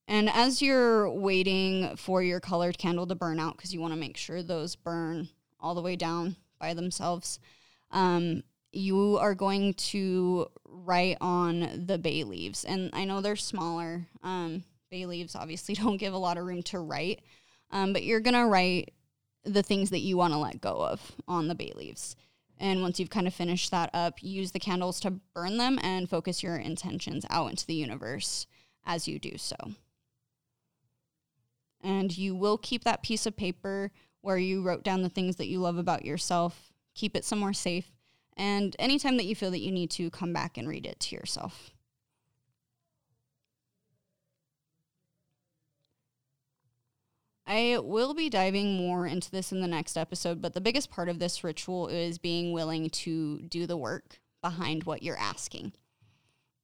And 0.06 0.28
as 0.28 0.60
you're 0.60 1.08
waiting 1.08 1.96
for 1.96 2.22
your 2.22 2.40
colored 2.40 2.78
candle 2.78 3.06
to 3.06 3.14
burn 3.14 3.40
out, 3.40 3.56
because 3.56 3.72
you 3.72 3.80
want 3.80 3.94
to 3.94 4.00
make 4.00 4.16
sure 4.16 4.42
those 4.42 4.76
burn 4.76 5.28
all 5.60 5.74
the 5.74 5.82
way 5.82 5.96
down 5.96 6.36
by 6.58 6.74
themselves, 6.74 7.38
um, 7.90 8.42
you 8.72 9.18
are 9.18 9.34
going 9.34 9.74
to 9.74 10.48
write 10.68 11.18
on 11.20 11.84
the 11.86 11.98
bay 11.98 12.24
leaves. 12.24 12.64
And 12.64 12.90
I 12.92 13.04
know 13.04 13.20
they're 13.20 13.36
smaller. 13.36 14.06
Um, 14.22 14.64
bay 14.90 15.06
leaves 15.06 15.34
obviously 15.34 15.74
don't 15.76 15.96
give 15.96 16.12
a 16.14 16.18
lot 16.18 16.38
of 16.38 16.44
room 16.44 16.62
to 16.64 16.78
write, 16.78 17.22
um, 17.70 17.92
but 17.92 18.04
you're 18.04 18.20
going 18.20 18.34
to 18.34 18.46
write 18.46 18.92
the 19.44 19.62
things 19.62 19.90
that 19.90 20.00
you 20.00 20.16
want 20.16 20.32
to 20.32 20.38
let 20.38 20.60
go 20.60 20.82
of 20.84 21.12
on 21.26 21.48
the 21.48 21.54
bay 21.54 21.72
leaves. 21.74 22.16
And 22.58 22.82
once 22.82 23.00
you've 23.00 23.10
kind 23.10 23.26
of 23.26 23.32
finished 23.32 23.70
that 23.70 23.88
up, 23.94 24.22
use 24.22 24.52
the 24.52 24.58
candles 24.58 25.00
to 25.00 25.12
burn 25.34 25.56
them 25.56 25.78
and 25.82 26.10
focus 26.10 26.42
your 26.42 26.56
intentions 26.56 27.24
out 27.30 27.48
into 27.50 27.66
the 27.66 27.74
universe 27.74 28.46
as 28.84 29.08
you 29.08 29.18
do 29.18 29.38
so. 29.38 29.56
And 31.82 32.16
you 32.16 32.34
will 32.34 32.58
keep 32.58 32.84
that 32.84 33.02
piece 33.02 33.24
of 33.24 33.34
paper 33.34 33.90
where 34.20 34.36
you 34.36 34.60
wrote 34.60 34.84
down 34.84 35.00
the 35.00 35.08
things 35.08 35.36
that 35.36 35.48
you 35.48 35.58
love 35.58 35.78
about 35.78 36.04
yourself, 36.04 36.70
keep 36.94 37.16
it 37.16 37.24
somewhere 37.24 37.54
safe. 37.54 37.90
And 38.40 38.74
anytime 38.78 39.18
that 39.18 39.26
you 39.26 39.34
feel 39.34 39.50
that 39.50 39.60
you 39.60 39.70
need 39.70 39.90
to, 39.90 40.08
come 40.08 40.32
back 40.32 40.56
and 40.56 40.66
read 40.66 40.86
it 40.86 40.98
to 41.00 41.14
yourself. 41.14 41.72
I 47.46 47.76
will 47.82 48.14
be 48.14 48.30
diving 48.30 48.78
more 48.78 49.06
into 49.06 49.30
this 49.30 49.52
in 49.52 49.60
the 49.60 49.68
next 49.68 49.94
episode, 49.94 50.40
but 50.40 50.54
the 50.54 50.60
biggest 50.62 50.90
part 50.90 51.10
of 51.10 51.18
this 51.18 51.44
ritual 51.44 51.88
is 51.88 52.16
being 52.16 52.54
willing 52.54 52.88
to 52.88 53.40
do 53.40 53.66
the 53.66 53.76
work 53.76 54.20
behind 54.40 54.84
what 54.84 55.02
you're 55.02 55.18
asking. 55.18 55.74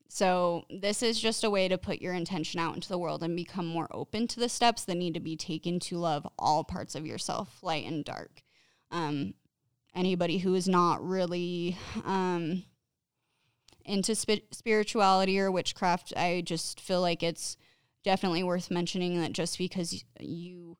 So, 0.08 0.64
this 0.70 1.02
is 1.02 1.20
just 1.20 1.44
a 1.44 1.50
way 1.50 1.68
to 1.68 1.76
put 1.76 2.00
your 2.00 2.14
intention 2.14 2.58
out 2.58 2.74
into 2.74 2.88
the 2.88 2.96
world 2.96 3.22
and 3.22 3.36
become 3.36 3.66
more 3.66 3.88
open 3.90 4.28
to 4.28 4.40
the 4.40 4.48
steps 4.48 4.86
that 4.86 4.94
need 4.94 5.12
to 5.12 5.20
be 5.20 5.36
taken 5.36 5.78
to 5.80 5.98
love 5.98 6.26
all 6.38 6.64
parts 6.64 6.94
of 6.94 7.04
yourself, 7.04 7.62
light 7.62 7.84
and 7.84 8.02
dark. 8.02 8.42
Um, 8.90 9.34
anybody 9.96 10.38
who 10.38 10.54
is 10.54 10.68
not 10.68 11.04
really 11.04 11.76
um, 12.04 12.62
into 13.84 14.14
sp- 14.14 14.46
spirituality 14.52 15.40
or 15.40 15.50
witchcraft, 15.50 16.12
I 16.16 16.42
just 16.44 16.80
feel 16.80 17.00
like 17.00 17.22
it's 17.22 17.56
definitely 18.04 18.42
worth 18.42 18.70
mentioning 18.70 19.20
that 19.20 19.32
just 19.32 19.58
because 19.58 20.04
you 20.20 20.76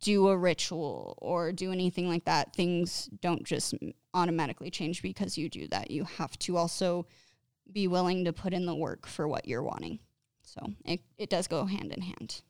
do 0.00 0.28
a 0.28 0.36
ritual 0.36 1.16
or 1.22 1.52
do 1.52 1.70
anything 1.70 2.08
like 2.08 2.24
that, 2.24 2.54
things 2.54 3.08
don't 3.20 3.44
just 3.44 3.74
automatically 4.12 4.70
change 4.70 5.00
because 5.00 5.38
you 5.38 5.48
do 5.48 5.68
that. 5.68 5.90
You 5.90 6.04
have 6.04 6.36
to 6.40 6.56
also 6.56 7.06
be 7.72 7.86
willing 7.86 8.24
to 8.24 8.32
put 8.32 8.52
in 8.52 8.66
the 8.66 8.74
work 8.74 9.06
for 9.06 9.28
what 9.28 9.46
you're 9.46 9.62
wanting. 9.62 10.00
So 10.42 10.60
it, 10.84 11.00
it 11.16 11.30
does 11.30 11.46
go 11.46 11.64
hand 11.66 11.92
in 11.92 12.02
hand. 12.02 12.42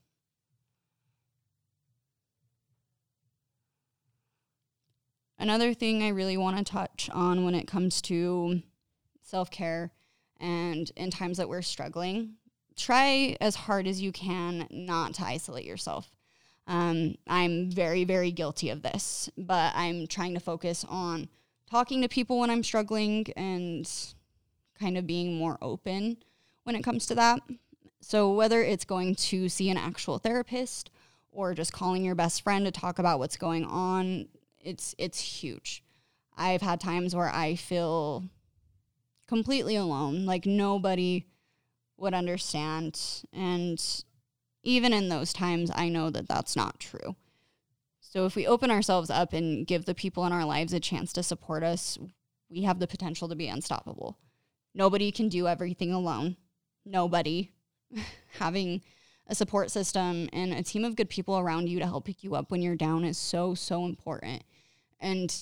Another 5.41 5.75
thing 5.75 6.03
I 6.03 6.09
really 6.09 6.37
want 6.37 6.59
to 6.59 6.65
touch 6.65 7.09
on 7.13 7.45
when 7.45 7.55
it 7.55 7.67
comes 7.67 8.01
to 8.03 8.63
self 9.23 9.51
care 9.51 9.91
and 10.39 10.91
in 10.97 11.11
times 11.11 11.39
that 11.39 11.49
we're 11.49 11.63
struggling 11.63 12.35
try 12.77 13.37
as 13.41 13.55
hard 13.55 13.87
as 13.87 14.01
you 14.01 14.13
can 14.13 14.67
not 14.71 15.15
to 15.15 15.25
isolate 15.25 15.65
yourself. 15.65 16.11
Um, 16.67 17.17
I'm 17.27 17.71
very, 17.71 18.05
very 18.05 18.31
guilty 18.31 18.71
of 18.71 18.83
this, 18.83 19.29
but 19.37 19.73
I'm 19.75 20.07
trying 20.07 20.35
to 20.35 20.41
focus 20.41 20.85
on 20.89 21.29
talking 21.71 22.01
to 22.03 22.09
people 22.09 22.39
when 22.39 22.51
I'm 22.51 22.63
struggling 22.63 23.27
and 23.37 23.91
kind 24.79 24.97
of 24.97 25.07
being 25.07 25.37
more 25.37 25.59
open 25.61 26.19
when 26.65 26.77
it 26.77 26.83
comes 26.83 27.07
to 27.07 27.15
that. 27.17 27.41
So, 28.01 28.33
whether 28.33 28.63
it's 28.63 28.85
going 28.85 29.15
to 29.17 29.49
see 29.49 29.69
an 29.69 29.77
actual 29.77 30.19
therapist 30.19 30.91
or 31.33 31.55
just 31.55 31.73
calling 31.73 32.05
your 32.05 32.15
best 32.15 32.43
friend 32.43 32.65
to 32.65 32.71
talk 32.71 32.99
about 32.99 33.19
what's 33.19 33.37
going 33.37 33.65
on, 33.65 34.29
it's 34.61 34.95
it's 34.99 35.21
huge. 35.21 35.83
I've 36.37 36.63
had 36.63 36.81
times 36.81 37.15
where 37.15 37.29
I 37.29 37.55
feel 37.55 38.25
completely 39.27 39.77
alone, 39.77 40.27
like 40.27 40.47
nobody 40.47 41.27
would 41.97 42.15
understand. 42.15 43.01
And 43.33 43.83
even 44.63 44.93
in 44.93 45.09
those 45.09 45.33
times, 45.33 45.71
I 45.75 45.89
know 45.89 46.11
that 46.11 46.29
that's 46.29 46.57
not 46.57 46.81
true. 46.81 47.17
So 48.01 48.27
if 48.27 48.35
we 48.35 48.47
open 48.47 48.71
ourselves 48.71 49.09
up 49.11 49.33
and 49.33 49.67
give 49.67 49.85
the 49.85 49.95
people 49.95 50.27
in 50.27 50.33
our 50.33 50.45
lives 50.45 50.73
a 50.73 50.81
chance 50.81 51.13
to 51.13 51.23
support 51.23 51.63
us, 51.63 51.97
we 52.49 52.63
have 52.63 52.81
the 52.81 52.89
potential 52.89 53.29
to 53.29 53.37
be 53.37 53.47
unstoppable. 53.47 54.19
Nobody 54.75 55.13
can 55.13 55.29
do 55.29 55.47
everything 55.47 55.93
alone. 55.93 56.37
Nobody. 56.85 57.53
Having 58.39 58.83
a 59.29 59.35
support 59.35 59.71
system 59.71 60.29
and 60.33 60.53
a 60.53 60.63
team 60.63 60.85
of 60.85 60.97
good 60.97 61.09
people 61.09 61.39
around 61.39 61.69
you 61.69 61.79
to 61.79 61.87
help 61.87 62.07
pick 62.07 62.25
you 62.25 62.35
up 62.35 62.51
when 62.51 62.63
you're 62.63 62.75
down 62.75 63.05
is 63.05 63.17
so, 63.17 63.55
so 63.55 63.85
important. 63.85 64.43
And 65.01 65.35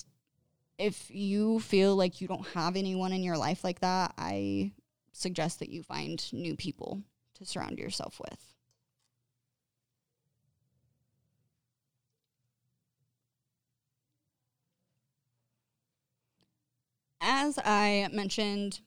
if 0.77 1.09
you 1.11 1.59
feel 1.59 1.95
like 1.95 2.21
you 2.21 2.27
don't 2.27 2.47
have 2.49 2.75
anyone 2.75 3.13
in 3.13 3.23
your 3.23 3.37
life 3.37 3.63
like 3.63 3.81
that, 3.81 4.13
I 4.17 4.73
suggest 5.13 5.59
that 5.59 5.69
you 5.69 5.83
find 5.83 6.21
new 6.33 6.55
people 6.55 7.03
to 7.35 7.45
surround 7.45 7.77
yourself 7.79 8.19
with. 8.19 8.53
As 17.21 17.59
I 17.63 18.07
mentioned 18.11 18.81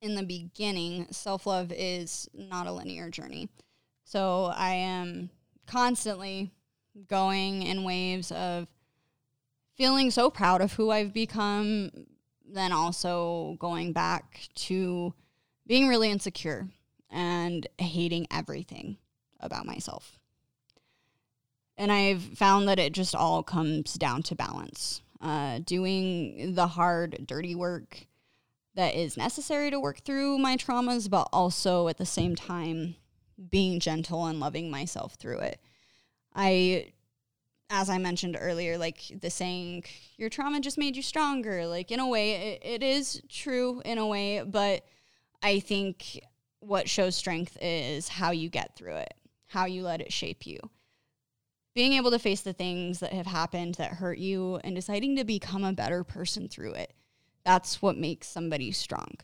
in 0.00 0.14
the 0.14 0.22
beginning, 0.22 1.06
self 1.10 1.46
love 1.46 1.72
is 1.72 2.28
not 2.34 2.66
a 2.66 2.72
linear 2.72 3.10
journey. 3.10 3.48
So 4.04 4.46
I 4.54 4.72
am 4.74 5.30
constantly 5.66 6.52
going 7.08 7.62
in 7.62 7.84
waves 7.84 8.30
of 8.32 8.68
feeling 9.76 10.10
so 10.10 10.30
proud 10.30 10.60
of 10.60 10.72
who 10.72 10.90
I've 10.90 11.12
become, 11.12 11.90
then 12.46 12.72
also 12.72 13.56
going 13.58 13.92
back 13.92 14.48
to 14.54 15.14
being 15.66 15.88
really 15.88 16.10
insecure 16.10 16.68
and 17.10 17.66
hating 17.78 18.26
everything 18.30 18.98
about 19.40 19.66
myself. 19.66 20.18
And 21.76 21.90
I've 21.90 22.22
found 22.22 22.68
that 22.68 22.78
it 22.78 22.92
just 22.92 23.14
all 23.14 23.42
comes 23.42 23.94
down 23.94 24.22
to 24.24 24.34
balance. 24.34 25.00
Uh, 25.20 25.58
doing 25.64 26.54
the 26.54 26.66
hard, 26.66 27.24
dirty 27.26 27.54
work 27.54 28.06
that 28.74 28.94
is 28.94 29.16
necessary 29.16 29.70
to 29.70 29.80
work 29.80 30.00
through 30.00 30.38
my 30.38 30.56
traumas, 30.56 31.08
but 31.08 31.28
also 31.32 31.88
at 31.88 31.96
the 31.96 32.06
same 32.06 32.36
time 32.36 32.96
being 33.48 33.80
gentle 33.80 34.26
and 34.26 34.38
loving 34.38 34.70
myself 34.70 35.14
through 35.14 35.38
it. 35.38 35.60
I, 36.34 36.92
as 37.70 37.88
I 37.90 37.98
mentioned 37.98 38.36
earlier, 38.38 38.78
like 38.78 39.02
the 39.20 39.30
saying, 39.30 39.84
your 40.16 40.28
trauma 40.28 40.60
just 40.60 40.78
made 40.78 40.96
you 40.96 41.02
stronger. 41.02 41.66
Like, 41.66 41.90
in 41.90 42.00
a 42.00 42.08
way, 42.08 42.32
it, 42.32 42.62
it 42.64 42.82
is 42.82 43.22
true 43.28 43.82
in 43.84 43.98
a 43.98 44.06
way, 44.06 44.42
but 44.42 44.84
I 45.42 45.60
think 45.60 46.20
what 46.60 46.88
shows 46.88 47.16
strength 47.16 47.56
is 47.60 48.08
how 48.08 48.30
you 48.30 48.48
get 48.48 48.76
through 48.76 48.96
it, 48.96 49.14
how 49.46 49.66
you 49.66 49.82
let 49.82 50.00
it 50.00 50.12
shape 50.12 50.46
you. 50.46 50.58
Being 51.74 51.94
able 51.94 52.10
to 52.12 52.18
face 52.18 52.42
the 52.42 52.52
things 52.52 53.00
that 53.00 53.12
have 53.12 53.26
happened 53.26 53.74
that 53.76 53.94
hurt 53.94 54.18
you 54.18 54.60
and 54.62 54.76
deciding 54.76 55.16
to 55.16 55.24
become 55.24 55.64
a 55.64 55.72
better 55.72 56.04
person 56.04 56.48
through 56.48 56.74
it. 56.74 56.92
That's 57.44 57.82
what 57.82 57.96
makes 57.96 58.28
somebody 58.28 58.72
strong. 58.72 59.16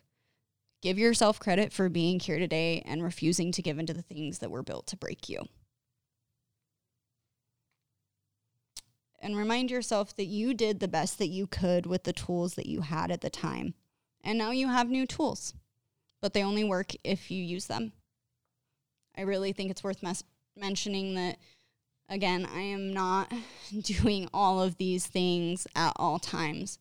Give 0.82 0.98
yourself 0.98 1.38
credit 1.38 1.72
for 1.72 1.88
being 1.88 2.18
here 2.18 2.38
today 2.38 2.82
and 2.86 3.02
refusing 3.02 3.52
to 3.52 3.62
give 3.62 3.78
into 3.78 3.94
the 3.94 4.02
things 4.02 4.38
that 4.38 4.50
were 4.50 4.62
built 4.62 4.86
to 4.88 4.96
break 4.96 5.28
you. 5.28 5.44
And 9.20 9.36
remind 9.36 9.70
yourself 9.70 10.16
that 10.16 10.26
you 10.26 10.54
did 10.54 10.80
the 10.80 10.88
best 10.88 11.18
that 11.18 11.28
you 11.28 11.46
could 11.46 11.84
with 11.86 12.04
the 12.04 12.12
tools 12.12 12.54
that 12.54 12.66
you 12.66 12.80
had 12.80 13.10
at 13.10 13.20
the 13.20 13.30
time. 13.30 13.74
And 14.22 14.38
now 14.38 14.50
you 14.50 14.68
have 14.68 14.88
new 14.88 15.06
tools, 15.06 15.54
but 16.22 16.32
they 16.32 16.42
only 16.42 16.64
work 16.64 16.92
if 17.04 17.30
you 17.30 17.42
use 17.42 17.66
them. 17.66 17.92
I 19.16 19.22
really 19.22 19.52
think 19.52 19.70
it's 19.70 19.84
worth 19.84 20.02
mes- 20.02 20.24
mentioning 20.56 21.14
that, 21.16 21.38
again, 22.08 22.46
I 22.50 22.60
am 22.60 22.92
not 22.92 23.32
doing 23.82 24.28
all 24.32 24.62
of 24.62 24.78
these 24.78 25.06
things 25.06 25.66
at 25.74 25.92
all 25.96 26.18
times. 26.18 26.78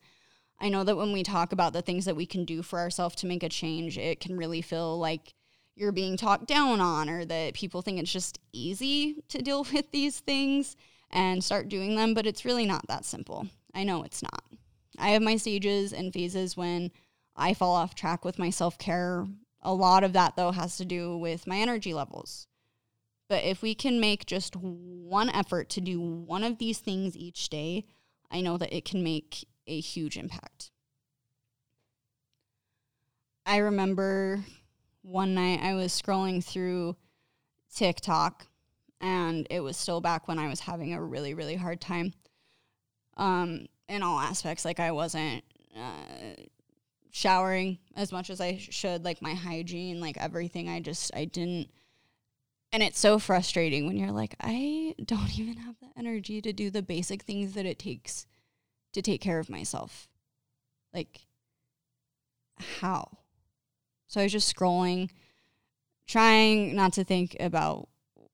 I 0.62 0.70
know 0.70 0.84
that 0.84 0.98
when 0.98 1.12
we 1.12 1.24
talk 1.24 1.52
about 1.52 1.74
the 1.74 1.82
things 1.82 2.06
that 2.06 2.16
we 2.16 2.26
can 2.26 2.46
do 2.46 2.62
for 2.62 2.80
ourselves 2.80 3.16
to 3.16 3.28
make 3.28 3.44
a 3.44 3.50
change, 3.50 3.98
it 3.98 4.20
can 4.20 4.38
really 4.38 4.62
feel 4.62 4.98
like 4.98 5.34
you're 5.76 5.94
being 5.94 6.18
talked 6.18 6.46
down 6.46 6.82
on 6.82 7.10
or 7.10 7.24
that 7.26 7.54
people 7.54 7.82
think 7.82 8.00
it's 8.00 8.12
just 8.12 8.40
easy 8.52 9.24
to 9.30 9.42
deal 9.42 9.66
with 9.74 9.92
these 9.92 10.20
things 10.20 10.76
and 11.12 11.43
start 11.43 11.70
doing 11.70 11.95
them, 11.95 12.14
but 12.14 12.28
it's 12.28 12.45
really 12.45 12.66
not 12.66 12.88
that 12.88 13.05
simple. 13.05 13.47
I 13.74 13.84
know 13.84 14.03
it's 14.03 14.24
not. 14.24 14.43
I 14.97 15.10
have 15.10 15.22
my 15.22 15.38
stages 15.38 15.93
and 15.93 16.14
phases 16.14 16.57
when 16.57 16.91
I 17.36 17.53
fall 17.53 17.76
off 17.76 17.95
track 17.95 18.26
with 18.26 18.39
my 18.39 18.49
self 18.49 18.78
care. 18.78 19.28
A 19.62 19.74
lot 19.74 20.03
of 20.03 20.14
that, 20.14 20.36
though, 20.36 20.51
has 20.51 20.78
to 20.78 20.86
do 20.86 21.18
with 21.18 21.47
my 21.47 21.57
energy 21.57 21.93
levels. 21.93 22.47
But 23.28 23.43
if 23.43 23.62
we 23.62 23.76
can 23.76 23.99
make 23.99 24.26
just 24.26 24.55
one 24.55 25.30
effort 25.30 25.70
to 25.70 25.82
do 25.82 26.01
one 26.01 26.43
of 26.43 26.57
these 26.57 26.80
things 26.80 27.16
each 27.16 27.49
day, 27.49 27.86
I 28.32 28.41
know 28.41 28.57
that 28.57 28.76
it 28.76 28.86
can 28.86 29.03
make 29.03 29.45
a 29.68 29.80
huge 29.80 30.18
impact. 30.18 30.72
I 33.45 33.57
remember 33.57 34.43
one 35.01 35.34
night 35.34 35.60
I 35.62 35.74
was 35.74 35.91
scrolling 35.91 36.43
through 36.43 36.95
TikTok 37.74 38.47
and 39.02 39.47
it 39.50 39.62
was 39.62 39.78
still 39.78 40.02
back 40.02 40.28
when 40.28 40.39
I 40.39 40.47
was 40.47 40.62
having 40.62 40.93
a 40.93 41.02
really, 41.02 41.34
really 41.34 41.56
hard 41.56 41.80
time 41.80 42.14
um, 43.18 43.68
in 43.88 44.04
all 44.04 44.20
aspects. 44.20 44.66
Like 44.66 44.80
I 44.80 44.91
wasn't 44.91 45.43
uh, 45.76 46.43
showering 47.12 47.78
as 47.95 48.12
much 48.12 48.30
as 48.30 48.41
I 48.41 48.58
should, 48.58 49.06
like 49.06 49.22
my 49.22 49.34
hygiene, 49.34 50.00
like 50.00 50.18
everything. 50.18 50.70
I 50.70 50.80
just, 50.80 51.12
I 51.16 51.26
didn't. 51.26 51.70
And 52.72 52.84
it's 52.84 53.00
so 53.00 53.18
frustrating 53.18 53.88
when 53.88 53.97
you're 53.97 54.12
like, 54.12 54.36
I 54.39 54.95
don't 55.04 55.39
even 55.39 55.58
have 55.58 55.76
the 55.80 55.88
energy 55.97 56.41
to 56.41 56.54
do 56.54 56.70
the 56.70 56.84
basic 56.84 57.24
things 57.24 57.54
that 57.54 57.66
it 57.66 57.80
takes 57.80 58.28
to 58.93 59.02
take 59.02 59.22
care 59.22 59.39
of 59.39 59.50
myself. 59.50 60.08
Like, 60.93 61.22
how? 62.82 63.18
So 64.08 64.20
I 64.20 64.24
was 64.24 64.32
just 64.32 64.54
scrolling, 64.54 65.10
trying 66.08 66.76
not 66.76 66.93
to 66.93 67.04
think 67.04 67.38
about 67.39 67.89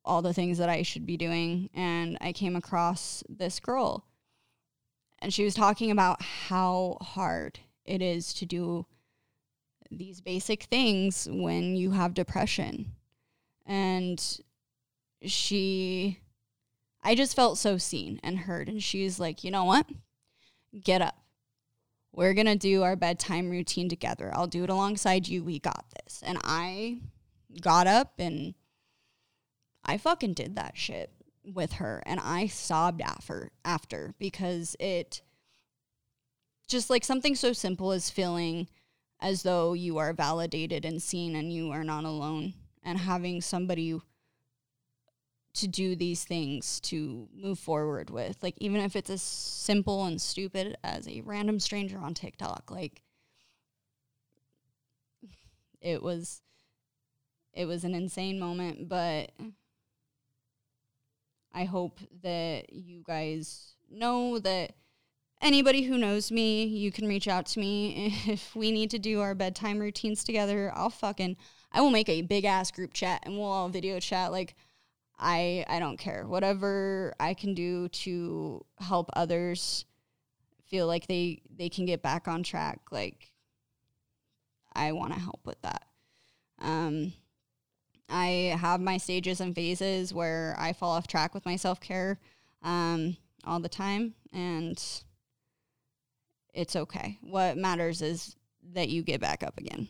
all 0.06 0.22
the 0.22 0.34
things 0.34 0.58
that 0.60 0.70
I 0.70 0.84
should 0.84 1.06
be 1.06 1.18
doing. 1.18 1.70
And 1.74 2.18
I 2.22 2.32
came 2.32 2.56
across 2.56 3.24
this 3.28 3.60
girl, 3.60 4.06
and 5.20 5.34
she 5.34 5.44
was 5.44 5.54
talking 5.54 5.92
about 5.92 6.22
how 6.22 6.98
hard 7.02 7.60
it 7.86 8.02
is 8.02 8.34
to 8.36 8.46
do 8.46 8.86
these 9.92 10.22
basic 10.22 10.64
things 10.64 11.28
when 11.30 11.76
you 11.76 11.92
have 11.92 12.14
depression. 12.14 12.94
And 13.66 14.22
she, 15.24 16.20
I 17.04 17.16
just 17.16 17.36
felt 17.36 17.58
so 17.58 17.78
seen 17.78 18.20
and 18.24 18.40
heard. 18.40 18.68
And 18.68 18.82
she's 18.82 19.20
like, 19.20 19.44
you 19.44 19.52
know 19.52 19.64
what? 19.64 19.88
Get 20.84 21.02
up. 21.02 21.18
We're 22.12 22.34
going 22.34 22.46
to 22.48 22.56
do 22.56 22.84
our 22.84 22.96
bedtime 22.96 23.50
routine 23.50 23.90
together. 23.90 24.32
I'll 24.34 24.48
do 24.48 24.64
it 24.64 24.70
alongside 24.70 25.28
you. 25.28 25.44
We 25.44 25.60
got 25.60 25.86
this. 25.96 26.22
And 26.26 26.38
I 26.44 27.00
got 27.62 27.88
up 27.88 28.14
and 28.20 28.54
I 29.86 29.98
fucking 29.98 30.34
did 30.34 30.56
that 30.56 30.78
shit 30.78 31.12
with 31.54 31.74
her 31.74 32.02
and 32.06 32.20
I 32.20 32.48
sobbed 32.48 33.02
after 33.02 33.52
after 33.64 34.16
because 34.18 34.76
it 34.80 35.22
just 36.68 36.90
like 36.90 37.04
something 37.04 37.36
so 37.36 37.54
simple 37.54 37.92
as 37.92 38.10
feeling 38.10 38.68
as 39.22 39.44
though 39.44 39.74
you 39.74 39.98
are 39.98 40.14
validated 40.14 40.86
and 40.86 41.02
seen 41.02 41.36
and 41.36 41.54
you 41.54 41.72
are 41.72 41.84
not 41.84 42.04
alone 42.04 42.54
and 42.84 42.98
having 42.98 43.42
somebody 43.42 44.00
to 45.54 45.68
do 45.68 45.96
these 45.96 46.24
things 46.26 46.80
to 46.82 47.30
move 47.34 47.58
forward 47.58 48.10
with 48.10 48.42
like 48.44 48.56
even 48.58 48.82
if 48.82 48.96
it's 48.96 49.10
as 49.10 49.22
simple 49.22 50.06
and 50.06 50.22
stupid 50.22 50.76
as 50.84 51.08
a 51.08 51.22
random 51.22 51.60
stranger 51.60 51.98
on 51.98 52.14
TikTok 52.14 52.70
like 52.72 53.02
it 55.80 56.02
was 56.02 56.42
it 57.54 57.66
was 57.66 57.84
an 57.84 57.96
insane 57.96 58.40
moment 58.40 58.90
but 58.90 59.32
I 61.56 61.64
hope 61.64 62.00
that 62.22 62.74
you 62.74 63.02
guys 63.02 63.76
know 63.90 64.40
that 64.40 64.74
anybody 65.42 65.84
who 65.84 65.98
knows 65.98 66.30
me, 66.30 66.66
you 66.66 66.92
can 66.92 67.08
reach 67.08 67.30
out 67.30 67.46
to 67.48 67.60
me 67.60 68.14
if 68.28 68.54
we 68.56 68.72
need 68.72 68.92
to 68.92 69.00
do 69.00 69.22
our 69.22 69.34
bedtime 69.34 69.80
routines 69.80 70.26
together. 70.26 70.72
I'll 70.76 70.90
fucking 70.90 71.38
I 71.72 71.82
will 71.82 71.92
make 71.92 72.10
a 72.10 72.22
big 72.22 72.44
ass 72.44 72.72
group 72.72 72.94
chat 72.94 73.22
and 73.24 73.38
we'll 73.38 73.48
all 73.48 73.70
video 73.70 74.00
chat 74.02 74.34
like 74.34 74.56
I 75.18 75.66
I 75.70 75.80
don't 75.80 75.98
care. 75.98 76.28
Whatever 76.28 77.14
I 77.22 77.34
can 77.34 77.54
do 77.54 77.88
to 77.88 78.66
help 78.80 79.10
others 79.14 79.86
feel 80.70 80.88
like 80.88 81.08
they 81.08 81.42
they 81.56 81.70
can 81.70 81.86
get 81.86 82.02
back 82.02 82.28
on 82.28 82.44
track 82.44 82.80
like 82.92 83.32
I 84.74 84.92
want 84.92 85.14
to 85.14 85.20
help 85.20 85.40
with 85.46 85.62
that. 85.62 85.84
Um 86.60 87.14
I 88.10 88.56
have 88.60 88.82
my 88.82 88.98
stages 88.98 89.42
and 89.42 89.56
phases 89.56 90.14
where 90.14 90.56
I 90.60 90.74
fall 90.74 90.92
off 90.92 91.08
track 91.08 91.34
with 91.34 91.46
my 91.46 91.56
self 91.56 91.80
care 91.80 92.20
um, 92.62 93.18
all 93.44 93.60
the 93.60 93.70
time, 93.70 94.14
and 94.32 94.82
it's 96.54 96.76
okay. 96.76 97.18
What 97.22 97.58
matters 97.58 98.02
is 98.02 98.36
that 98.74 98.90
you 98.90 99.04
get 99.04 99.22
back 99.22 99.44
up 99.44 99.58
again. 99.58 99.90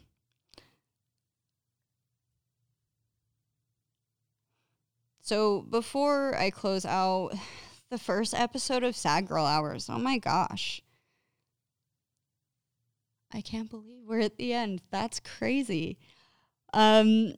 So 5.21 5.63
before 5.63 6.37
I 6.37 6.51
close 6.51 6.85
out 6.85 7.33
the 7.89 7.97
first 7.97 8.33
episode 8.33 8.83
of 8.83 8.95
Sad 8.95 9.27
Girl 9.27 9.45
Hours, 9.45 9.89
oh 9.89 9.97
my 9.99 10.17
gosh. 10.19 10.81
I 13.33 13.41
can't 13.41 13.69
believe 13.69 14.03
we're 14.05 14.19
at 14.19 14.37
the 14.37 14.53
end. 14.53 14.81
That's 14.91 15.19
crazy. 15.19 15.97
Um, 16.73 17.33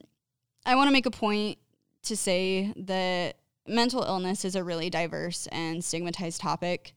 I 0.68 0.74
want 0.74 0.88
to 0.88 0.92
make 0.92 1.06
a 1.06 1.10
point 1.10 1.56
to 2.02 2.14
say 2.14 2.74
that 2.76 3.36
mental 3.66 4.02
illness 4.02 4.44
is 4.44 4.54
a 4.54 4.62
really 4.62 4.90
diverse 4.90 5.48
and 5.50 5.82
stigmatized 5.82 6.42
topic. 6.42 6.94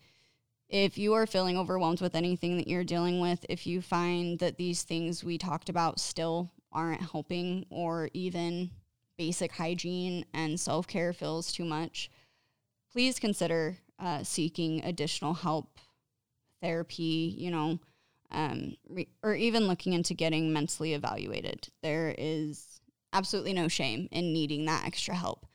If 0.67 0.97
you 0.97 1.13
are 1.13 1.25
feeling 1.25 1.57
overwhelmed 1.57 2.01
with 2.01 2.13
anything 2.13 2.57
that 2.57 2.67
you're 2.67 2.83
dealing 2.83 3.21
with, 3.21 3.45
if 3.47 3.65
you 3.65 3.81
find 3.81 4.39
that 4.39 4.57
these 4.57 4.83
things 4.83 5.23
we 5.23 5.37
talked 5.37 5.69
about 5.69 6.01
still 6.01 6.51
aren't 6.73 6.99
helping, 6.99 7.65
or 7.69 8.09
even 8.13 8.71
basic 9.17 9.53
hygiene 9.53 10.25
and 10.33 10.59
self 10.59 10.85
care 10.85 11.13
feels 11.13 11.53
too 11.53 11.63
much, 11.63 12.11
please 12.91 13.19
consider 13.19 13.77
uh, 13.99 14.21
seeking 14.21 14.83
additional 14.83 15.33
help, 15.33 15.79
therapy, 16.61 17.33
you 17.37 17.49
know, 17.49 17.79
um, 18.31 18.75
re- 18.89 19.07
or 19.23 19.33
even 19.33 19.67
looking 19.67 19.93
into 19.93 20.13
getting 20.13 20.51
mentally 20.51 20.93
evaluated. 20.93 21.69
There 21.81 22.13
is 22.17 22.80
absolutely 23.13 23.53
no 23.53 23.67
shame 23.67 24.07
in 24.11 24.33
needing 24.33 24.65
that 24.65 24.85
extra 24.85 25.15
help. 25.15 25.45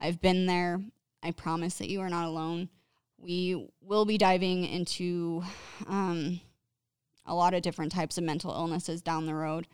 I've 0.00 0.20
been 0.20 0.46
there. 0.46 0.80
I 1.22 1.30
promise 1.30 1.76
that 1.78 1.88
you 1.88 2.00
are 2.00 2.10
not 2.10 2.26
alone. 2.26 2.68
We 3.18 3.68
will 3.80 4.04
be 4.04 4.18
diving 4.18 4.64
into 4.64 5.42
um, 5.86 6.40
a 7.24 7.34
lot 7.34 7.54
of 7.54 7.62
different 7.62 7.92
types 7.92 8.18
of 8.18 8.24
mental 8.24 8.52
illnesses 8.52 9.00
down 9.00 9.26
the 9.26 9.34
road. 9.34 9.66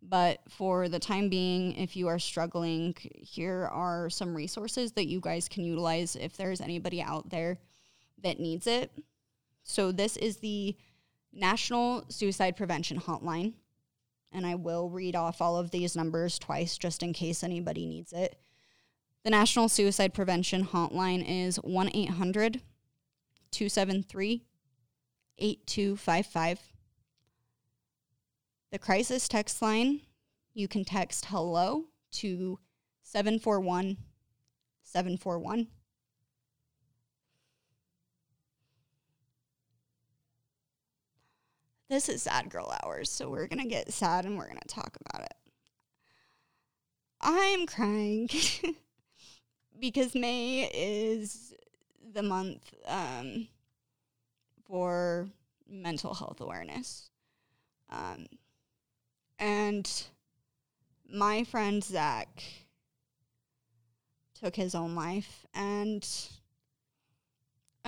But 0.00 0.40
for 0.48 0.88
the 0.88 0.98
time 0.98 1.28
being, 1.28 1.74
if 1.76 1.96
you 1.96 2.06
are 2.08 2.18
struggling, 2.18 2.94
here 3.00 3.68
are 3.72 4.08
some 4.10 4.36
resources 4.36 4.92
that 4.92 5.08
you 5.08 5.20
guys 5.20 5.48
can 5.48 5.64
utilize 5.64 6.14
if 6.14 6.36
there's 6.36 6.60
anybody 6.60 7.02
out 7.02 7.30
there 7.30 7.58
that 8.22 8.38
needs 8.38 8.66
it. 8.66 8.92
So, 9.64 9.90
this 9.90 10.16
is 10.16 10.36
the 10.36 10.76
National 11.32 12.04
Suicide 12.08 12.56
Prevention 12.56 13.00
Hotline 13.00 13.54
and 14.32 14.46
I 14.46 14.54
will 14.54 14.88
read 14.90 15.16
off 15.16 15.40
all 15.40 15.56
of 15.56 15.70
these 15.70 15.96
numbers 15.96 16.38
twice 16.38 16.78
just 16.78 17.02
in 17.02 17.12
case 17.12 17.42
anybody 17.42 17.86
needs 17.86 18.12
it. 18.12 18.38
The 19.24 19.30
National 19.30 19.68
Suicide 19.68 20.14
Prevention 20.14 20.64
Hotline 20.64 21.24
is 21.26 21.56
1 21.56 21.90
800 21.92 22.60
273 23.50 24.44
8255. 25.38 26.60
The 28.70 28.78
crisis 28.78 29.28
text 29.28 29.62
line, 29.62 30.00
you 30.52 30.68
can 30.68 30.84
text 30.84 31.26
hello 31.26 31.84
to 32.12 32.58
741 33.02 33.96
741. 34.82 35.68
This 41.88 42.08
is 42.08 42.22
sad 42.22 42.50
girl 42.50 42.74
hours, 42.82 43.10
so 43.10 43.28
we're 43.28 43.46
gonna 43.46 43.66
get 43.66 43.92
sad 43.92 44.24
and 44.24 44.36
we're 44.36 44.48
gonna 44.48 44.60
talk 44.68 44.96
about 45.06 45.24
it. 45.24 45.34
I'm 47.20 47.66
crying 47.66 48.28
because 49.80 50.14
May 50.14 50.70
is 50.72 51.54
the 52.12 52.22
month 52.22 52.74
um, 52.86 53.48
for 54.64 55.28
mental 55.68 56.14
health 56.14 56.40
awareness. 56.40 57.10
Um, 57.90 58.26
and 59.38 59.90
my 61.10 61.44
friend 61.44 61.82
Zach 61.82 62.42
took 64.34 64.56
his 64.56 64.74
own 64.74 64.94
life. 64.94 65.46
And 65.54 66.06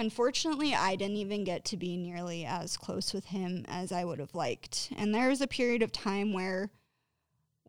unfortunately, 0.00 0.74
I 0.74 0.96
didn't 0.96 1.16
even 1.16 1.44
get 1.44 1.64
to 1.66 1.76
be 1.76 1.96
nearly 1.98 2.46
as 2.46 2.78
close 2.78 3.12
with 3.12 3.26
him 3.26 3.66
as 3.68 3.92
I 3.92 4.04
would 4.04 4.18
have 4.18 4.34
liked. 4.34 4.90
And 4.96 5.14
there 5.14 5.28
was 5.28 5.42
a 5.42 5.46
period 5.46 5.82
of 5.82 5.92
time 5.92 6.32
where 6.32 6.70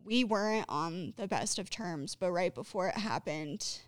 we 0.02 0.24
weren't 0.24 0.64
on 0.68 1.12
the 1.18 1.28
best 1.28 1.58
of 1.58 1.68
terms, 1.68 2.14
but 2.14 2.32
right 2.32 2.54
before 2.54 2.88
it 2.88 2.96
happened, 2.96 3.80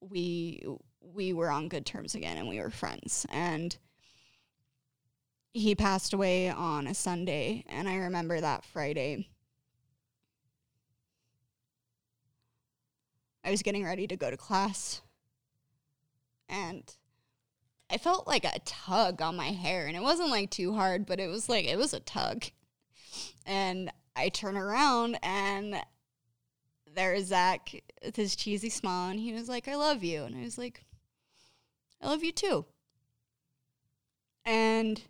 we 0.00 0.62
we 1.00 1.32
were 1.32 1.50
on 1.50 1.68
good 1.68 1.86
terms 1.86 2.14
again 2.14 2.36
and 2.36 2.48
we 2.48 2.60
were 2.60 2.70
friends. 2.70 3.24
And 3.30 3.76
he 5.54 5.74
passed 5.76 6.12
away 6.12 6.50
on 6.50 6.86
a 6.86 6.94
Sunday, 6.94 7.64
and 7.68 7.88
I 7.88 7.96
remember 7.96 8.40
that 8.40 8.64
Friday. 8.64 9.28
I 13.44 13.50
was 13.50 13.62
getting 13.62 13.84
ready 13.84 14.06
to 14.08 14.16
go 14.16 14.30
to 14.30 14.36
class, 14.36 15.02
and 16.48 16.84
I 17.92 17.98
felt 17.98 18.26
like 18.26 18.46
a 18.46 18.58
tug 18.64 19.20
on 19.20 19.36
my 19.36 19.48
hair, 19.48 19.86
and 19.86 19.94
it 19.94 20.02
wasn't 20.02 20.30
like 20.30 20.50
too 20.50 20.72
hard, 20.72 21.04
but 21.04 21.20
it 21.20 21.28
was 21.28 21.50
like 21.50 21.66
it 21.66 21.76
was 21.76 21.92
a 21.92 22.00
tug. 22.00 22.44
And 23.44 23.92
I 24.16 24.30
turn 24.30 24.56
around, 24.56 25.18
and 25.22 25.76
there's 26.94 27.26
Zach 27.26 27.82
with 28.02 28.16
his 28.16 28.34
cheesy 28.34 28.70
smile, 28.70 29.10
and 29.10 29.20
he 29.20 29.34
was 29.34 29.46
like, 29.46 29.68
I 29.68 29.76
love 29.76 30.02
you. 30.02 30.24
And 30.24 30.34
I 30.34 30.40
was 30.40 30.56
like, 30.56 30.86
I 32.00 32.08
love 32.08 32.24
you 32.24 32.32
too. 32.32 32.64
And 34.46 35.02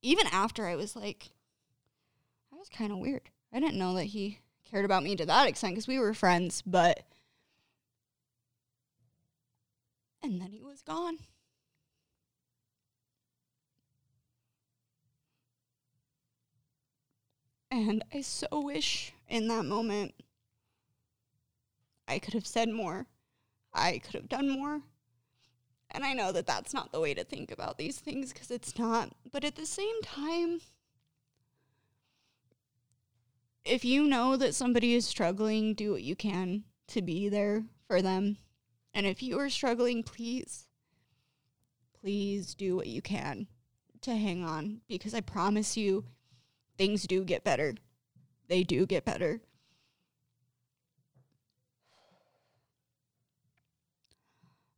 even 0.00 0.26
after 0.28 0.66
I 0.66 0.74
was 0.74 0.96
like, 0.96 1.30
that 2.50 2.56
was 2.56 2.70
kind 2.70 2.92
of 2.92 2.98
weird. 2.98 3.28
I 3.52 3.60
didn't 3.60 3.78
know 3.78 3.94
that 3.94 4.04
he 4.04 4.38
cared 4.70 4.86
about 4.86 5.02
me 5.02 5.16
to 5.16 5.26
that 5.26 5.48
extent 5.48 5.74
because 5.74 5.86
we 5.86 5.98
were 5.98 6.14
friends, 6.14 6.62
but. 6.64 7.04
And 10.22 10.40
then 10.40 10.52
he 10.52 10.62
was 10.62 10.80
gone. 10.80 11.18
And 17.72 18.04
I 18.12 18.20
so 18.20 18.46
wish 18.52 19.14
in 19.30 19.48
that 19.48 19.64
moment 19.64 20.12
I 22.06 22.18
could 22.18 22.34
have 22.34 22.46
said 22.46 22.68
more. 22.68 23.06
I 23.72 23.96
could 23.96 24.12
have 24.12 24.28
done 24.28 24.50
more. 24.50 24.82
And 25.90 26.04
I 26.04 26.12
know 26.12 26.32
that 26.32 26.46
that's 26.46 26.74
not 26.74 26.92
the 26.92 27.00
way 27.00 27.14
to 27.14 27.24
think 27.24 27.50
about 27.50 27.78
these 27.78 27.98
things 27.98 28.30
because 28.30 28.50
it's 28.50 28.78
not. 28.78 29.14
But 29.32 29.42
at 29.42 29.56
the 29.56 29.64
same 29.64 30.02
time, 30.02 30.60
if 33.64 33.86
you 33.86 34.04
know 34.04 34.36
that 34.36 34.54
somebody 34.54 34.92
is 34.94 35.06
struggling, 35.06 35.72
do 35.72 35.92
what 35.92 36.02
you 36.02 36.14
can 36.14 36.64
to 36.88 37.00
be 37.00 37.30
there 37.30 37.64
for 37.86 38.02
them. 38.02 38.36
And 38.92 39.06
if 39.06 39.22
you 39.22 39.38
are 39.38 39.48
struggling, 39.48 40.02
please, 40.02 40.66
please 41.98 42.54
do 42.54 42.76
what 42.76 42.88
you 42.88 43.00
can 43.00 43.46
to 44.02 44.14
hang 44.14 44.44
on 44.44 44.82
because 44.88 45.14
I 45.14 45.22
promise 45.22 45.74
you, 45.74 46.04
things 46.76 47.06
do 47.06 47.24
get 47.24 47.44
better. 47.44 47.74
They 48.48 48.62
do 48.62 48.86
get 48.86 49.04
better. 49.04 49.40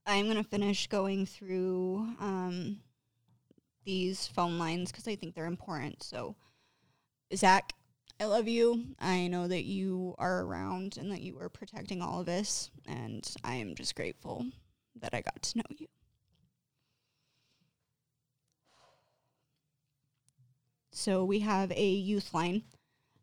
I'm 0.07 0.27
going 0.27 0.37
to 0.37 0.49
finish 0.49 0.87
going 0.87 1.25
through 1.25 2.07
um, 2.21 2.79
these 3.85 4.27
phone 4.27 4.59
lines 4.59 4.93
because 4.93 5.09
I 5.09 5.17
think 5.17 5.35
they're 5.35 5.47
important. 5.47 6.03
So, 6.03 6.37
Zach, 7.35 7.73
I 8.21 8.27
love 8.27 8.47
you. 8.47 8.85
I 9.01 9.29
know 9.29 9.49
that 9.49 9.65
you 9.65 10.15
are 10.19 10.43
around 10.43 10.99
and 10.99 11.11
that 11.11 11.23
you 11.23 11.39
are 11.41 11.49
protecting 11.49 12.03
all 12.03 12.21
of 12.21 12.29
us. 12.29 12.71
And 12.87 13.29
I 13.43 13.57
am 13.57 13.75
just 13.75 13.97
grateful 13.97 14.45
that 15.01 15.15
I 15.15 15.23
got 15.23 15.43
to 15.43 15.59
know 15.59 15.65
you. 15.71 15.87
So, 20.95 21.25
we 21.25 21.41
have 21.41 21.71
a 21.73 21.89
youth 21.89 22.33
line 22.33 22.63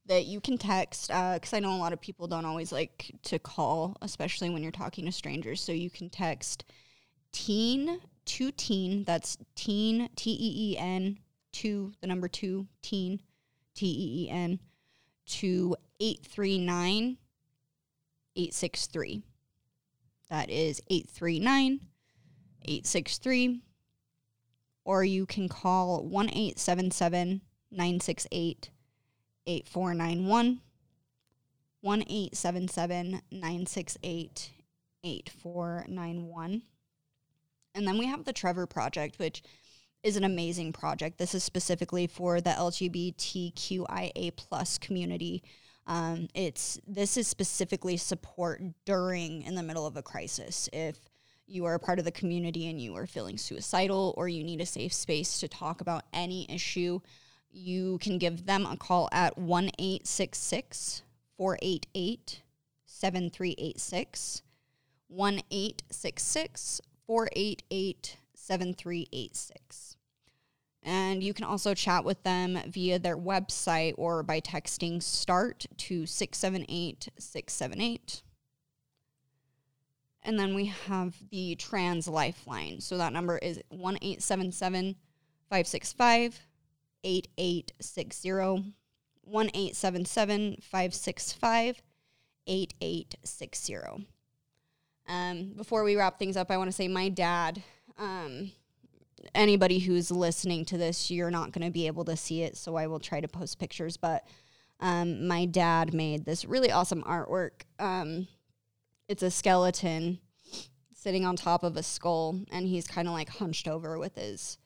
that 0.07 0.25
you 0.25 0.41
can 0.41 0.57
text 0.57 1.07
because 1.07 1.53
uh, 1.53 1.57
I 1.57 1.59
know 1.59 1.73
a 1.73 1.77
lot 1.77 1.93
of 1.93 2.01
people 2.01 2.27
don't 2.27 2.45
always 2.45 2.71
like 2.71 3.15
to 3.23 3.39
call, 3.39 3.95
especially 4.01 4.49
when 4.49 4.63
you're 4.63 4.71
talking 4.71 5.05
to 5.05 5.11
strangers. 5.11 5.61
So 5.61 5.71
you 5.71 5.89
can 5.89 6.09
text 6.09 6.65
teen 7.31 7.99
to 8.25 8.51
teen. 8.51 9.03
That's 9.03 9.37
teen 9.55 10.09
T 10.15 10.31
E 10.31 10.73
E 10.73 10.77
N 10.77 11.19
to 11.53 11.93
the 12.01 12.07
number 12.07 12.27
two 12.27 12.67
teen 12.81 13.21
T 13.75 13.85
E 13.85 14.25
E 14.25 14.29
N 14.29 14.59
to 15.27 15.75
eight 15.99 16.25
three 16.25 16.57
nine 16.57 17.17
eight 18.35 18.53
six 18.53 18.87
three. 18.87 19.23
That 20.29 20.49
is 20.49 20.81
eight 20.89 21.09
three 21.09 21.39
nine 21.39 21.79
eight 22.65 22.87
six 22.87 23.17
three. 23.17 23.61
Or 24.83 25.03
you 25.03 25.27
can 25.27 25.47
call 25.47 26.03
one 26.03 26.29
eight 27.73 27.95
seven 27.95 27.97
seven 27.97 27.99
nine 27.99 27.99
six 27.99 28.27
eight 28.31 28.79
8491 29.43 30.61
1877 31.81 33.21
968 33.31 34.51
8491. 35.03 36.61
And 37.73 37.87
then 37.87 37.97
we 37.97 38.05
have 38.05 38.25
the 38.25 38.33
Trevor 38.33 38.67
Project, 38.67 39.17
which 39.17 39.41
is 40.03 40.15
an 40.15 40.23
amazing 40.23 40.73
project. 40.73 41.17
This 41.17 41.33
is 41.33 41.43
specifically 41.43 42.07
for 42.07 42.41
the 42.41 42.51
LGBTQIA 42.51 44.35
plus 44.35 44.77
community. 44.77 45.43
Um, 45.87 46.27
it's 46.35 46.79
this 46.87 47.17
is 47.17 47.27
specifically 47.27 47.97
support 47.97 48.61
during 48.85 49.41
in 49.43 49.55
the 49.55 49.63
middle 49.63 49.87
of 49.87 49.97
a 49.97 50.03
crisis. 50.03 50.69
If 50.71 50.97
you 51.47 51.65
are 51.65 51.73
a 51.73 51.79
part 51.79 51.99
of 51.99 52.05
the 52.05 52.11
community 52.11 52.69
and 52.69 52.79
you 52.79 52.95
are 52.95 53.07
feeling 53.07 53.37
suicidal 53.37 54.13
or 54.17 54.29
you 54.29 54.43
need 54.43 54.61
a 54.61 54.65
safe 54.65 54.93
space 54.93 55.39
to 55.39 55.47
talk 55.47 55.81
about 55.81 56.03
any 56.13 56.45
issue, 56.49 56.99
you 57.51 57.97
can 57.99 58.17
give 58.17 58.45
them 58.45 58.65
a 58.65 58.77
call 58.77 59.09
at 59.11 59.37
1 59.37 59.69
488 61.37 62.41
7386. 62.85 64.41
1 65.07 65.41
488 67.07 68.17
7386. 68.35 69.97
And 70.83 71.23
you 71.23 71.33
can 71.33 71.45
also 71.45 71.73
chat 71.73 72.03
with 72.03 72.23
them 72.23 72.59
via 72.67 72.97
their 72.97 73.17
website 73.17 73.93
or 73.97 74.23
by 74.23 74.41
texting 74.41 75.01
START 75.01 75.67
to 75.77 76.05
678 76.05 77.09
678. 77.17 78.23
And 80.23 80.39
then 80.39 80.53
we 80.53 80.65
have 80.65 81.15
the 81.29 81.55
Trans 81.55 82.07
Lifeline. 82.07 82.79
So 82.79 82.97
that 82.97 83.13
number 83.13 83.37
is 83.37 83.59
1 83.69 83.97
877 84.01 84.95
565 85.49 86.47
8860 87.03 88.73
1877 89.23 90.57
565 90.61 91.81
8860. 92.47 94.07
Um, 95.07 95.53
before 95.55 95.83
we 95.83 95.95
wrap 95.95 96.19
things 96.19 96.37
up, 96.37 96.51
I 96.51 96.57
want 96.57 96.69
to 96.69 96.75
say 96.75 96.87
my 96.87 97.09
dad, 97.09 97.61
um, 97.97 98.51
anybody 99.35 99.79
who's 99.79 100.11
listening 100.11 100.65
to 100.65 100.77
this, 100.77 101.11
you're 101.11 101.31
not 101.31 101.51
going 101.51 101.65
to 101.65 101.71
be 101.71 101.87
able 101.87 102.05
to 102.05 102.15
see 102.15 102.43
it, 102.43 102.57
so 102.57 102.75
I 102.75 102.87
will 102.87 102.99
try 102.99 103.21
to 103.21 103.27
post 103.27 103.59
pictures. 103.59 103.97
But 103.97 104.25
um, 104.79 105.27
my 105.27 105.45
dad 105.45 105.93
made 105.93 106.25
this 106.25 106.45
really 106.45 106.71
awesome 106.71 107.03
artwork. 107.03 107.63
Um, 107.79 108.27
it's 109.07 109.23
a 109.23 109.31
skeleton 109.31 110.19
sitting 110.93 111.25
on 111.25 111.35
top 111.35 111.63
of 111.63 111.77
a 111.77 111.83
skull, 111.83 112.39
and 112.51 112.67
he's 112.67 112.87
kind 112.87 113.07
of 113.07 113.13
like 113.13 113.29
hunched 113.29 113.67
over 113.67 113.97
with 113.97 114.15
his 114.15 114.57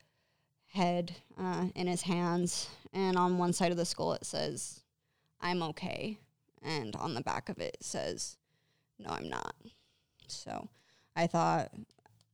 head 0.76 1.16
uh, 1.40 1.68
in 1.76 1.88
his 1.88 2.04
hands, 2.04 2.70
and 2.94 3.18
on 3.18 3.38
one 3.38 3.54
side 3.54 3.72
of 3.72 3.78
the 3.78 3.86
skull 3.86 4.14
it 4.14 4.26
says, 4.26 4.82
"I'm 5.42 5.64
okay," 5.64 6.20
and 6.62 6.96
on 6.96 7.14
the 7.14 7.22
back 7.22 7.50
of 7.50 7.60
it, 7.60 7.78
says, 7.82 8.38
"No, 9.00 9.10
I'm 9.10 9.30
not." 9.30 9.56
So, 10.28 10.70
I 11.16 11.28
thought 11.28 11.72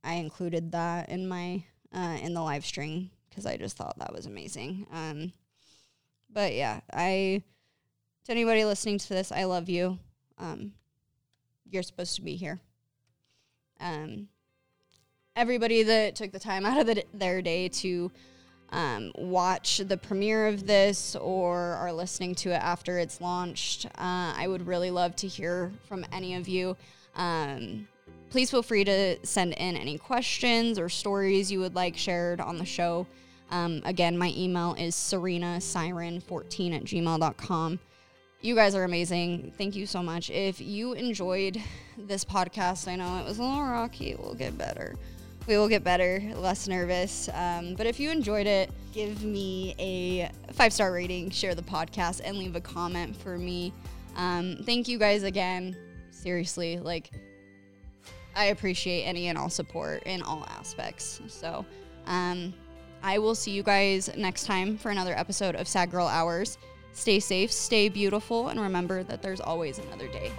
I 0.03 0.15
included 0.15 0.71
that 0.71 1.09
in 1.09 1.27
my 1.27 1.63
uh, 1.93 2.17
in 2.21 2.33
the 2.33 2.41
live 2.41 2.65
stream 2.65 3.11
because 3.29 3.45
I 3.45 3.57
just 3.57 3.77
thought 3.77 3.99
that 3.99 4.13
was 4.13 4.25
amazing. 4.25 4.87
Um, 4.91 5.31
but 6.29 6.53
yeah, 6.53 6.81
I 6.93 7.43
to 8.25 8.31
anybody 8.31 8.65
listening 8.65 8.97
to 8.99 9.09
this, 9.09 9.31
I 9.31 9.45
love 9.45 9.69
you. 9.69 9.99
Um, 10.37 10.73
you're 11.69 11.83
supposed 11.83 12.15
to 12.15 12.21
be 12.21 12.35
here. 12.35 12.59
Um, 13.79 14.27
everybody 15.35 15.83
that 15.83 16.15
took 16.15 16.31
the 16.31 16.39
time 16.39 16.65
out 16.65 16.79
of 16.79 16.87
the, 16.87 17.03
their 17.13 17.41
day 17.41 17.67
to 17.69 18.11
um, 18.71 19.11
watch 19.15 19.79
the 19.79 19.97
premiere 19.97 20.47
of 20.47 20.65
this 20.65 21.15
or 21.15 21.59
are 21.59 21.91
listening 21.91 22.35
to 22.35 22.51
it 22.51 22.61
after 22.61 22.97
it's 22.99 23.19
launched, 23.19 23.85
uh, 23.85 24.33
I 24.35 24.45
would 24.47 24.65
really 24.65 24.91
love 24.91 25.15
to 25.17 25.27
hear 25.27 25.71
from 25.87 26.05
any 26.11 26.35
of 26.35 26.47
you. 26.47 26.77
Um, 27.15 27.87
please 28.29 28.49
feel 28.49 28.63
free 28.63 28.85
to 28.85 29.17
send 29.25 29.53
in 29.53 29.75
any 29.75 29.97
questions 29.97 30.79
or 30.79 30.87
stories 30.87 31.51
you 31.51 31.59
would 31.59 31.75
like 31.75 31.97
shared 31.97 32.39
on 32.39 32.57
the 32.57 32.65
show. 32.65 33.05
Um, 33.49 33.81
again, 33.83 34.17
my 34.17 34.33
email 34.37 34.73
is 34.75 34.95
serinasiren14 34.95 36.75
at 36.75 36.83
gmail.com. 36.85 37.79
You 38.39 38.55
guys 38.55 38.73
are 38.73 38.85
amazing. 38.85 39.53
Thank 39.57 39.75
you 39.75 39.85
so 39.85 40.01
much. 40.01 40.29
If 40.29 40.61
you 40.61 40.93
enjoyed 40.93 41.61
this 41.97 42.23
podcast, 42.23 42.87
I 42.87 42.95
know 42.95 43.17
it 43.17 43.25
was 43.25 43.37
a 43.37 43.43
little 43.43 43.63
rocky. 43.63 44.15
We'll 44.17 44.33
get 44.33 44.57
better 44.57 44.95
we 45.47 45.57
will 45.57 45.67
get 45.67 45.83
better, 45.83 46.21
less 46.35 46.67
nervous. 46.67 47.29
Um, 47.33 47.75
but 47.75 47.87
if 47.87 47.99
you 47.99 48.11
enjoyed 48.11 48.47
it, 48.47 48.69
give 48.93 49.23
me 49.23 49.75
a 49.79 50.31
five 50.53 50.73
star 50.73 50.91
rating, 50.91 51.29
share 51.29 51.55
the 51.55 51.61
podcast, 51.61 52.21
and 52.23 52.37
leave 52.37 52.55
a 52.55 52.61
comment 52.61 53.15
for 53.15 53.37
me. 53.37 53.73
Um, 54.15 54.57
thank 54.65 54.87
you 54.87 54.97
guys 54.97 55.23
again. 55.23 55.75
Seriously, 56.11 56.77
like, 56.77 57.11
I 58.35 58.45
appreciate 58.45 59.03
any 59.03 59.27
and 59.27 59.37
all 59.37 59.49
support 59.49 60.03
in 60.03 60.21
all 60.21 60.45
aspects. 60.49 61.21
So, 61.27 61.65
um, 62.05 62.53
I 63.03 63.17
will 63.17 63.35
see 63.35 63.51
you 63.51 63.63
guys 63.63 64.15
next 64.15 64.45
time 64.45 64.77
for 64.77 64.89
another 64.89 65.17
episode 65.17 65.55
of 65.55 65.67
Sad 65.67 65.89
Girl 65.91 66.07
Hours. 66.07 66.57
Stay 66.93 67.19
safe, 67.19 67.51
stay 67.51 67.89
beautiful, 67.89 68.49
and 68.49 68.59
remember 68.59 69.03
that 69.03 69.21
there's 69.21 69.41
always 69.41 69.79
another 69.79 70.07
day. 70.07 70.31